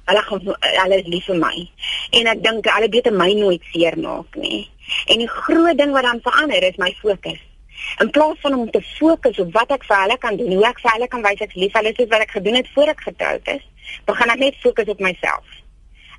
Hulle 0.08 0.22
gaan 0.28 0.52
hulle 0.52 1.00
is 1.00 1.08
lief 1.08 1.28
vir 1.30 1.40
my. 1.40 1.54
En 2.20 2.30
ek 2.34 2.44
dink 2.44 2.68
hulle 2.76 2.92
beter 2.92 3.16
my 3.16 3.30
nooit 3.38 3.72
seermaak 3.72 4.36
nie. 4.40 4.64
En 5.08 5.20
die 5.24 5.30
groot 5.30 5.80
ding 5.80 5.96
wat 5.96 6.08
dan 6.08 6.22
verander 6.24 6.68
is 6.68 6.80
my 6.80 6.92
fokus. 7.00 7.40
In 8.02 8.10
plaas 8.10 8.40
van 8.40 8.54
om 8.54 8.70
te 8.70 8.82
fokus 8.98 9.38
op 9.38 9.52
wat 9.54 9.74
ek 9.76 9.84
vir 9.88 10.00
hulle 10.02 10.18
kan 10.18 10.36
doen, 10.36 10.52
hoe 10.52 10.66
ek 10.68 10.80
vir 10.82 10.96
hulle 10.96 11.08
kan 11.08 11.22
wys 11.26 11.44
ek 11.46 11.54
lief 11.58 11.76
hulle 11.78 11.92
soos 11.96 12.10
wat 12.10 12.24
ek 12.26 12.36
gedoen 12.38 12.60
het 12.60 12.70
voor 12.74 12.94
ek 12.94 13.04
getroud 13.08 13.52
is, 13.56 13.62
begin 14.08 14.34
ek 14.34 14.42
net 14.42 14.60
fokus 14.62 14.90
op 14.94 15.00
myself. 15.04 15.60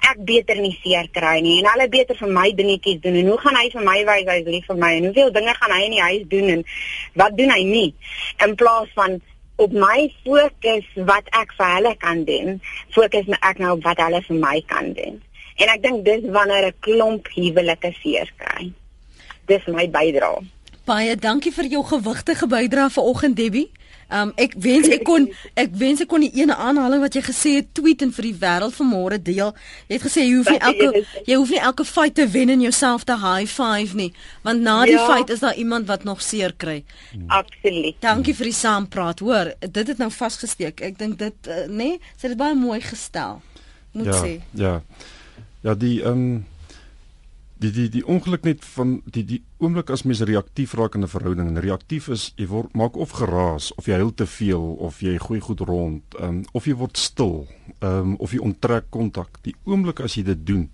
Ek 0.06 0.20
beter 0.28 0.60
nie 0.62 0.74
seer 0.84 1.08
kry 1.12 1.39
nie 1.41 1.60
en 1.62 1.70
hulle 1.72 1.88
beter 1.89 2.18
vir 2.20 2.34
my 2.39 2.50
dingetjies 2.58 3.00
doen 3.04 3.15
en 3.22 3.32
hoe 3.32 3.38
gaan 3.41 3.56
hy 3.58 3.70
vir 3.74 3.86
my 3.88 4.00
wys 4.10 4.28
hy 4.30 4.36
is 4.41 4.50
lief 4.56 4.68
vir 4.70 4.82
my 4.82 4.91
en 4.98 5.08
hoeveel 5.10 5.32
dinge 5.38 5.56
gaan 5.60 5.74
hy 5.74 5.80
in 5.86 5.96
die 5.96 6.04
huis 6.04 6.28
doen 6.34 6.52
en 6.58 6.65
wat 7.22 7.38
doen 7.39 7.54
hy 7.56 7.63
nie 7.70 7.88
in 8.46 8.54
plaas 8.60 8.91
van 9.00 9.18
op 9.56 9.72
my 9.72 10.10
fokus 10.26 10.88
wat 11.08 11.30
ek 11.39 11.54
vir 11.56 11.72
hulle 11.78 11.94
kan 12.00 12.26
doen, 12.28 12.58
fokus 12.96 13.30
ek 13.39 13.62
nou 13.63 13.78
op 13.78 13.86
wat 13.88 14.02
hulle 14.04 14.22
vir 14.28 14.39
my 14.41 14.58
kan 14.68 14.91
doen. 14.98 15.22
En 15.56 15.72
ek 15.72 15.84
dink 15.86 16.04
dis 16.04 16.28
wanneer 16.36 16.68
'n 16.68 16.80
klomp 16.88 17.28
huwelike 17.36 17.94
seer 18.02 18.32
kry. 18.38 18.72
Dis 19.48 19.65
my 19.68 19.88
bydrae. 19.88 20.44
Baie 20.86 21.15
dankie 21.17 21.52
vir 21.54 21.65
jou 21.65 21.82
gewigtige 21.86 22.48
bydrae 22.48 22.89
vanoggend 22.93 23.36
Debbie. 23.36 23.71
Um 24.13 24.30
ek 24.38 24.54
wens 24.62 24.86
ek 24.93 25.02
kon 25.08 25.24
ek 25.58 25.71
wens 25.82 26.04
ek 26.04 26.10
kon 26.12 26.21
die 26.21 26.30
ene 26.38 26.54
aanhaling 26.62 27.02
wat 27.02 27.15
jy 27.17 27.24
gesê 27.26 27.54
het 27.56 27.71
tweet 27.74 28.04
en 28.06 28.12
vir 28.13 28.28
die 28.28 28.36
wêreld 28.43 28.76
vanmôre 28.78 29.17
deel. 29.17 29.56
Jy 29.89 29.98
het 29.98 30.06
gesê 30.06 30.28
jy 30.28 30.36
hoef 30.36 30.52
nie 30.54 30.62
elke 30.69 31.02
jy 31.26 31.39
hoef 31.39 31.54
nie 31.56 31.63
elke 31.71 31.88
fight 31.89 32.13
te 32.19 32.28
wen 32.30 32.54
en 32.54 32.62
jouself 32.62 33.08
te 33.10 33.17
high 33.17 33.50
five 33.50 33.98
nie, 33.98 34.12
want 34.45 34.62
na 34.62 34.78
die 34.86 34.93
ja. 34.93 35.08
fight 35.10 35.34
is 35.34 35.41
daar 35.41 35.58
iemand 35.58 35.89
wat 35.89 36.06
nog 36.06 36.21
seer 36.21 36.54
kry. 36.54 36.84
Absoluut. 37.34 37.98
Dankie 38.06 38.38
vir 38.38 38.52
die 38.52 38.58
saampraat. 38.60 39.26
Hoor, 39.26 39.56
dit 39.65 39.89
het 39.89 39.98
nou 39.98 40.12
vasgesteek. 40.13 40.86
Ek 40.86 41.02
dink 41.02 41.17
dit 41.17 41.50
uh, 41.50 41.65
nê, 41.65 41.95
nee, 41.95 42.13
sy 42.13 42.30
het 42.30 42.38
baie 42.38 42.54
mooi 42.54 42.78
gestel. 42.86 43.41
Moet 43.98 44.13
ja, 44.13 44.21
sê. 44.21 44.36
Ja. 44.54 44.76
Ja, 45.65 45.74
die 45.74 45.98
um 46.06 46.45
die 47.65 47.71
die 47.73 47.89
die 47.89 48.04
ongeluk 48.06 48.43
net 48.45 48.65
van 48.75 48.99
die 49.06 49.23
die 49.25 49.39
oomblik 49.63 49.89
as 49.93 50.04
mens 50.06 50.21
reaktief 50.28 50.75
raak 50.78 50.95
in 50.95 51.04
'n 51.04 51.12
verhouding 51.12 51.47
en 51.49 51.62
reaktief 51.62 52.10
is 52.10 52.34
jy 52.38 52.47
word 52.47 52.73
maak 52.73 52.97
of 52.97 53.12
geraas 53.12 53.71
of 53.75 53.88
jy 53.88 53.95
huil 53.95 54.13
te 54.13 54.25
veel 54.25 54.65
of 54.88 55.01
jy 55.01 55.17
gooi 55.17 55.39
goed 55.39 55.60
rond 55.60 56.04
um, 56.19 56.43
of 56.54 56.65
jy 56.65 56.75
word 56.75 56.97
stil 56.97 57.47
um, 57.82 58.15
of 58.15 58.32
jy 58.32 58.39
onttrek 58.39 58.89
kontak. 58.89 59.39
Die 59.41 59.56
oomblik 59.65 59.99
as 59.99 60.15
jy 60.15 60.23
dit 60.23 60.45
doen 60.45 60.69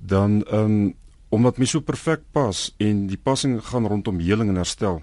dan 0.00 0.44
um, 0.52 0.94
omdat 1.28 1.58
mens 1.58 1.70
so 1.70 1.80
perfek 1.80 2.20
pas 2.32 2.74
en 2.78 3.06
die 3.06 3.18
passing 3.18 3.60
gaan 3.62 3.86
rondom 3.86 4.20
heling 4.20 4.48
en 4.48 4.56
herstel 4.62 5.02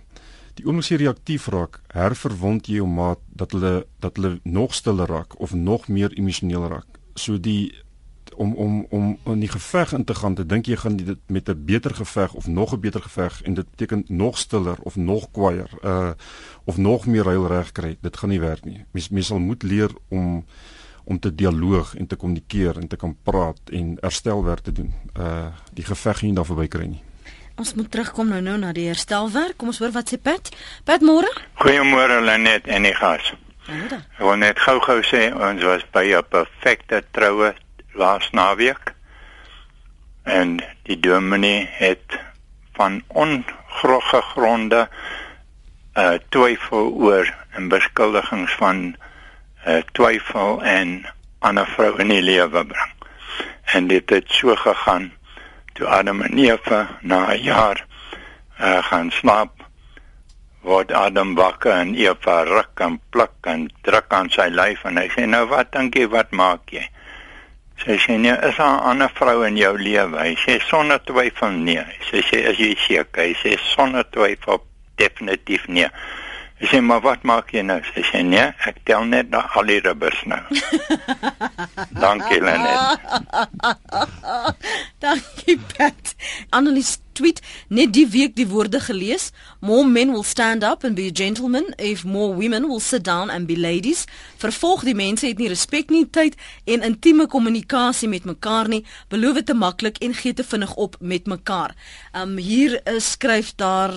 die 0.56 0.66
oomblik 0.66 0.86
as 0.86 0.92
jy 0.92 0.98
reaktief 0.98 1.48
raak 1.48 1.82
herverwond 1.94 2.68
jy 2.68 2.76
jou 2.76 2.88
maat 2.88 3.20
dat 3.34 3.52
hulle 3.52 3.86
dat 4.00 4.16
hulle 4.16 4.40
nog 4.44 4.74
stiller 4.74 5.10
raak 5.10 5.40
of 5.40 5.54
nog 5.54 5.88
meer 5.88 6.14
emosioneel 6.14 6.68
raak. 6.70 7.00
So 7.16 7.38
die 7.38 7.74
om 8.36 8.54
om 8.54 8.86
om 8.90 9.18
in 9.24 9.40
die 9.40 9.50
geveg 9.50 9.94
in 9.94 10.04
te 10.04 10.16
gaan, 10.16 10.36
te 10.36 10.46
dink 10.46 10.66
jy 10.66 10.76
gaan 10.76 10.96
dit 10.96 11.20
met 11.28 11.50
'n 11.50 11.66
beter 11.66 11.96
geveg 11.96 12.34
of 12.34 12.48
nog 12.48 12.74
'n 12.74 12.80
beter 12.80 13.02
geveg 13.02 13.42
en 13.42 13.54
dit 13.54 13.70
beteken 13.70 14.04
nog 14.08 14.38
stiller 14.38 14.78
of 14.82 14.96
nog 14.96 15.32
kwaier 15.32 15.70
uh 15.84 16.12
of 16.66 16.78
nog 16.78 17.06
meer 17.06 17.26
huil 17.26 17.48
reg 17.48 17.72
kry. 17.72 17.98
Dit 18.02 18.18
gaan 18.18 18.30
nie 18.30 18.40
werk 18.40 18.66
nie. 18.66 18.86
Mens 18.92 19.10
mens 19.10 19.28
sal 19.28 19.40
moet 19.40 19.64
leer 19.64 19.92
om 20.08 20.46
om 21.04 21.20
te 21.20 21.36
dialoog 21.36 21.96
en 21.96 22.08
te 22.08 22.16
kommunikeer 22.16 22.78
en 22.78 22.88
te 22.88 22.96
kan 22.96 23.18
praat 23.24 23.60
en 23.72 23.98
herstelwerk 24.00 24.60
te 24.60 24.72
doen. 24.72 24.94
Uh 25.18 25.48
die 25.74 25.86
geveg 25.86 26.20
hier 26.20 26.34
daar 26.34 26.46
verby 26.46 26.68
kry 26.68 26.86
nie. 26.86 27.04
Ons 27.56 27.74
moet 27.74 27.92
terugkom 27.92 28.28
nou 28.28 28.42
nou 28.42 28.58
na 28.58 28.72
die 28.72 28.88
herstelwerk. 28.88 29.58
Kom 29.58 29.68
ons 29.68 29.78
hoor 29.78 29.92
wat 29.92 30.10
sê 30.10 30.18
Pat. 30.18 30.50
Pat 30.84 31.02
môre? 31.02 31.30
Goeiemôre 31.62 32.22
Lenet 32.22 32.68
en 32.68 32.84
die 32.84 32.96
gas. 32.98 33.34
Ja. 33.68 34.00
Ek 34.18 34.24
wil 34.26 34.40
net 34.42 34.60
gou-gou 34.60 35.00
sê 35.08 35.28
ons 35.32 35.62
was 35.64 35.86
by 35.96 36.04
'n 36.18 36.26
perfekte 36.30 37.04
troue 37.12 37.54
laas 37.94 38.30
naweek 38.32 38.94
en 40.24 40.60
die 40.84 41.00
dominee 41.00 41.68
het 41.72 42.20
van 42.74 43.04
ongrogge 43.08 44.22
gronde 44.34 44.88
uh 45.94 46.18
twyfel 46.30 46.90
oor 46.90 47.28
en 47.54 47.68
beskuldigings 47.70 48.54
van 48.58 48.96
uh, 49.68 49.82
twyfel 49.92 50.64
en 50.64 51.06
ander 51.40 51.68
vrou 51.68 52.00
in 52.02 52.14
lewe 52.24 52.66
bring. 52.66 52.94
En 53.74 53.88
dit 53.88 54.10
het 54.10 54.32
so 54.32 54.56
gegaan 54.56 55.12
toe 55.74 55.88
Adam 55.88 56.22
en 56.22 56.38
Eva 56.38 56.88
na 57.02 57.34
'n 57.34 57.42
jaar 57.42 57.86
uh, 58.60 58.84
gaan 58.84 59.12
slaap 59.12 59.52
word 60.62 60.92
Adam 60.92 61.36
wakker 61.36 61.72
en 61.72 61.96
Eva 61.96 62.44
ruk 62.44 62.80
en 62.80 63.00
pluk 63.10 63.36
en 63.42 63.70
druk 63.82 64.14
aan 64.14 64.30
sy 64.30 64.48
lyf 64.50 64.84
en 64.84 64.98
hy 64.98 65.10
sê 65.10 65.26
nou 65.26 65.46
wat 65.48 65.72
dink 65.72 65.96
jy 65.96 66.08
wat 66.08 66.32
maak 66.32 66.72
jy? 66.72 66.86
Sy 67.82 67.98
sê 68.00 68.18
nee, 68.22 68.36
is 68.48 68.56
daar 68.56 68.78
'n 68.78 68.86
ander 68.90 69.12
vrou 69.18 69.44
in 69.44 69.58
jou 69.58 69.78
lewe? 69.78 70.20
Hy 70.20 70.36
sê 70.46 70.60
sonder 70.70 71.00
twyfel 71.04 71.52
nee. 71.52 71.86
Sy 72.10 72.22
sê 72.30 72.46
as 72.50 72.58
jy 72.58 72.76
seker, 72.88 73.24
hy 73.24 73.34
sê 73.34 73.58
sonder 73.74 74.06
twyfel 74.12 74.62
definitief 74.96 75.68
nee. 75.68 75.90
Sy 76.60 76.70
sê 76.72 76.82
maar 76.82 77.02
wat 77.02 77.24
maak 77.28 77.52
jy 77.52 77.64
nou? 77.66 77.82
Sy 77.94 78.06
sê 78.08 78.22
nee, 78.24 78.46
ek 78.70 78.78
tel 78.88 79.04
net 79.10 79.30
na 79.34 79.42
al 79.58 79.68
die 79.68 79.82
ribbers 79.84 80.22
nou. 80.24 80.40
Dankie 82.04 82.40
Lenet. 82.40 83.04
Dankie 85.04 85.60
Pat. 85.74 86.16
Annelies 86.56 87.03
tweet 87.14 87.42
net 87.68 87.94
die 87.94 88.08
week 88.08 88.36
die 88.36 88.48
woorde 88.48 88.80
gelees 88.80 89.32
more 89.60 89.88
men 89.88 90.12
will 90.12 90.24
stand 90.24 90.64
up 90.64 90.84
and 90.84 90.96
be 90.96 91.10
gentlemen 91.14 91.74
if 91.78 92.04
more 92.04 92.36
women 92.36 92.68
will 92.68 92.80
sit 92.80 93.04
down 93.04 93.30
and 93.30 93.48
be 93.48 93.58
ladies. 93.58 94.06
Vervolg 94.38 94.84
die 94.84 94.96
mense 94.96 95.28
het 95.28 95.40
nie 95.40 95.48
respek 95.48 95.90
nie 95.94 96.04
tyd 96.12 96.36
en 96.66 96.84
intieme 96.84 97.28
kommunikasie 97.32 98.10
met 98.12 98.26
mekaar 98.28 98.68
nie. 98.68 98.82
Beloof 99.14 99.44
te 99.44 99.56
maklik 99.56 100.02
en 100.04 100.14
gee 100.14 100.34
te 100.34 100.44
vinnig 100.44 100.76
op 100.76 100.98
met 101.00 101.30
mekaar. 101.32 101.76
Um 102.12 102.38
hier 102.38 102.76
is 102.92 103.12
skryf 103.16 103.54
daar 103.56 103.94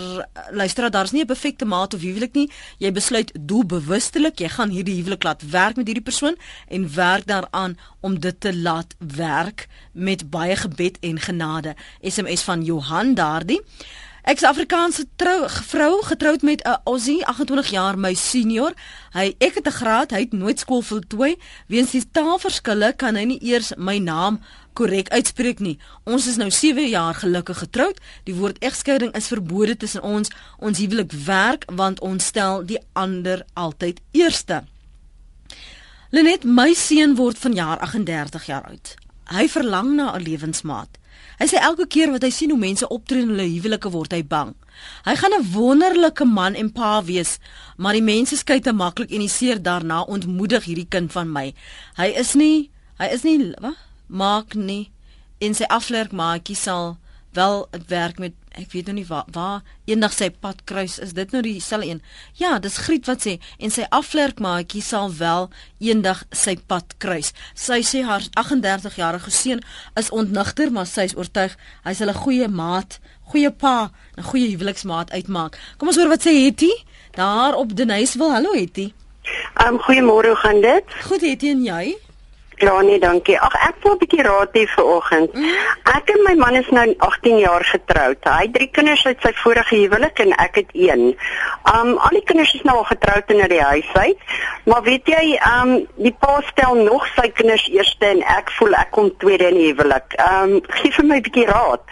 luister 0.50 0.90
daar's 0.90 1.12
nie 1.12 1.22
'n 1.22 1.26
perfekte 1.26 1.64
maat 1.64 1.94
of 1.94 2.00
huwelik 2.00 2.34
nie. 2.34 2.50
Jy 2.78 2.92
besluit 2.92 3.32
doelbewustelik 3.40 4.38
jy 4.38 4.48
gaan 4.48 4.70
hierdie 4.70 4.94
huwelik 4.94 5.22
laat 5.22 5.42
werk 5.50 5.76
met 5.76 5.86
hierdie 5.86 6.04
persoon 6.04 6.36
en 6.68 6.94
werk 6.94 7.26
daaraan 7.26 7.76
om 8.00 8.20
dit 8.20 8.40
te 8.40 8.56
laat 8.56 8.94
werk 8.98 9.68
met 9.92 10.30
baie 10.30 10.56
gebed 10.56 10.98
en 11.00 11.20
genade. 11.20 11.74
SMS 12.02 12.42
van 12.42 12.62
Johan 12.62 13.05
man 13.06 13.14
daardie. 13.14 13.62
Ek's 14.26 14.42
Afrikaanse 14.42 15.04
trou 15.16 15.46
vrou 15.46 16.02
getroud 16.02 16.42
met 16.42 16.62
'n 16.62 16.80
Aussie 16.84 17.24
28 17.26 17.70
jaar 17.70 17.98
my 17.98 18.14
senior. 18.14 18.72
Hy 19.12 19.34
ek 19.38 19.54
het 19.54 19.66
'n 19.66 19.78
graad, 19.80 20.10
hy 20.10 20.18
het 20.18 20.32
nooit 20.32 20.58
skool 20.58 20.82
voltooi. 20.82 21.36
Weens 21.66 21.90
die 21.90 22.10
taalverskille 22.10 22.92
kan 22.96 23.14
hy 23.14 23.24
nie 23.24 23.42
eers 23.42 23.72
my 23.76 23.98
naam 23.98 24.40
korrek 24.72 25.08
uitspreek 25.08 25.58
nie. 25.58 25.78
Ons 26.04 26.26
is 26.26 26.36
nou 26.36 26.50
7 26.50 26.88
jaar 26.88 27.14
gelukkig 27.14 27.58
getroud. 27.58 28.00
Die 28.24 28.34
woord 28.34 28.58
egskeiding 28.58 29.14
is 29.14 29.26
verbode 29.26 29.76
tussen 29.76 30.02
ons. 30.02 30.30
Ons 30.58 30.78
huwelik 30.78 31.12
werk 31.12 31.64
want 31.66 32.00
ons 32.00 32.24
stel 32.24 32.66
die 32.66 32.78
ander 32.92 33.46
altyd 33.54 34.00
eerste. 34.10 34.64
Lenet, 36.10 36.44
my 36.44 36.74
seun 36.74 37.14
word 37.14 37.38
vanjaar 37.38 37.78
38 37.78 38.46
jaar 38.46 38.64
oud. 38.64 38.94
Hy 39.24 39.48
verlang 39.48 39.94
na 39.94 40.14
'n 40.16 40.22
lewensmaat. 40.22 40.98
Hy 41.38 41.46
sê 41.50 41.60
elke 41.60 41.86
keer 41.86 42.10
wat 42.14 42.24
hy 42.24 42.30
sien 42.30 42.50
hoe 42.50 42.58
mense 42.58 42.88
optree 42.88 43.22
in 43.22 43.34
hulle 43.34 43.48
huwelike 43.50 43.90
word 43.92 44.12
hy 44.16 44.22
bang. 44.22 44.54
Hy 45.04 45.14
gaan 45.16 45.34
'n 45.36 45.52
wonderlike 45.52 46.24
man 46.24 46.54
en 46.54 46.72
pa 46.72 47.02
wees, 47.04 47.38
maar 47.76 47.92
die 47.92 48.02
mense 48.02 48.36
skei 48.36 48.60
te 48.60 48.72
maklik 48.72 49.12
en 49.12 49.20
hy 49.20 49.28
seer 49.28 49.58
daarna 49.58 50.04
ontmoedig 50.04 50.64
hierdie 50.64 50.88
kind 50.88 51.12
van 51.12 51.32
my. 51.32 51.54
Hy 51.96 52.08
is 52.16 52.34
nie, 52.34 52.70
hy 52.98 53.06
is 53.12 53.22
nie 53.22 53.54
wat? 53.60 53.76
Maak 54.08 54.54
nie 54.54 54.90
en 55.38 55.54
sy 55.54 55.64
aflerk 55.68 56.12
maatjie 56.12 56.56
sal 56.56 56.96
wel 57.36 57.66
werk 57.88 58.18
met 58.18 58.32
ek 58.56 58.72
weet 58.72 58.88
nou 58.88 58.96
nie 58.98 59.06
waar 59.08 59.26
waar 59.32 59.62
eendag 59.84 60.12
sy 60.16 60.30
pad 60.30 60.62
kruis 60.64 60.98
is. 60.98 61.12
Dit 61.16 61.32
nou 61.32 61.42
dieselfde 61.44 61.88
een. 61.88 62.02
Ja 62.40 62.58
dis 62.58 62.78
griet 62.86 63.06
wat 63.06 63.26
sê 63.26 63.36
en 63.58 63.70
sy 63.70 63.86
aflerk 63.90 64.40
maatjie 64.40 64.82
sal 64.82 65.12
wel 65.18 65.50
eendag 65.78 66.24
sy 66.32 66.56
pad 66.56 66.96
kruis. 67.02 67.32
Sy 67.54 67.82
sê 67.84 68.02
haar 68.04 68.24
38 68.34 68.96
jarige 68.96 69.30
seun 69.30 69.62
is 69.96 70.10
ontnigter 70.10 70.72
maar 70.72 70.88
sy 70.90 71.08
is 71.10 71.16
oortuig 71.16 71.56
hy's 71.84 72.00
'n 72.00 72.14
goeie 72.14 72.48
maat 72.48 73.00
goeie 73.30 73.50
pa 73.50 73.90
'n 74.16 74.22
goeie 74.22 74.48
huweliksmaat 74.54 75.10
uitmaak. 75.10 75.58
Kom 75.76 75.88
ons 75.88 75.96
hoor 75.96 76.08
wat 76.08 76.26
sê 76.26 76.32
Hetty. 76.44 76.72
Daar 77.12 77.54
op 77.54 77.76
Denysville 77.76 78.32
hallo 78.32 78.52
Hetty. 78.52 78.92
Um, 79.66 79.78
goeiemôre 79.78 80.28
hoe 80.28 80.36
gaan 80.36 80.60
dit? 80.60 80.84
Goed 81.08 81.20
Hetty 81.20 81.48
en 81.50 81.64
jy 81.64 82.05
Ja 82.56 82.80
nee, 82.80 82.98
dankie. 82.98 83.36
Ag 83.40 83.54
ek 83.68 83.82
wil 83.82 83.92
'n 83.92 83.98
bietjie 83.98 84.22
raad 84.22 84.52
hê 84.56 84.64
vanoggend. 84.66 85.32
Mm. 85.32 85.56
Ek 85.96 86.08
en 86.10 86.22
my 86.24 86.34
man 86.34 86.54
is 86.54 86.68
nou 86.70 86.94
18 86.98 87.38
jaar 87.38 87.64
getroud. 87.64 88.16
Hy 88.24 88.42
het 88.42 88.54
drie 88.54 88.70
kinders 88.70 89.04
uit 89.06 89.20
sy 89.20 89.32
vorige 89.34 89.74
huwelik 89.74 90.18
en 90.18 90.32
ek 90.32 90.54
het 90.54 90.70
een. 90.72 91.16
Um 91.74 91.98
al 91.98 92.16
die 92.16 92.24
kinders 92.24 92.54
is 92.54 92.62
nou 92.62 92.76
al 92.76 92.84
getroud 92.84 93.24
en 93.26 93.40
in 93.40 93.48
die 93.48 93.60
huis 93.62 93.90
uit. 93.92 94.18
Maar 94.64 94.82
weet 94.82 95.06
jy, 95.06 95.40
um 95.60 95.86
die 95.96 96.16
pa 96.18 96.40
stel 96.46 96.74
nog 96.74 97.06
sy 97.16 97.28
kinders 97.28 97.68
eerste 97.68 98.06
en 98.06 98.22
ek 98.22 98.50
voel 98.50 98.72
ek 98.72 98.90
kom 98.90 99.16
tweede 99.18 99.48
in 99.48 99.60
die 99.60 99.72
huwelik. 99.72 100.16
Um 100.16 100.60
gee 100.80 100.92
vir 100.92 101.04
my 101.04 101.16
'n 101.16 101.22
bietjie 101.22 101.46
raad. 101.46 101.84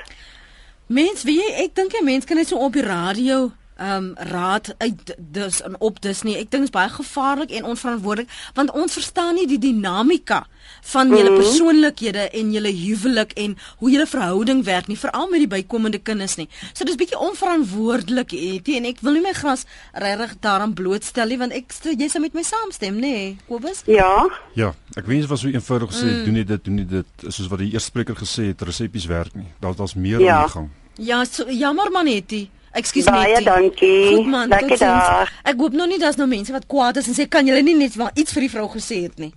Mens, 0.87 1.25
wie 1.25 1.41
jy, 1.41 1.65
ek 1.65 1.75
dink 1.75 1.93
jy 1.93 2.03
mens 2.05 2.25
kan 2.25 2.37
net 2.37 2.49
so 2.49 2.57
op 2.57 2.73
die 2.73 2.85
radio 2.85 3.53
um, 3.81 4.13
raad 4.15 4.75
uit 4.79 5.15
dus 5.19 5.63
en 5.63 5.81
op 5.81 6.03
dus 6.03 6.23
nie. 6.23 6.37
Ek 6.37 6.51
dink 6.51 6.69
is 6.69 6.75
baie 6.75 6.89
gevaarlik 6.89 7.51
en 7.51 7.65
onverantwoordelik 7.65 8.31
want 8.55 8.71
ons 8.71 8.93
verstaan 8.93 9.35
nie 9.35 9.47
die 9.47 9.59
dinamika 9.59 10.45
van 10.81 11.09
julle 11.09 11.31
mm 11.31 11.37
-hmm. 11.37 11.45
persoonlikhede 11.45 12.31
en 12.31 12.53
julle 12.53 12.73
huwelik 12.73 13.33
en 13.33 13.57
hoe 13.79 13.91
julle 13.91 14.07
verhouding 14.07 14.65
werk 14.65 14.87
nie, 14.87 14.99
veral 14.99 15.29
met 15.29 15.39
die 15.39 15.49
bykomende 15.49 15.99
kinders 15.99 16.37
nie. 16.37 16.49
So 16.73 16.85
dis 16.85 16.95
bietjie 16.95 17.19
onverantwoordelik 17.19 18.33
etie 18.33 18.77
en 18.77 18.85
ek 18.85 19.01
wil 19.01 19.13
nie 19.13 19.23
my 19.23 19.33
gras 19.33 19.65
regtig 19.93 20.37
daaraan 20.41 20.75
blootstel 20.75 21.29
nie 21.29 21.39
want 21.39 21.53
ek 21.53 21.73
jy 21.83 22.09
sê 22.09 22.21
met 22.21 22.33
my 22.33 22.43
saamstem 22.43 22.95
nê, 22.95 23.01
nee, 23.01 23.37
Kobus? 23.49 23.83
Ja. 23.87 24.31
Ja, 24.55 24.75
ek 24.95 25.07
weet 25.07 25.19
nie 25.19 25.27
wat 25.27 25.39
so 25.39 25.49
eenvoudig 25.49 25.93
gesê 25.93 26.05
mm. 26.05 26.25
doen 26.25 26.35
nie 26.35 26.45
dit 26.45 26.65
doen 26.65 26.75
nie 26.75 26.87
dit 26.87 27.07
soos 27.29 27.49
wat 27.49 27.59
die 27.59 27.73
eerste 27.73 27.91
spreker 27.91 28.17
gesê 28.17 28.47
het, 28.47 28.63
resepies 28.63 29.07
werk 29.07 29.35
nie. 29.35 29.53
Daar 29.61 29.77
daar's 29.77 29.95
meer 29.95 30.21
ja. 30.21 30.37
aan 30.37 30.43
die 30.43 30.53
gang. 30.53 30.69
Ja, 30.95 31.25
so 31.25 31.51
jammer 31.51 31.91
manetie. 31.91 32.51
Ekskuus 32.75 33.07
my. 33.07 33.13
Baie 33.23 33.45
dankie. 33.47 34.17
Goed 34.17 34.27
man, 34.27 34.49
Lekker 34.49 34.79
dag. 34.79 35.31
Ek 35.47 35.61
hoop 35.63 35.77
nog 35.79 35.91
nie 35.93 36.01
daar's 36.03 36.19
nou 36.19 36.29
mense 36.29 36.53
wat 36.55 36.67
kwaad 36.67 36.99
is 37.01 37.09
en 37.11 37.17
sê 37.17 37.29
kan 37.31 37.47
julle 37.47 37.63
nie 37.63 37.77
net 37.79 37.95
iets 38.15 38.35
vir 38.35 38.47
die 38.49 38.51
vrou 38.51 38.67
gesê 38.73 39.05
het 39.07 39.19
nie. 39.23 39.33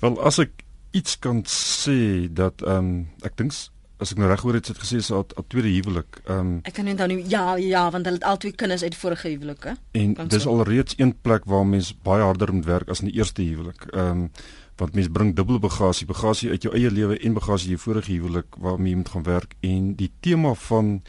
Wel 0.00 0.16
as 0.22 0.38
ek 0.42 0.64
iets 0.96 1.18
kan 1.18 1.42
sê 1.50 2.30
dat 2.30 2.62
ehm 2.62 2.78
um, 2.78 2.94
ek 3.26 3.36
dink 3.38 3.54
as 4.00 4.14
ek 4.14 4.20
nou 4.20 4.30
reg 4.30 4.40
hoor 4.40 4.56
het, 4.56 4.70
het 4.70 4.78
gesê 4.80 5.02
sy 5.04 5.18
het 5.18 5.34
'n 5.36 5.44
tweede 5.48 5.68
huwelik. 5.68 6.22
Ehm 6.26 6.38
um, 6.38 6.60
Ek 6.64 6.74
kan 6.74 6.84
net 6.84 6.98
dan 6.98 7.10
ja 7.28 7.56
ja 7.56 7.90
want 7.90 8.04
hulle 8.04 8.16
het 8.16 8.24
al 8.24 8.36
twee 8.36 8.52
kinders 8.52 8.82
uit 8.82 8.94
vorige 8.94 9.28
huwelike. 9.28 9.76
En 9.92 10.14
dis 10.28 10.42
so. 10.42 10.50
alreeds 10.50 10.94
een 10.96 11.14
plek 11.20 11.44
waar 11.44 11.66
mens 11.66 11.94
baie 12.02 12.22
harder 12.22 12.54
moet 12.54 12.64
werk 12.64 12.88
as 12.88 13.00
in 13.00 13.06
die 13.06 13.16
eerste 13.18 13.42
huwelik. 13.42 13.84
Ehm 13.92 14.10
um, 14.10 14.30
want 14.76 14.94
mens 14.94 15.08
bring 15.12 15.34
dubbele 15.36 15.58
bagasie, 15.58 16.06
bagasie 16.06 16.50
uit 16.50 16.62
jou 16.62 16.74
eie 16.74 16.90
lewe 16.90 17.18
en 17.18 17.32
bagasie 17.32 17.70
uit 17.70 17.76
jou 17.76 17.78
vorige 17.78 18.12
huwelik 18.12 18.56
waarmee 18.58 18.90
jy 18.90 18.96
moet 18.96 19.08
gaan 19.08 19.22
werk 19.22 19.54
en 19.60 19.94
die 19.94 20.10
tema 20.20 20.54
van 20.54 21.02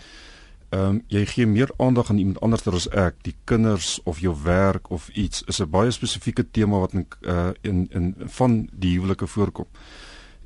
ehm 0.71 0.87
um, 0.87 1.01
jy 1.11 1.25
gee 1.25 1.45
meer 1.45 1.71
aandag 1.77 2.09
aan 2.09 2.17
iemand 2.17 2.39
anders 2.39 2.67
as 2.67 2.87
ek, 2.95 3.15
die 3.27 3.35
kinders 3.43 3.99
of 4.03 4.19
jou 4.23 4.35
werk 4.43 4.89
of 4.89 5.09
iets 5.09 5.43
is 5.47 5.59
'n 5.59 5.69
baie 5.69 5.91
spesifieke 5.91 6.45
tema 6.51 6.79
wat 6.79 6.93
in 6.93 7.07
uh, 7.21 7.49
in 7.61 7.87
in 7.91 8.15
van 8.17 8.69
die 8.71 8.93
huwelike 8.95 9.27
voorkom. 9.27 9.67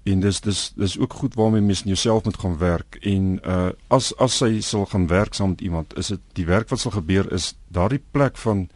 En 0.04 0.20
dis 0.20 0.42
dis 0.42 0.74
dis 0.76 0.98
ook 1.00 1.14
goed 1.14 1.36
waarmee 1.36 1.62
mens 1.62 1.82
in 1.82 1.88
jouself 1.88 2.24
moet 2.24 2.38
gaan 2.38 2.58
werk 2.58 2.98
en 3.02 3.40
uh 3.46 3.70
as 3.88 4.18
as 4.18 4.38
sy 4.38 4.62
sal 4.62 4.86
gaan 4.86 5.08
werk 5.08 5.34
saam 5.34 5.50
met 5.50 5.62
iemand, 5.62 5.98
is 5.98 6.08
dit 6.08 6.20
die 6.34 6.46
werk 6.46 6.70
wat 6.70 6.80
sal 6.80 6.92
gebeur 6.92 7.32
is 7.34 7.56
daardie 7.68 8.04
plek 8.12 8.38
van 8.38 8.70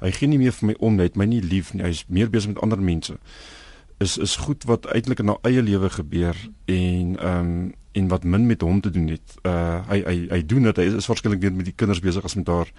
hy 0.00 0.10
gee 0.10 0.28
nie 0.28 0.38
meer 0.38 0.52
vir 0.52 0.66
my 0.66 0.74
om 0.78 0.94
net 0.94 1.16
my 1.16 1.24
nie 1.24 1.42
lief 1.42 1.72
nie, 1.74 1.84
hy's 1.84 2.04
meer 2.08 2.30
besig 2.30 2.48
met 2.48 2.62
ander 2.62 2.80
mense. 2.80 3.16
Is 3.98 4.18
is 4.18 4.36
goed 4.36 4.64
wat 4.64 4.86
uitelik 4.86 5.18
in 5.18 5.28
haar 5.28 5.40
eie 5.42 5.62
lewe 5.62 5.90
gebeur 5.90 6.36
en 6.64 7.16
ehm 7.18 7.38
um, 7.38 7.72
en 7.94 8.08
wat 8.08 8.24
min 8.24 8.46
met 8.46 8.60
hom 8.60 8.80
te 8.80 8.90
doen 8.90 9.08
het. 9.14 9.34
Uh 9.42 9.80
hy 9.88 9.98
hy 10.04 10.16
hy 10.30 10.40
doen 10.46 10.70
dit. 10.70 10.76
Hy 10.76 10.86
is, 10.90 10.94
is 11.02 11.06
waarskynlik 11.10 11.42
meer 11.42 11.52
met 11.54 11.68
die 11.70 11.76
kinders 11.76 12.02
besig 12.02 12.24
as 12.26 12.34
met 12.34 12.50
haar. 12.50 12.70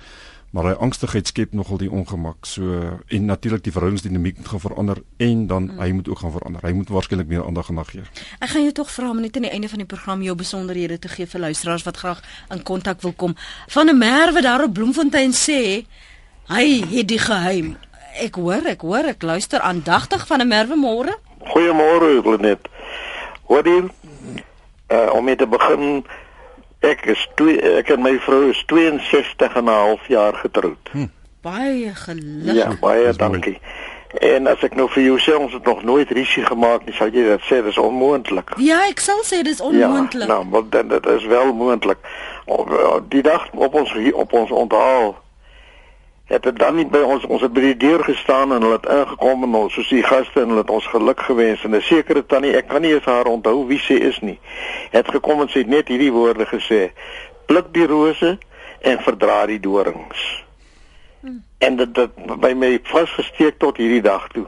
Maar 0.55 0.69
hy 0.69 0.73
angstigheid 0.85 1.27
skep 1.27 1.53
nogal 1.55 1.79
die 1.81 1.89
ongemak. 1.91 2.45
So 2.47 2.79
en 3.07 3.25
natuurlik 3.25 3.63
die 3.63 3.73
verhoudingsdinamiek 3.75 4.37
moet 4.37 4.51
gaan 4.51 4.63
verander 4.63 5.01
en 5.17 5.47
dan 5.47 5.69
mm. 5.71 5.79
hy 5.79 5.89
moet 5.97 6.11
ook 6.11 6.19
gaan 6.23 6.35
verander. 6.35 6.67
Hy 6.67 6.73
moet 6.75 6.91
waarskynlik 6.95 7.31
meer 7.31 7.45
aandag 7.45 7.71
aan 7.71 7.83
gee. 7.85 8.03
Ek 8.39 8.53
gaan 8.53 8.67
jou 8.67 8.75
tog 8.81 8.91
vra 8.91 9.09
om 9.09 9.21
net 9.23 9.35
aan 9.35 9.47
die 9.47 9.51
einde 9.51 9.71
van 9.71 9.83
die 9.83 9.89
program 9.95 10.23
jou 10.23 10.35
besonderhede 10.35 10.99
te 10.99 11.11
gee 11.11 11.27
vir 11.27 11.45
luisteraars 11.47 11.87
wat 11.87 11.97
graag 12.03 12.23
in 12.51 12.63
kontak 12.63 13.01
wil 13.01 13.13
kom. 13.13 13.35
Van 13.67 13.89
'n 13.89 13.97
merwe 13.97 14.41
daar 14.41 14.63
op 14.63 14.73
Bloemfontein 14.73 15.33
sê 15.33 15.85
hy 16.47 16.67
het 16.91 17.07
die 17.07 17.19
geheim. 17.19 17.75
Ek 18.21 18.35
hoor, 18.35 18.63
ek 18.65 18.81
hoor, 18.81 19.05
ek 19.11 19.21
luister 19.21 19.59
aandagtig 19.59 20.27
van 20.27 20.39
'n 20.41 20.47
merwe 20.47 20.75
môre. 20.75 21.19
Goeiemôre, 21.45 22.23
Lenet. 22.23 22.67
Hoor 23.45 23.67
jy? 23.67 23.89
Uh, 24.87 25.13
om 25.13 25.23
mee 25.23 25.35
te 25.35 25.47
begin 25.47 26.05
ek 26.79 27.05
is 27.05 27.27
twee 27.35 27.61
ek 27.79 27.89
en 27.89 28.01
my 28.01 28.17
vrou 28.19 28.49
is 28.49 28.63
62 28.69 29.55
en 29.55 29.63
'n 29.63 29.67
half 29.67 30.07
jaar 30.07 30.33
getroud. 30.33 30.89
Hm. 30.91 31.07
Baie 31.41 31.95
gelukkig. 31.95 32.53
Ja, 32.53 32.77
baie 32.81 33.13
dankie. 33.13 33.59
En 34.19 34.47
as 34.47 34.61
ek 34.63 34.75
nou 34.75 34.87
vir 34.89 35.03
jou 35.03 35.17
sê 35.19 35.35
ons 35.35 35.53
het 35.53 35.65
nog 35.65 35.83
nooit 35.83 36.11
risie 36.11 36.45
gemaak 36.45 36.85
nie, 36.85 36.93
sal 36.93 37.11
jy 37.11 37.25
dit 37.27 37.41
sê 37.49 37.59
dis 37.63 37.77
onmoontlik. 37.77 38.53
Ja, 38.57 38.85
ek 38.87 38.99
sal 38.99 39.21
sê 39.27 39.41
dis 39.43 39.61
onmoontlik. 39.61 40.27
Ja, 40.27 40.33
nou, 40.33 40.45
maar 40.45 40.61
dan 40.69 40.87
dit 40.87 41.05
is 41.05 41.25
wel 41.25 41.53
moontlik. 41.53 41.97
Op 42.45 42.71
die 43.09 43.21
dag 43.21 43.49
op 43.51 43.73
ons 43.73 43.93
op 44.13 44.33
ons 44.33 44.51
onthaal 44.51 45.15
het 46.25 46.43
dit 46.43 46.57
dan 46.59 46.75
nie 46.75 46.87
by 46.89 47.03
ons 47.05 47.25
ons 47.25 47.41
het 47.41 47.53
by 47.53 47.61
die 47.61 47.77
deur 47.77 48.03
gestaan 48.03 48.53
en 48.53 48.63
hulle 48.65 48.79
het 48.79 48.87
ingekom 48.89 49.43
en 49.45 49.57
ons 49.59 49.73
soos 49.73 49.91
die 49.93 50.03
gaste 50.03 50.41
en 50.41 50.53
hulle 50.53 50.63
het 50.63 50.73
ons 50.73 50.87
geluk 50.89 51.19
gewens. 51.27 51.63
En 51.63 51.75
'n 51.75 51.81
sekere 51.81 52.25
tannie 52.25 52.55
ek 52.57 52.67
kan 52.67 52.81
nie 52.81 52.93
eens 52.93 53.05
haar 53.05 53.25
onthou 53.25 53.67
wie 53.67 53.79
sy 53.79 53.93
is 53.93 54.19
nie 54.19 54.39
het 54.91 55.07
gekom 55.07 55.41
en 55.41 55.49
sy 55.49 55.59
het 55.59 55.67
net 55.67 55.87
hierdie 55.87 56.11
woorde 56.11 56.45
gesê. 56.45 56.91
Pluk 57.45 57.73
die 57.73 57.85
rose 57.85 58.37
en 58.81 58.99
verdra 58.99 59.45
die 59.45 59.59
dorings. 59.59 60.43
Hmm. 61.21 61.43
en 61.57 61.75
dit 61.75 61.95
het 61.95 62.39
by 62.39 62.53
my 62.53 62.79
vasgesteek 62.83 63.57
tot 63.57 63.77
hierdie 63.77 64.01
dag 64.01 64.27
toe. 64.27 64.45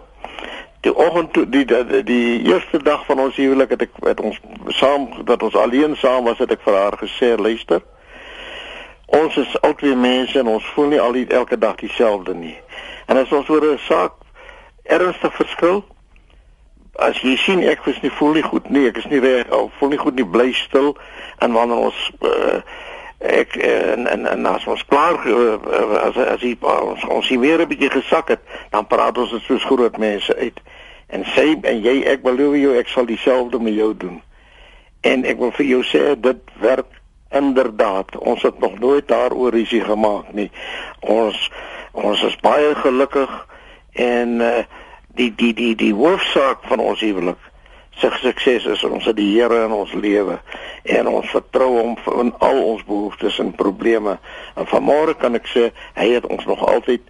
Die 0.82 0.96
oggend 0.96 1.34
toe 1.34 1.50
die 1.50 1.66
die 1.66 2.04
die 2.04 2.44
eerste 2.44 2.84
dag 2.84 3.06
van 3.06 3.20
ons 3.20 3.36
huwelik 3.36 3.70
het 3.70 3.82
ek 3.82 3.90
het 4.06 4.20
ons 4.20 4.40
saam 4.68 5.10
dat 5.26 5.44
ons 5.44 5.56
alleen 5.56 5.96
saam 5.96 6.24
was 6.24 6.38
het 6.38 6.52
ek 6.52 6.62
vir 6.62 6.74
haar 6.74 6.98
gesê 7.02 7.34
luister 7.38 7.82
ons 9.08 9.38
is 9.38 9.62
albei 9.62 9.96
mense 9.96 10.40
en 10.40 10.48
ons 10.48 10.72
voel 10.76 10.88
nie 10.88 11.02
al 11.02 11.12
die, 11.12 11.28
elke 11.28 11.58
dag 11.58 11.76
dieselfde 11.76 12.34
nie. 12.34 12.58
En 13.08 13.18
as 13.18 13.32
ons 13.32 13.50
oor 13.50 13.64
'n 13.74 13.80
saak 13.88 14.14
ernstig 14.84 15.34
verskil, 15.36 15.84
as 16.98 17.20
jy 17.22 17.36
sien 17.38 17.64
ek 17.64 17.86
is 17.86 18.02
nie 18.02 18.12
voel 18.12 18.34
nie 18.34 18.44
goed 18.44 18.70
nie, 18.70 18.88
ek 18.88 18.98
is 18.98 19.08
nie 19.12 19.20
reg, 19.20 19.48
voel 19.80 19.90
nie 19.90 20.02
goed 20.02 20.16
nie, 20.16 20.26
bly 20.26 20.52
stil 20.54 20.96
en 21.40 21.54
wanneer 21.54 21.78
ons 21.78 22.12
uh, 22.22 22.62
ek 23.20 23.56
en 23.56 24.08
en, 24.08 24.26
en 24.26 24.46
as 24.46 24.66
ons 24.70 24.84
klaar 24.90 25.22
uh, 25.26 25.58
as 26.02 26.18
as 26.18 26.42
jy 26.42 26.56
ons 26.62 27.06
ons 27.06 27.30
hier 27.30 27.40
weer 27.40 27.62
'n 27.62 27.70
bietjie 27.70 27.90
gesak 27.90 28.30
het, 28.30 28.42
dan 28.72 28.88
praat 28.88 29.18
ons 29.18 29.32
dit 29.32 29.42
soos 29.42 29.64
groot 29.64 29.98
mense 29.98 30.36
uit. 30.36 30.60
En 31.08 31.24
sê 31.24 31.56
en 31.62 31.82
jy 31.82 32.04
ek 32.04 32.22
beloof 32.22 32.58
jou 32.58 32.78
ek 32.78 32.88
sal 32.88 33.06
dieselfde 33.06 33.60
met 33.60 33.74
jou 33.74 33.94
doen. 33.98 34.22
En 35.02 35.26
ek 35.26 35.38
wil 35.38 35.52
vir 35.52 35.66
jou 35.66 35.84
sê 35.84 36.20
dit 36.20 36.42
werk 36.60 36.97
Inderdaad, 37.30 38.18
ons 38.18 38.42
het 38.42 38.60
nog 38.60 38.80
nooit 38.80 39.08
daaroor 39.08 39.52
risie 39.52 39.82
gemaak 39.82 40.34
nie. 40.34 40.52
Ons 41.00 41.52
ons 41.92 42.24
is 42.24 42.36
baie 42.46 42.76
gelukkig 42.76 43.32
en 43.92 44.42
uh, 44.42 44.64
die 45.18 45.34
die 45.36 45.54
die 45.54 45.76
die 45.76 45.94
hoofsaak 45.94 46.64
van 46.70 46.80
ons 46.80 47.02
huwelik 47.02 47.42
se 47.98 48.12
sukses 48.22 48.66
is 48.66 48.84
ons 48.84 49.06
het 49.10 49.18
die 49.18 49.30
Here 49.34 49.64
in 49.66 49.74
ons 49.74 49.94
lewe 49.98 50.38
en 50.84 51.10
ons 51.10 51.30
vertrou 51.34 51.70
hom 51.80 51.96
in 52.22 52.32
al 52.46 52.60
ons 52.62 52.84
behoeftes 52.86 53.40
en 53.42 53.52
probleme. 53.58 54.18
En 54.56 54.70
vanmôre 54.70 55.18
kan 55.18 55.38
ek 55.38 55.50
sê 55.50 55.70
hy 55.98 56.12
het 56.14 56.28
ons 56.30 56.46
nog 56.46 56.62
altyd 56.68 57.02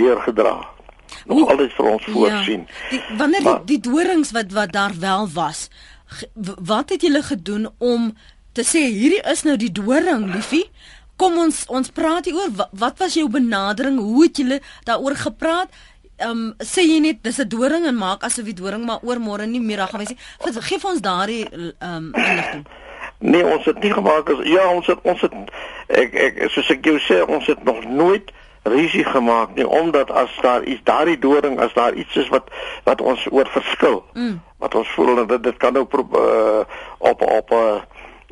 deurgedra. 0.00 0.56
Nog 1.28 1.42
Hoe, 1.42 1.48
altyd 1.52 1.76
vir 1.76 1.90
ons 1.92 2.06
ja. 2.06 2.12
voorsien. 2.14 2.66
Ja, 2.66 2.88
die, 2.90 3.02
wanneer 3.20 3.44
maar, 3.44 3.62
die, 3.64 3.76
die 3.76 3.90
dorings 3.90 4.32
wat 4.36 4.54
wat 4.56 4.72
daar 4.72 4.96
wel 5.00 5.28
was, 5.34 5.68
wat 6.72 6.94
het 6.94 7.04
julle 7.04 7.22
gedoen 7.26 7.68
om 7.78 8.12
te 8.52 8.64
sê 8.66 8.82
hierdie 8.90 9.22
is 9.30 9.44
nou 9.46 9.56
die 9.56 9.72
doring, 9.72 10.26
liefie. 10.34 10.66
Kom 11.20 11.36
ons 11.38 11.64
ons 11.68 11.92
praat 11.92 12.26
hier 12.28 12.38
oor 12.38 12.52
wat, 12.56 12.70
wat 12.72 12.98
was 13.02 13.14
jou 13.18 13.28
benadering? 13.28 13.98
Hoe 14.00 14.24
het 14.24 14.40
julle 14.40 14.60
daaroor 14.88 15.16
gepraat? 15.20 15.72
Ehm 16.20 16.30
um, 16.30 16.54
sê 16.64 16.84
jy 16.84 16.98
net 17.00 17.22
dis 17.24 17.40
'n 17.40 17.48
doring 17.48 17.86
en 17.86 17.96
maak 17.96 18.24
asof 18.24 18.44
die 18.44 18.54
doring 18.54 18.84
maar 18.84 19.00
oor 19.02 19.20
môre 19.20 19.46
nie 19.46 19.60
meer 19.60 19.86
gaan 19.88 20.00
wees 20.00 20.12
nie. 20.12 20.62
Geef 20.68 20.84
ons 20.84 21.00
daardie 21.00 21.48
ehm 21.48 21.96
um, 21.96 22.12
inligting. 22.14 22.66
Nee, 23.20 23.44
ons 23.44 23.64
het 23.64 23.78
nie 23.82 23.92
gemaak 23.92 24.30
as 24.30 24.38
ja, 24.48 24.66
ons 24.72 24.86
het 24.86 24.98
ons 25.02 25.20
het 25.20 25.32
ek 25.88 26.14
ek 26.14 26.50
soos 26.50 26.70
ek 26.70 26.84
jou 26.84 26.98
sê, 27.04 27.20
ons 27.28 27.46
het 27.46 27.64
nog 27.64 27.84
nooit 27.84 28.32
risie 28.62 29.04
gemaak 29.04 29.54
nie 29.56 29.68
omdat 29.68 30.10
as 30.10 30.32
daar 30.40 30.64
iets 30.64 30.84
daardie 30.84 31.18
doring 31.18 31.60
as 31.60 31.72
daar 31.72 31.94
iets 31.94 32.16
is 32.16 32.28
wat 32.28 32.48
wat 32.84 33.00
ons 33.00 33.26
oor 33.30 33.48
verskil. 33.48 34.04
Mm. 34.14 34.40
Wat 34.58 34.74
ons 34.74 34.88
voel 34.96 35.26
dat 35.26 35.42
dit 35.42 35.56
kan 35.56 35.76
ook 35.76 35.94
uh, 35.94 36.64
op 36.98 37.22
op 37.22 37.50
'n 37.50 37.54
uh, 37.54 37.80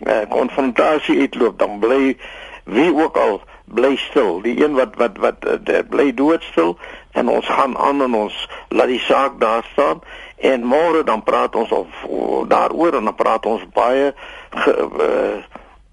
uh, 0.07 0.25
konfrontasie 0.29 1.19
uitloop 1.21 1.59
dan 1.59 1.79
bly 1.79 2.17
wie 2.69 2.95
ook 2.95 3.17
al 3.17 3.41
bly 3.65 3.97
stil. 3.97 4.41
Die 4.41 4.65
een 4.65 4.75
wat 4.75 4.97
wat 4.97 5.17
wat 5.17 5.45
uh, 5.45 5.79
bly 5.89 6.15
doodstil 6.15 6.79
en 7.13 7.29
ons 7.29 7.47
gaan 7.47 7.79
aan 7.79 8.03
en 8.03 8.15
ons 8.15 8.49
laat 8.69 8.87
die 8.87 9.01
saak 9.01 9.41
daar 9.41 9.65
staan. 9.73 10.01
En 10.37 10.65
môre 10.65 11.05
dan 11.05 11.23
praat 11.23 11.55
ons 11.57 11.71
of, 11.71 12.05
of 12.05 12.47
daaroor 12.47 12.95
en 12.95 13.05
dan 13.05 13.15
praat 13.15 13.47
ons 13.47 13.65
baie 13.73 14.13
ge, 14.51 14.75
uh, 15.01 15.39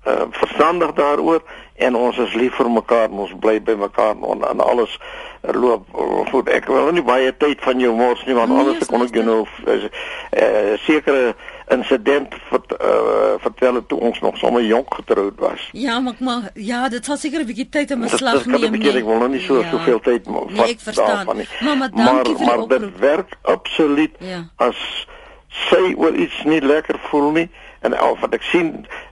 uh, 0.05 0.25
verstandig 0.29 0.93
daaroor 0.93 1.41
en 1.75 1.95
ons 1.95 2.17
is 2.17 2.33
lief 2.33 2.55
vir 2.55 2.69
mekaar 2.71 3.09
en 3.09 3.25
ons 3.25 3.33
bly 3.39 3.57
by 3.61 3.73
mekaar 3.79 4.15
en, 4.15 4.43
en 4.47 4.59
alles 4.59 4.99
loop 5.41 5.87
goed. 6.31 6.49
Ek 6.49 6.69
wil 6.71 6.91
nie 6.95 7.03
baie 7.05 7.33
tyd 7.37 7.61
van 7.65 7.81
jou 7.81 7.95
mors 7.95 8.23
nie 8.25 8.37
want 8.37 8.53
nee, 8.53 8.61
anders 8.63 8.87
kon 8.89 9.03
ek 9.05 9.17
jou 9.17 9.25
nou 9.25 9.41
uh, 9.43 9.75
uh, 9.81 10.77
sekere 10.85 11.33
insident 11.67 12.33
wat 12.49 12.75
uh, 12.81 13.33
vertel 13.37 13.85
toe 13.85 13.99
ons 13.99 14.19
nog 14.19 14.37
sommer 14.37 14.63
jonk 14.65 14.93
getroud 14.93 15.39
was. 15.39 15.69
Ja, 15.71 15.99
maar 15.99 16.13
maar 16.19 16.49
ja, 16.53 16.89
dit 16.89 17.05
sal 17.05 17.17
seker 17.17 17.39
'n 17.39 17.45
bietjie 17.45 17.69
tyd 17.69 17.91
in 17.91 17.99
beslag 17.99 18.45
neem. 18.45 18.71
Nee. 18.71 18.91
Ek 18.91 19.03
wil 19.03 19.17
nog 19.17 19.29
nie 19.29 19.41
so 19.41 19.59
ja. 19.59 19.69
soveel 19.69 19.99
tyd 19.99 20.27
vat. 20.27 20.49
Nee, 20.49 20.69
ek 20.75 20.79
verstaan. 20.79 21.25
Mama, 21.61 21.89
dankie 21.89 22.33
maar, 22.33 22.57
vir 22.57 22.67
maar 22.67 22.79
dit 22.79 22.99
werk 22.99 23.37
absoluut 23.41 24.15
ja. 24.19 24.49
as 24.55 25.07
sy 25.47 25.93
oor 25.97 26.15
iets 26.15 26.43
nie 26.43 26.61
lekker 26.61 26.99
voel 27.09 27.31
nie 27.31 27.49
en 27.85 27.97
al 27.97 28.17
wat 28.19 28.33
ek 28.33 28.43
sien 28.49 28.71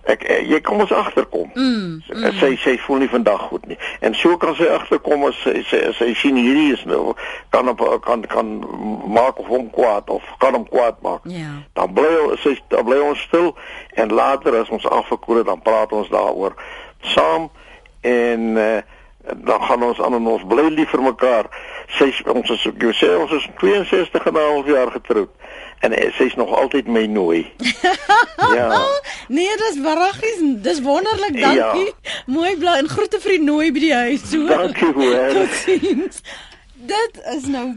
ek 0.09 0.23
eh, 0.27 0.41
jy 0.49 0.59
kom 0.65 0.81
ons 0.83 0.91
agterkom. 0.91 1.51
Mm, 1.53 1.99
mm. 2.09 2.25
Sy 2.39 2.53
sy 2.63 2.73
voel 2.85 3.03
nie 3.03 3.09
vandag 3.11 3.45
goed 3.51 3.65
nie. 3.69 3.77
En 4.05 4.15
so 4.17 4.37
kan 4.41 4.55
sy 4.57 4.67
agterkom 4.73 5.27
as 5.29 5.37
sy 5.45 5.61
sy, 5.69 5.81
sy 5.99 6.09
sien 6.19 6.39
hierdie 6.39 6.73
is 6.75 6.85
nou 6.89 7.13
kan 7.55 7.69
op 7.71 7.83
kan 8.05 8.25
kan 8.31 8.55
maak 9.07 9.39
of 9.43 9.51
hom 9.51 9.69
kwaad 9.75 10.09
of 10.13 10.25
kan 10.43 10.57
hom 10.57 10.65
kwaad 10.69 10.99
maak. 11.05 11.27
Ja. 11.29 11.43
Yeah. 11.43 11.59
Dan 11.77 11.93
bly 11.99 12.39
sy 12.43 12.55
dan 12.73 12.87
bly 12.89 12.99
ons 13.03 13.21
stil 13.29 13.53
en 13.99 14.15
later 14.15 14.57
as 14.61 14.73
ons 14.73 14.89
afgekoel 14.89 15.43
het 15.43 15.51
dan 15.51 15.61
praat 15.61 15.93
ons 15.93 16.09
daaroor 16.13 16.57
saam 17.13 17.49
en 18.01 18.49
uh, 18.59 18.81
dan 19.23 19.61
gaan 19.63 19.83
ons 19.83 20.01
aan 20.01 20.17
en 20.17 20.33
ons 20.33 20.43
bly 20.47 20.67
lief 20.73 20.91
vir 20.91 21.05
mekaar. 21.05 21.47
Sy 21.99 22.09
ons 22.33 22.49
is 22.51 22.67
ek 22.73 22.89
sê 22.97 23.13
ons 23.15 23.31
is 23.37 23.47
62 23.61 24.27
en 24.27 24.33
'n 24.33 24.47
half 24.49 24.67
jaar 24.67 24.91
getroud 24.91 25.31
en 25.83 26.13
sy's 26.15 26.35
nog 26.39 26.51
altyd 26.55 26.87
my 26.87 27.05
nooi. 27.05 27.51
ja. 28.59 28.69
Nee, 29.27 29.57
dis 29.57 29.79
waragies, 29.83 30.39
dis 30.63 30.81
wonderlik, 30.81 31.41
dankie. 31.41 31.91
Ja. 32.01 32.21
Mooi 32.25 32.55
bly 32.57 32.77
en 32.83 32.89
groete 32.89 33.19
vir 33.19 33.37
die 33.37 33.43
nooi 33.43 33.71
by 33.75 33.83
die 33.83 33.93
huis. 33.93 34.23
So. 34.29 34.47
Dankie 34.47 34.93
hoor. 34.95 35.43
Dit 36.87 37.21
is 37.35 37.47
nou 37.51 37.67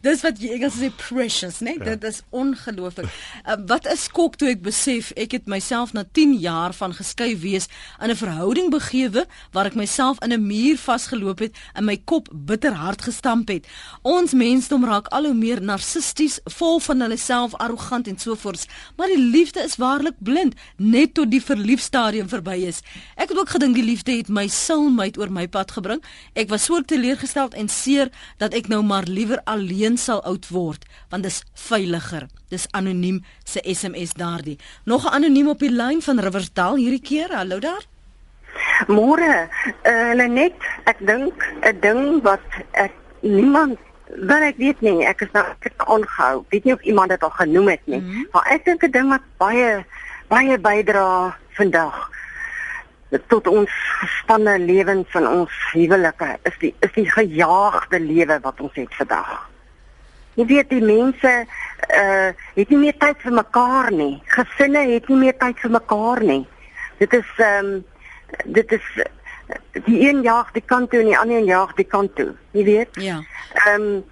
Dis 0.00 0.22
wat 0.24 0.38
jy 0.40 0.54
Engels 0.54 0.78
sê 0.80 0.88
precious, 0.96 1.58
né? 1.60 1.74
Nee? 1.74 1.78
Ja. 1.84 1.92
Dit 1.92 2.04
is 2.08 2.22
ongelooflik. 2.32 3.04
Uh, 3.44 3.58
wat 3.68 3.84
'n 3.84 3.96
skok 4.00 4.36
toe 4.40 4.48
ek 4.48 4.62
besef 4.64 5.12
ek 5.12 5.32
het 5.36 5.46
myself 5.46 5.92
na 5.92 6.04
10 6.12 6.40
jaar 6.40 6.72
van 6.72 6.94
geskei 6.96 7.36
wees 7.36 7.68
in 8.00 8.08
'n 8.08 8.16
verhouding 8.16 8.70
begewe 8.70 9.26
waar 9.52 9.66
ek 9.66 9.74
myself 9.74 10.16
in 10.24 10.32
'n 10.32 10.46
muur 10.46 10.78
vasgeloop 10.78 11.38
het 11.38 11.56
en 11.74 11.84
my 11.84 12.00
kop 12.04 12.28
bitter 12.32 12.72
hard 12.72 13.02
gestamp 13.02 13.48
het. 13.48 13.66
Ons 14.02 14.32
mensdom 14.32 14.84
raak 14.84 15.06
al 15.08 15.24
hoe 15.24 15.34
meer 15.34 15.60
narcissisties, 15.60 16.40
vol 16.44 16.80
van 16.80 17.00
hulle 17.00 17.16
self, 17.16 17.54
arrogant 17.54 18.08
en 18.08 18.18
so 18.18 18.34
voort. 18.34 18.66
Maar 18.96 19.06
die 19.06 19.24
liefde 19.30 19.60
is 19.60 19.76
waarlik 19.76 20.16
blind 20.18 20.54
net 20.76 21.14
tot 21.14 21.30
die 21.30 21.42
verliefstadium 21.42 22.28
verby 22.28 22.64
is. 22.66 22.80
Ek 23.16 23.28
het 23.28 23.38
ook 23.38 23.48
gedink 23.48 23.74
die 23.74 23.84
liefde 23.84 24.16
het 24.16 24.28
my 24.28 24.48
soulmate 24.48 25.20
oor 25.20 25.30
my 25.30 25.48
pad 25.48 25.70
gebring. 25.70 26.02
Ek 26.32 26.48
was 26.48 26.64
so 26.64 26.80
teleurgesteld 26.80 27.54
en 27.54 27.68
seer 27.68 28.08
dat 28.38 28.54
ek 28.54 28.68
nou 28.68 28.82
maar 28.82 29.04
liewer 29.04 29.40
alleen 29.44 29.89
een 29.90 29.98
sal 29.98 30.22
oud 30.22 30.46
word 30.54 30.86
want 31.10 31.26
dis 31.26 31.42
veiliger. 31.66 32.28
Dis 32.48 32.68
anoniem 32.70 33.24
se 33.44 33.60
SMS 33.74 34.14
daardie. 34.14 34.58
Nog 34.84 35.04
'n 35.04 35.14
anoniem 35.18 35.48
op 35.48 35.58
die 35.58 35.70
lyn 35.70 36.02
van 36.02 36.20
Riversdal 36.20 36.76
hierdie 36.76 37.02
keer. 37.02 37.34
Hallo 37.34 37.58
daar. 37.58 37.84
Môre, 38.86 39.48
uh, 39.84 40.12
Lenet, 40.14 40.54
ek 40.84 40.98
dink 40.98 41.34
'n 41.62 41.80
ding 41.80 42.22
wat 42.22 42.46
ek 42.72 42.92
niemand 43.20 43.78
wel 44.06 44.42
ek 44.42 44.56
weet 44.56 44.80
nie, 44.80 45.06
ek 45.06 45.20
is 45.20 45.30
nou 45.32 45.44
ek 45.60 45.90
ongehou. 45.90 46.44
Weet 46.48 46.64
nie 46.64 46.74
of 46.74 46.82
iemand 46.82 47.08
dit 47.08 47.22
al 47.22 47.30
genoem 47.30 47.68
het 47.68 47.80
nie. 47.84 48.00
Mm 48.00 48.10
-hmm. 48.10 48.28
Maar 48.32 48.46
ek 48.50 48.64
dink 48.64 48.82
'n 48.82 48.90
ding 48.90 49.08
wat 49.08 49.22
baie 49.36 49.84
baie 50.28 50.58
bydra 50.58 51.36
vandag 51.50 52.10
tot 53.26 53.46
ons 53.46 53.70
gespanne 54.00 54.58
lewens 54.58 55.06
van 55.10 55.26
ons 55.26 55.50
huwelike 55.72 56.38
is 56.42 56.58
die 56.58 56.74
is 56.80 56.92
die 56.92 57.10
gejaagde 57.10 58.00
lewe 58.00 58.38
wat 58.40 58.60
ons 58.60 58.74
het 58.74 58.94
vandag. 58.94 59.49
Jy 60.38 60.46
weet 60.46 60.70
die 60.70 60.82
mense 60.82 61.32
uh 61.90 62.30
het 62.54 62.68
nie 62.70 62.78
meer 62.78 62.96
tyd 62.98 63.22
vir 63.24 63.32
mekaar 63.32 63.90
nie. 63.92 64.22
Gesinne 64.34 64.84
het 64.92 65.08
nie 65.08 65.18
meer 65.24 65.36
tyd 65.38 65.58
vir 65.58 65.70
mekaar 65.70 66.22
nie. 66.22 66.42
Dit 66.98 67.12
is 67.18 67.32
ehm 67.36 67.72
um, 67.72 67.84
dit 68.44 68.72
is 68.72 68.90
die 69.86 70.08
een 70.08 70.22
jaag 70.22 70.52
die 70.54 70.62
kant 70.62 70.90
toe 70.90 71.00
en 71.00 71.10
die 71.10 71.18
ander 71.18 71.42
jaag 71.42 71.74
die 71.74 71.88
kant 71.88 72.14
toe. 72.16 72.34
Jy 72.54 72.64
weet? 72.64 73.00
Ja. 73.02 73.22
Ehm 73.66 73.88
um, 73.88 74.04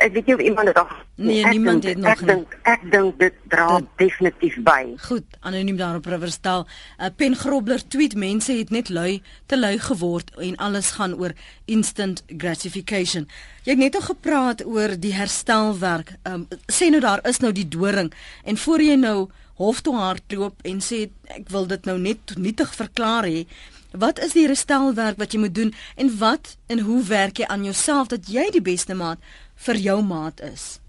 ek 0.00 0.12
weet 0.12 0.26
nie 0.26 0.34
of 0.34 0.40
iemand 0.40 0.72
dit 0.72 0.78
al 0.78 0.88
Nee, 1.16 1.46
niemand 1.46 1.84
het 1.84 1.96
nog 1.96 2.10
Ek 2.10 2.26
dink 2.26 2.54
ek 2.62 2.80
dink 2.90 3.18
dit 3.18 3.34
dra 3.48 3.76
dit, 3.78 3.86
definitief 3.96 4.56
by. 4.66 4.96
Goed, 5.06 5.36
anoniem 5.40 5.76
daar 5.78 6.00
op 6.00 6.06
Riverstal. 6.10 6.66
'n 6.98 7.04
uh, 7.04 7.10
Pen 7.16 7.36
Grobler 7.36 7.86
tweet 7.88 8.14
mense 8.14 8.52
het 8.52 8.70
net 8.70 8.88
lui 8.88 9.22
te 9.46 9.58
lui 9.58 9.78
geword 9.78 10.34
en 10.34 10.56
alles 10.56 10.90
gaan 10.90 11.14
oor 11.14 11.32
instant 11.64 12.24
gratification. 12.26 13.28
Jy 13.62 13.70
het 13.70 13.78
net 13.78 13.94
al 13.94 14.06
gepraat 14.10 14.64
oor 14.66 14.98
die 14.98 15.14
herstelwerk. 15.14 16.16
Ehm 16.22 16.34
um, 16.34 16.48
sê 16.72 16.90
nou 16.90 17.00
daar 17.00 17.22
is 17.28 17.38
nou 17.38 17.52
die 17.52 17.68
doring 17.68 18.12
en 18.44 18.56
voor 18.56 18.80
jy 18.82 18.94
nou 18.94 19.28
hof 19.54 19.80
toe 19.80 19.94
hardloop 19.94 20.54
en 20.62 20.80
sê 20.80 21.10
ek 21.24 21.48
wil 21.48 21.66
dit 21.66 21.84
nou 21.84 21.98
net 21.98 22.36
nietig 22.36 22.74
verklaar 22.74 23.24
hê 23.24 23.46
Wat 23.94 24.18
is 24.18 24.32
die 24.34 24.42
herstelwerk 24.48 25.18
wat 25.22 25.32
jy 25.32 25.38
moet 25.38 25.54
doen 25.54 25.74
en 25.94 26.08
wat 26.18 26.56
en 26.66 26.80
hoe 26.82 27.02
werk 27.06 27.38
jy 27.38 27.46
aan 27.46 27.62
jouself 27.64 28.10
dat 28.10 28.26
jy 28.26 28.50
die 28.50 28.62
beste 28.62 28.94
maat 28.94 29.22
vir 29.54 29.78
jou 29.78 30.02
maat 30.02 30.40
is? 30.42 30.82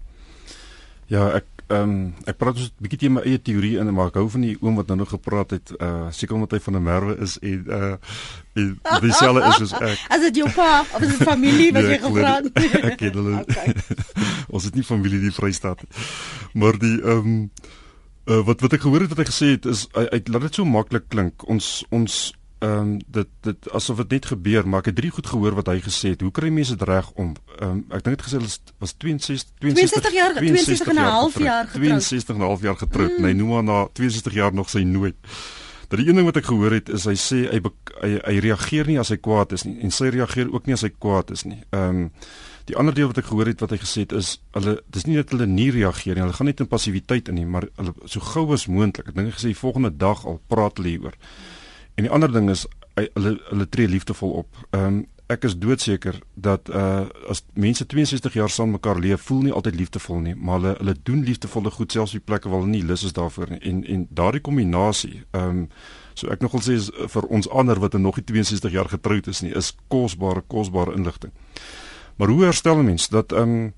Ja, 1.06 1.28
ek 1.38 1.44
ehm 1.66 1.90
um, 1.90 2.14
ek 2.30 2.36
praat 2.38 2.54
dus 2.54 2.68
'n 2.70 2.82
bietjie 2.82 2.98
teen 2.98 3.12
my 3.12 3.22
eie 3.26 3.42
teorie 3.42 3.78
in 3.78 3.90
maar 3.94 4.12
ek 4.12 4.18
hou 4.20 4.28
van 4.30 4.40
die 4.40 4.56
oom 4.60 4.76
wat 4.78 4.86
nou 4.86 4.98
nog 4.98 5.08
gepraat 5.10 5.50
het 5.50 5.72
uh 5.82 6.06
seker 6.10 6.34
omdat 6.34 6.50
hy 6.54 6.60
van 6.62 6.76
'n 6.76 6.82
merwe 6.82 7.16
is 7.18 7.38
en 7.42 7.64
uh 7.66 7.96
en 8.54 8.78
dieselfde 9.00 9.48
is 9.48 9.56
soos 9.56 9.72
ek. 9.72 9.98
As 10.08 10.20
dit 10.20 10.36
jou 10.36 10.50
pa 10.50 10.84
of 10.94 11.00
is 11.02 11.18
dit 11.18 11.26
familie 11.26 11.72
wat 11.72 11.82
Nee, 11.82 11.98
jy 11.98 11.98
gepraat 11.98 12.42
nie. 12.42 12.70
Ek 12.90 12.96
ken 12.96 13.12
hulle. 13.12 13.34
Okay. 13.46 13.74
Ons 14.54 14.64
het 14.64 14.74
nie 14.74 14.84
familie 14.84 15.20
die 15.20 15.32
Vrystaat 15.32 15.82
nie. 15.82 15.90
Maar 16.52 16.78
die 16.78 17.02
ehm 17.02 17.18
um, 17.18 17.50
uh, 18.26 18.42
wat 18.46 18.60
wat 18.60 18.72
ek 18.72 18.80
gehoor 18.80 19.00
het 19.00 19.08
wat 19.08 19.18
hy 19.18 19.28
gesê 19.30 19.46
het 19.58 19.66
is 19.66 19.88
hy, 19.94 20.06
hy 20.10 20.22
laat 20.30 20.42
dit 20.42 20.54
so 20.54 20.64
maklik 20.64 21.08
klink. 21.08 21.42
Ons 21.50 21.84
ons 21.90 22.34
ehm 22.58 22.78
um, 22.78 23.00
dit 23.06 23.28
dit 23.40 23.70
asof 23.70 23.96
dit 23.96 24.10
net 24.10 24.26
gebeur, 24.26 24.68
maar 24.68 24.80
ek 24.80 24.86
het 24.86 24.96
drie 24.96 25.10
goed 25.10 25.26
gehoor 25.26 25.54
wat 25.54 25.66
hy 25.68 25.80
gesê 25.84 26.14
het. 26.14 26.20
Hoe 26.24 26.30
kry 26.32 26.48
mense 26.48 26.76
dit 26.76 26.88
reg 26.88 27.10
om 27.14 27.34
ehm 27.58 27.70
um, 27.70 27.84
ek 27.90 28.04
dink 28.04 28.16
dit 28.16 28.26
gesê 28.26 28.40
was 28.40 28.60
was 28.78 28.94
62 28.96 29.52
62 29.60 30.12
jaar- 30.12 30.34
62 30.34 30.88
en 30.88 30.94
'n 30.94 30.98
half 30.98 31.38
jaar 31.38 31.66
getroud. 31.66 32.00
62 32.00 32.34
en 32.34 32.40
'n 32.40 32.46
half 32.46 32.62
jaar 32.62 32.76
getroud. 32.76 33.12
Mm. 33.18 33.22
Nee, 33.22 33.34
noem 33.34 33.48
maar 33.48 33.64
na 33.64 33.88
62 33.92 34.32
jaar 34.32 34.54
nog 34.54 34.70
sy 34.70 34.82
nooit. 34.82 35.14
Dat 35.88 35.98
die 35.98 36.08
een 36.08 36.14
ding 36.14 36.26
wat 36.26 36.36
ek 36.36 36.44
gehoor 36.44 36.72
het 36.72 36.88
is 36.88 37.04
hy 37.04 37.14
sê 37.14 37.36
hy 37.52 37.60
hy, 38.00 38.20
hy 38.24 38.38
reageer 38.38 38.86
nie 38.86 38.98
as 38.98 39.08
hy 39.08 39.16
kwaad 39.16 39.52
is 39.52 39.62
nie 39.64 39.78
en 39.80 39.90
sy 39.90 40.08
reageer 40.08 40.52
ook 40.52 40.66
nie 40.66 40.74
as 40.74 40.82
hy 40.82 40.90
kwaad 40.98 41.30
is 41.30 41.44
nie. 41.44 41.62
Ehm 41.70 41.88
um, 41.88 42.10
die 42.66 42.76
ander 42.76 42.94
deel 42.94 43.06
wat 43.06 43.18
ek 43.18 43.28
gehoor 43.30 43.46
het 43.46 43.60
wat 43.60 43.70
hy 43.70 43.78
gesê 43.78 44.00
het 44.02 44.12
is 44.12 44.40
hulle 44.56 44.80
dis 44.90 45.04
nie 45.06 45.16
dat 45.16 45.30
hulle 45.30 45.46
nie 45.46 45.70
reageer 45.70 46.14
nie. 46.14 46.24
Hulle 46.24 46.32
gaan 46.32 46.46
net 46.46 46.60
in 46.60 46.66
passiwiteit 46.66 47.28
in 47.28 47.34
nie, 47.34 47.46
maar 47.46 47.68
hulle 47.76 47.92
so 48.04 48.20
gou 48.20 48.52
as 48.52 48.66
moontlik. 48.66 49.08
Ek 49.08 49.14
dink 49.14 49.28
hy 49.28 49.34
gesê 49.36 49.52
die 49.52 49.60
volgende 49.60 49.92
dag 49.96 50.24
al 50.26 50.40
praat 50.48 50.76
hulle 50.80 50.88
hieroor. 50.88 51.14
En 51.96 52.04
die 52.04 52.12
ander 52.12 52.32
ding 52.32 52.50
is 52.52 52.66
hulle 52.96 53.36
hulle 53.50 53.68
tree 53.68 53.88
liefdevol 53.88 54.30
op. 54.44 54.64
Ehm 54.70 54.86
um, 54.86 55.04
ek 55.26 55.42
is 55.42 55.56
doodseker 55.58 56.20
dat 56.38 56.68
uh 56.70 57.06
as 57.32 57.40
mense 57.58 57.82
62 57.86 58.36
jaar 58.38 58.50
saam 58.50 58.70
mekaar 58.76 59.00
leef, 59.02 59.24
voel 59.26 59.40
nie 59.42 59.52
altyd 59.52 59.74
liefdevol 59.74 60.20
nie, 60.22 60.34
maar 60.34 60.60
hulle 60.60 60.74
hulle 60.78 60.94
doen 61.08 61.24
liefdevolle 61.26 61.72
goed 61.74 61.92
selfs 61.92 62.14
op 62.14 62.24
plekke 62.30 62.52
waar 62.52 62.62
hulle 62.62 62.70
nie 62.76 62.84
lus 62.86 63.02
is 63.08 63.16
daarvoor 63.16 63.50
nie. 63.50 63.58
En 63.70 63.80
en 63.84 64.04
daardie 64.10 64.40
kombinasie, 64.40 65.24
ehm 65.30 65.48
um, 65.48 65.64
so 66.14 66.30
ek 66.32 66.44
nogal 66.44 66.62
sê 66.64 66.76
is 66.78 66.92
uh, 66.92 67.08
vir 67.12 67.26
ons 67.26 67.48
ander 67.50 67.80
wat 67.82 67.98
nog 67.98 68.20
nie 68.20 68.24
62 68.24 68.72
jaar 68.72 68.88
getroud 68.88 69.26
is 69.26 69.42
nie, 69.42 69.50
is 69.52 69.74
kosbare 69.88 70.44
kosbare 70.46 70.94
inligting. 70.94 71.32
Maar 72.16 72.28
hoe 72.28 72.44
herstel 72.44 72.78
'n 72.78 72.84
mens 72.92 73.08
dat 73.08 73.32
ehm 73.32 73.42
um, 73.42 73.74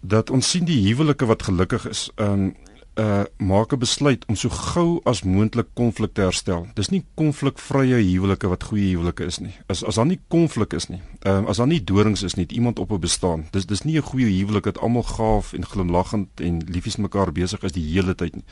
dat 0.00 0.30
ons 0.30 0.50
sien 0.50 0.64
die 0.64 0.82
huwelike 0.88 1.26
wat 1.26 1.42
gelukkig 1.42 1.88
is, 1.88 2.10
ehm 2.16 2.32
um, 2.32 2.54
uh 2.94 3.22
maak 3.38 3.72
'n 3.72 3.78
besluit 3.78 4.24
om 4.26 4.36
so 4.36 4.48
gou 4.48 5.00
as 5.04 5.22
moontlik 5.22 5.66
konflik 5.74 6.12
te 6.12 6.20
herstel. 6.20 6.66
Dis 6.74 6.88
nie 6.88 7.04
konflikvrye 7.14 8.02
huwelike 8.02 8.48
wat 8.48 8.64
goeie 8.64 8.96
huwelike 8.96 9.24
is 9.24 9.38
nie. 9.38 9.54
As 9.66 9.84
as 9.84 9.94
daar 9.94 10.06
nie 10.06 10.20
konflik 10.28 10.72
is 10.72 10.88
nie, 10.88 11.00
ehm 11.20 11.36
um, 11.36 11.46
as 11.46 11.56
daar 11.56 11.66
nie 11.66 11.84
dorings 11.84 12.22
is 12.22 12.34
nie, 12.34 12.44
het 12.44 12.52
iemand 12.52 12.78
op 12.78 12.90
'n 12.90 13.00
bestaan. 13.00 13.46
Dis 13.50 13.66
dis 13.66 13.82
nie 13.82 13.96
'n 13.96 14.02
goeie 14.02 14.26
huwelik 14.26 14.64
dat 14.64 14.78
almal 14.78 15.02
gaaf 15.02 15.52
en 15.52 15.66
glimlaggend 15.66 16.28
en 16.40 16.64
liefies 16.66 16.96
mekaar 16.96 17.32
besig 17.32 17.62
is 17.62 17.72
die 17.72 17.92
hele 17.92 18.14
tyd 18.14 18.34
nie. 18.34 18.44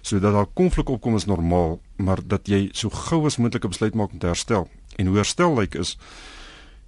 So 0.00 0.18
dat 0.18 0.32
daar 0.32 0.46
konflik 0.46 0.88
opkom 0.88 1.14
is 1.14 1.24
normaal, 1.24 1.80
maar 1.96 2.18
dat 2.26 2.46
jy 2.48 2.68
so 2.72 2.90
gou 2.90 3.24
as 3.26 3.36
moontlik 3.36 3.64
'n 3.64 3.68
besluit 3.68 3.94
maak 3.94 4.12
om 4.12 4.18
te 4.18 4.26
herstel. 4.26 4.68
En 4.96 5.06
hoe 5.06 5.16
herstel 5.16 5.50
lyk 5.54 5.58
like 5.60 5.78
is 5.78 5.98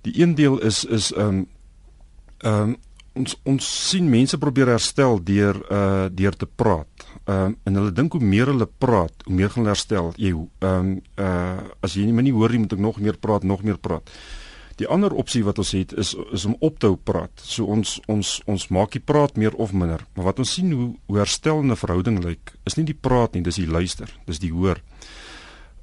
die 0.01 0.22
een 0.22 0.34
deel 0.34 0.59
is 0.59 0.84
is 0.84 1.12
ehm 1.12 1.28
um, 1.28 1.46
ehm 2.38 2.62
um, 2.62 2.76
ons 3.18 3.36
ons 3.48 3.68
sien 3.90 4.06
mense 4.10 4.38
probeer 4.40 4.72
herstel 4.72 5.20
deur 5.24 5.58
uh 5.68 6.08
deur 6.14 6.36
te 6.36 6.46
praat. 6.46 7.06
Ehm 7.26 7.52
um, 7.52 7.56
en 7.64 7.80
hulle 7.80 7.94
dink 7.94 8.14
hoe 8.16 8.24
meer 8.24 8.52
hulle 8.52 8.68
praat, 8.78 9.24
hoe 9.26 9.34
meer 9.34 9.50
gaan 9.52 9.64
hulle 9.64 9.74
herstel. 9.74 10.12
Jy 10.16 10.34
ehm 10.34 10.68
um, 10.74 10.92
uh 11.18 11.84
as 11.84 11.96
jy 11.98 12.06
nie 12.06 12.16
my 12.16 12.26
nie 12.26 12.34
hoor 12.36 12.54
nie, 12.54 12.62
moet 12.64 12.76
ek 12.76 12.84
nog 12.84 13.00
meer 13.02 13.18
praat, 13.20 13.44
nog 13.44 13.64
meer 13.66 13.78
praat. 13.78 14.10
Die 14.78 14.86
ander 14.86 15.10
opsie 15.18 15.42
wat 15.42 15.58
ons 15.58 15.74
het 15.74 15.92
is 15.98 16.14
is 16.32 16.46
om 16.46 16.56
op 16.60 16.78
te 16.78 16.86
hou 16.86 16.96
praat. 16.96 17.32
So 17.42 17.66
ons 17.66 17.98
ons 18.06 18.38
ons 18.46 18.68
maak 18.74 18.94
die 18.94 19.02
praat 19.02 19.36
meer 19.36 19.56
of 19.58 19.74
minder. 19.74 20.04
Maar 20.14 20.30
wat 20.32 20.42
ons 20.44 20.54
sien 20.54 20.72
hoe 20.72 20.90
hoe 21.06 21.18
herstel 21.18 21.62
'n 21.62 21.76
verhouding 21.76 22.22
lyk, 22.24 22.54
is 22.64 22.76
nie 22.76 22.86
die 22.86 22.98
praat 23.08 23.34
nie, 23.34 23.42
dis 23.42 23.58
die 23.58 23.66
luister, 23.66 24.08
dis 24.26 24.38
die 24.38 24.52
hoor. 24.52 24.80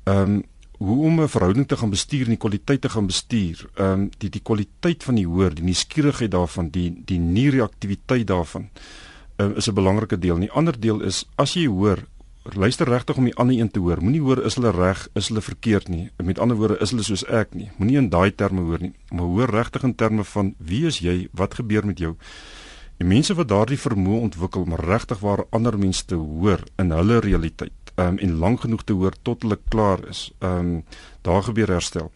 Ehm 0.05 0.35
um, 0.35 0.43
hoe 0.77 1.05
om 1.05 1.21
'n 1.21 1.27
verhouding 1.27 1.67
te 1.67 1.77
gaan 1.77 1.89
bestuur 1.89 2.23
en 2.23 2.35
die 2.35 2.43
kwaliteit 2.45 2.81
te 2.81 2.89
gaan 2.89 3.05
bestuur. 3.05 3.69
Ehm 3.75 3.91
um, 3.91 4.09
die 4.17 4.29
die 4.29 4.41
kwaliteit 4.41 5.03
van 5.03 5.15
die 5.15 5.27
hoor, 5.27 5.53
die 5.53 5.63
nuuskierigheid 5.63 6.31
daarvan, 6.31 6.69
die 6.69 7.01
die 7.05 7.19
nie 7.19 7.49
reaktiwiteit 7.49 8.27
daarvan 8.27 8.69
um, 9.37 9.55
is 9.55 9.67
'n 9.67 9.73
belangrike 9.73 10.19
deel. 10.19 10.37
'n 10.37 10.49
Ander 10.49 10.79
deel 10.79 11.01
is 11.01 11.25
as 11.35 11.53
jy 11.53 11.67
hoor, 11.67 11.97
luister 12.53 12.87
regtig 12.87 13.17
om 13.17 13.23
die 13.23 13.35
ander 13.35 13.55
een 13.55 13.71
te 13.71 13.79
hoor. 13.79 14.01
Moenie 14.01 14.21
hoor 14.21 14.43
is 14.43 14.55
hulle 14.55 14.71
reg, 14.71 15.07
is 15.13 15.27
hulle 15.27 15.41
verkeerd 15.41 15.87
nie. 15.87 16.09
Met 16.23 16.39
ander 16.39 16.57
woorde, 16.57 16.77
is 16.79 16.89
hulle 16.89 17.03
soos 17.03 17.25
ek 17.25 17.53
nie. 17.53 17.71
Moenie 17.77 17.97
in 17.97 18.09
daai 18.09 18.35
terme 18.35 18.61
hoor 18.61 18.79
nie, 18.79 18.93
maar 19.09 19.25
hoor 19.25 19.49
regtig 19.49 19.83
in 19.83 19.95
terme 19.95 20.23
van 20.23 20.55
wie 20.57 20.85
is 20.85 20.99
jy? 20.99 21.27
Wat 21.31 21.53
gebeur 21.53 21.85
met 21.85 21.97
jou? 21.97 22.15
En 22.97 23.07
mense 23.07 23.33
wat 23.33 23.47
daardie 23.47 23.79
vermoë 23.79 24.21
ontwikkel 24.21 24.61
om 24.61 24.75
regtig 24.75 25.19
waar 25.19 25.45
ander 25.49 25.77
mense 25.77 26.05
te 26.05 26.15
hoor 26.15 26.63
in 26.77 26.91
hulle 26.91 27.19
realiteit 27.19 27.84
um, 27.95 28.17
en 28.17 28.37
lank 28.37 28.61
genoeg 28.61 28.83
te 28.83 28.93
hoor 28.93 29.13
tot 29.21 29.41
hulle 29.41 29.59
klaar 29.69 30.07
is. 30.09 30.31
Ehm 30.39 30.59
um, 30.59 30.83
daar 31.21 31.43
gebeur 31.43 31.67
herstel. 31.67 32.11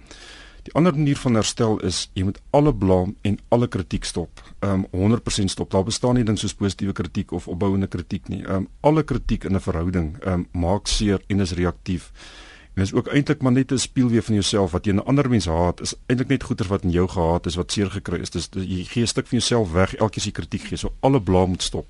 Die 0.64 0.74
ander 0.74 0.94
manier 0.94 1.18
van 1.18 1.34
herstel 1.34 1.80
is 1.80 2.10
jy 2.14 2.24
moet 2.28 2.40
alle 2.50 2.74
blame 2.76 3.16
en 3.22 3.40
alle 3.48 3.68
kritiek 3.68 4.04
stop. 4.04 4.44
Ehm 4.60 4.86
um, 4.92 5.18
100% 5.18 5.46
stop. 5.46 5.72
Daar 5.72 5.84
bestaan 5.84 6.16
nie 6.16 6.24
ding 6.24 6.38
soos 6.40 6.54
positiewe 6.54 6.94
kritiek 6.94 7.32
of 7.32 7.48
opbouende 7.48 7.88
kritiek 7.88 8.28
nie. 8.28 8.44
Ehm 8.44 8.56
um, 8.56 8.68
alle 8.82 9.04
kritiek 9.04 9.44
in 9.44 9.56
'n 9.56 9.60
verhouding 9.60 10.18
ehm 10.20 10.34
um, 10.34 10.48
maak 10.52 10.88
seer 10.88 11.22
en 11.28 11.40
is 11.40 11.52
reaktief. 11.52 12.12
En 12.74 12.84
dis 12.84 12.94
ook 12.94 13.08
eintlik 13.08 13.42
maar 13.42 13.52
net 13.52 13.72
'n 13.72 13.78
spieëlweef 13.78 14.26
van 14.26 14.34
jouself 14.34 14.72
wat 14.72 14.86
jy 14.86 14.94
'n 14.94 15.06
ander 15.06 15.30
mens 15.30 15.46
haat 15.46 15.82
is 15.82 15.96
eintlik 16.06 16.28
net 16.28 16.44
goeie 16.44 16.68
wat 16.68 16.84
in 16.84 16.92
jou 16.92 17.08
gehaat 17.08 17.46
is 17.46 17.56
wat 17.56 17.72
seer 17.72 17.92
gekry 17.92 18.20
is. 18.20 18.30
Dis 18.30 18.50
jy 18.52 18.84
gee 18.84 19.02
'n 19.04 19.08
stuk 19.08 19.28
van 19.28 19.38
jouself 19.38 19.72
weg 19.72 19.96
elke 19.96 20.12
keer 20.12 20.22
as 20.22 20.26
jy 20.26 20.32
kritiek 20.32 20.62
gee. 20.62 20.78
So 20.78 20.94
alle 21.00 21.22
blame 21.22 21.48
moet 21.48 21.64
stop. 21.64 21.88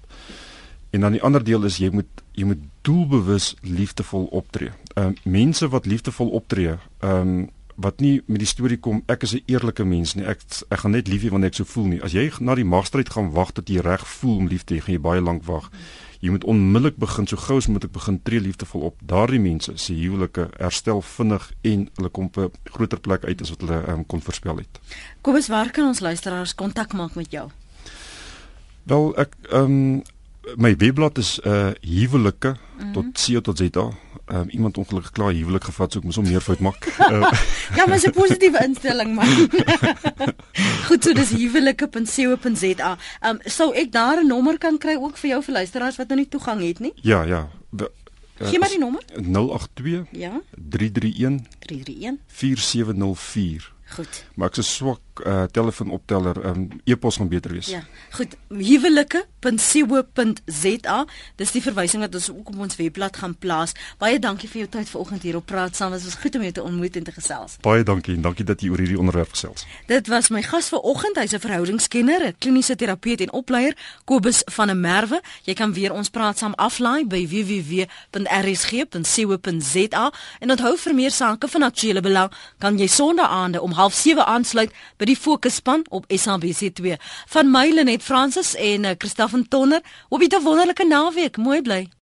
En 0.89 1.01
dan 1.01 1.11
die 1.11 1.21
ander 1.21 1.43
deel 1.43 1.63
is 1.63 1.77
jy 1.77 1.89
moet 1.89 2.23
jy 2.39 2.47
moet 2.47 2.65
doelbewus 2.87 3.53
liefdevol 3.61 4.29
optree. 4.31 4.71
Ehm 4.95 5.15
uh, 5.15 5.23
mense 5.23 5.67
wat 5.67 5.85
liefdevol 5.85 6.35
optree, 6.39 6.77
ehm 6.99 7.33
um, 7.39 7.47
wat 7.79 8.01
nie 8.03 8.21
met 8.27 8.41
die 8.43 8.49
storie 8.49 8.77
kom 8.83 9.03
ek 9.07 9.23
is 9.23 9.33
'n 9.35 9.43
eerlike 9.47 9.83
mens 9.83 10.13
nie. 10.15 10.25
Ek 10.25 10.41
ek 10.69 10.79
gaan 10.79 10.91
net 10.91 11.07
lief 11.07 11.23
hê 11.23 11.29
wanneer 11.29 11.49
ek 11.49 11.55
so 11.55 11.63
voel 11.63 11.85
nie. 11.85 12.03
As 12.03 12.11
jy 12.11 12.31
na 12.39 12.55
die 12.55 12.65
magstryd 12.65 13.09
gaan 13.09 13.31
wag 13.31 13.51
tot 13.51 13.69
jy 13.69 13.79
reg 13.79 14.07
voel 14.07 14.37
om 14.37 14.47
lief 14.47 14.63
te 14.63 14.75
hê, 14.75 14.81
gaan 14.81 14.93
jy 14.93 15.01
baie 15.01 15.21
lank 15.21 15.43
wag. 15.43 15.71
Jy 16.19 16.29
moet 16.29 16.43
onmiddellik 16.43 16.97
begin 16.97 17.27
so 17.27 17.37
gou 17.37 17.57
as 17.57 17.67
moet 17.67 17.83
ek 17.83 17.91
begin 17.91 18.19
tree 18.23 18.39
liefdevol 18.39 18.81
op. 18.81 18.95
Daardie 19.01 19.39
mense 19.39 19.71
se 19.75 19.93
huwelike 19.93 20.49
herstel 20.57 21.01
vinnig 21.01 21.53
en 21.61 21.89
hulle 21.95 22.09
kom 22.09 22.25
op 22.25 22.37
'n 22.37 22.51
groter 22.71 22.99
plek 22.99 23.23
uit 23.23 23.41
as 23.41 23.49
wat 23.49 23.61
hulle 23.61 23.87
um, 23.87 24.05
kon 24.05 24.21
voorspel 24.21 24.57
het. 24.57 24.79
Kobus, 25.21 25.47
waar 25.47 25.71
kan 25.71 25.87
ons 25.87 25.99
luisteraars 25.99 26.55
kontak 26.55 26.93
maak 26.93 27.15
met 27.15 27.31
jou? 27.31 27.49
Wel, 28.83 29.17
ek 29.17 29.35
ehm 29.51 29.63
um, 29.63 30.03
my 30.55 30.75
webblad 30.75 31.17
is 31.17 31.39
uh 31.45 31.71
huwelike 31.81 32.47
mm 32.47 32.93
-hmm. 32.93 32.93
tot 32.93 33.41
co 33.43 33.69
tot. 33.69 33.93
Ehm 34.29 34.41
um, 34.41 34.49
iemand 34.49 34.77
ongelukkig 34.77 35.11
klaar 35.11 35.31
huwelik 35.33 35.63
gevat, 35.63 35.91
so 35.91 35.97
ek 35.99 36.05
moet 36.05 36.15
hom 36.15 36.27
meer 36.29 36.41
fout 36.41 36.59
maak. 36.61 36.85
Uh, 36.99 37.31
ja, 37.77 37.85
maar 37.87 37.97
'n 37.97 38.11
positiewe 38.13 38.59
instelling 38.65 39.15
man. 39.15 39.25
Goed, 40.87 41.03
so 41.03 41.13
dis 41.13 41.29
huwelike.co.za. 41.29 42.91
Ehm 43.19 43.29
um, 43.29 43.39
sou 43.43 43.73
ek 43.73 43.91
daar 43.91 44.21
'n 44.21 44.27
nommer 44.27 44.57
kan 44.57 44.77
kry 44.77 44.95
ook 45.01 45.17
vir 45.17 45.29
jou 45.29 45.41
vir 45.43 45.53
luisteraars 45.53 45.97
wat 45.97 46.07
nou 46.07 46.19
nie 46.19 46.29
toegang 46.29 46.61
het 46.61 46.79
nie? 46.79 46.93
ja, 47.01 47.23
ja. 47.23 47.49
De, 47.69 47.91
uh, 48.41 48.47
Gee 48.47 48.59
maar 48.59 48.69
die 48.69 48.79
nommer. 48.79 49.01
082 49.17 50.05
Ja. 50.11 50.41
331 50.69 51.41
331 51.59 52.19
4704. 52.27 53.73
Goed. 53.89 54.25
Maar 54.35 54.47
ek 54.47 54.55
se 54.55 54.63
swak 54.63 55.01
uh, 55.25 55.43
telefoonopteller, 55.51 56.45
um, 56.45 56.67
e-pos 56.83 57.15
gaan 57.15 57.27
beter 57.27 57.51
wees. 57.51 57.67
Ja. 57.67 57.83
Goed. 58.11 58.35
Huwelike.co.za. 58.47 61.05
Dis 61.35 61.51
die 61.51 61.61
verwysing 61.61 62.03
wat 62.03 62.15
ons 62.15 62.31
ook 62.31 62.47
op 62.49 62.59
ons 62.59 62.75
webblad 62.75 63.17
gaan 63.17 63.37
plaas. 63.37 63.71
Baie 63.97 64.19
dankie 64.19 64.49
vir 64.49 64.57
jou 64.63 64.71
tyd 64.77 64.89
vanoggend 64.89 65.21
hier 65.21 65.35
op 65.39 65.45
Praat 65.45 65.75
Saam. 65.75 65.91
Dit 65.91 66.03
was 66.03 66.15
goed 66.21 66.35
om 66.35 66.41
jou 66.41 66.51
te 66.51 66.63
ontmoet 66.63 66.95
en 66.95 67.03
te 67.03 67.11
gesels. 67.11 67.57
Baie 67.61 67.83
dankie 67.83 68.15
en 68.15 68.21
dankie 68.21 68.45
dat 68.45 68.61
jy 68.61 68.69
oor 68.69 68.77
hierdie 68.83 68.99
onderwerp 68.99 69.29
gesels. 69.35 69.65
Dit 69.87 70.07
was 70.07 70.29
my 70.29 70.41
gas 70.43 70.69
vanoggend. 70.69 71.17
Hy's 71.17 71.33
'n 71.33 71.39
verhoudingskenner, 71.39 72.27
'n 72.27 72.35
kliniese 72.39 72.75
terapeut 72.75 73.21
en 73.21 73.31
opleier, 73.31 73.75
Kobus 74.05 74.41
van 74.45 74.67
der 74.67 74.77
Merwe. 74.77 75.21
Jy 75.43 75.53
kan 75.53 75.73
weer 75.73 75.93
ons 75.93 76.09
Praat 76.09 76.37
Saam 76.37 76.53
aflaai 76.55 77.05
by 77.05 77.27
www.rsg.co.za 77.27 80.11
en 80.39 80.51
onthou 80.51 80.77
vir 80.77 80.95
meer 80.95 81.11
sake 81.11 81.47
van 81.47 81.63
aktuële 81.63 82.01
belang 82.01 82.31
kan 82.57 82.77
jy 82.77 82.87
Sondagaande 82.87 83.61
om 83.61 83.73
07:30 83.73 84.25
aansluit 84.25 84.71
by 84.97 85.05
die 85.09 85.17
Fokusspan 85.17 85.85
op 85.89 86.05
SABC2. 86.13 86.97
Van 87.33 87.51
my 87.51 87.69
Lenet 87.73 88.03
Fransis 88.03 88.55
en 88.55 88.85
Christoffel 88.97 89.43
Tonner. 89.47 89.81
Op 90.09 90.21
'n 90.21 90.43
wonderlike 90.43 90.85
naweek. 90.85 91.37
Mooi 91.37 91.61
bly. 91.61 91.98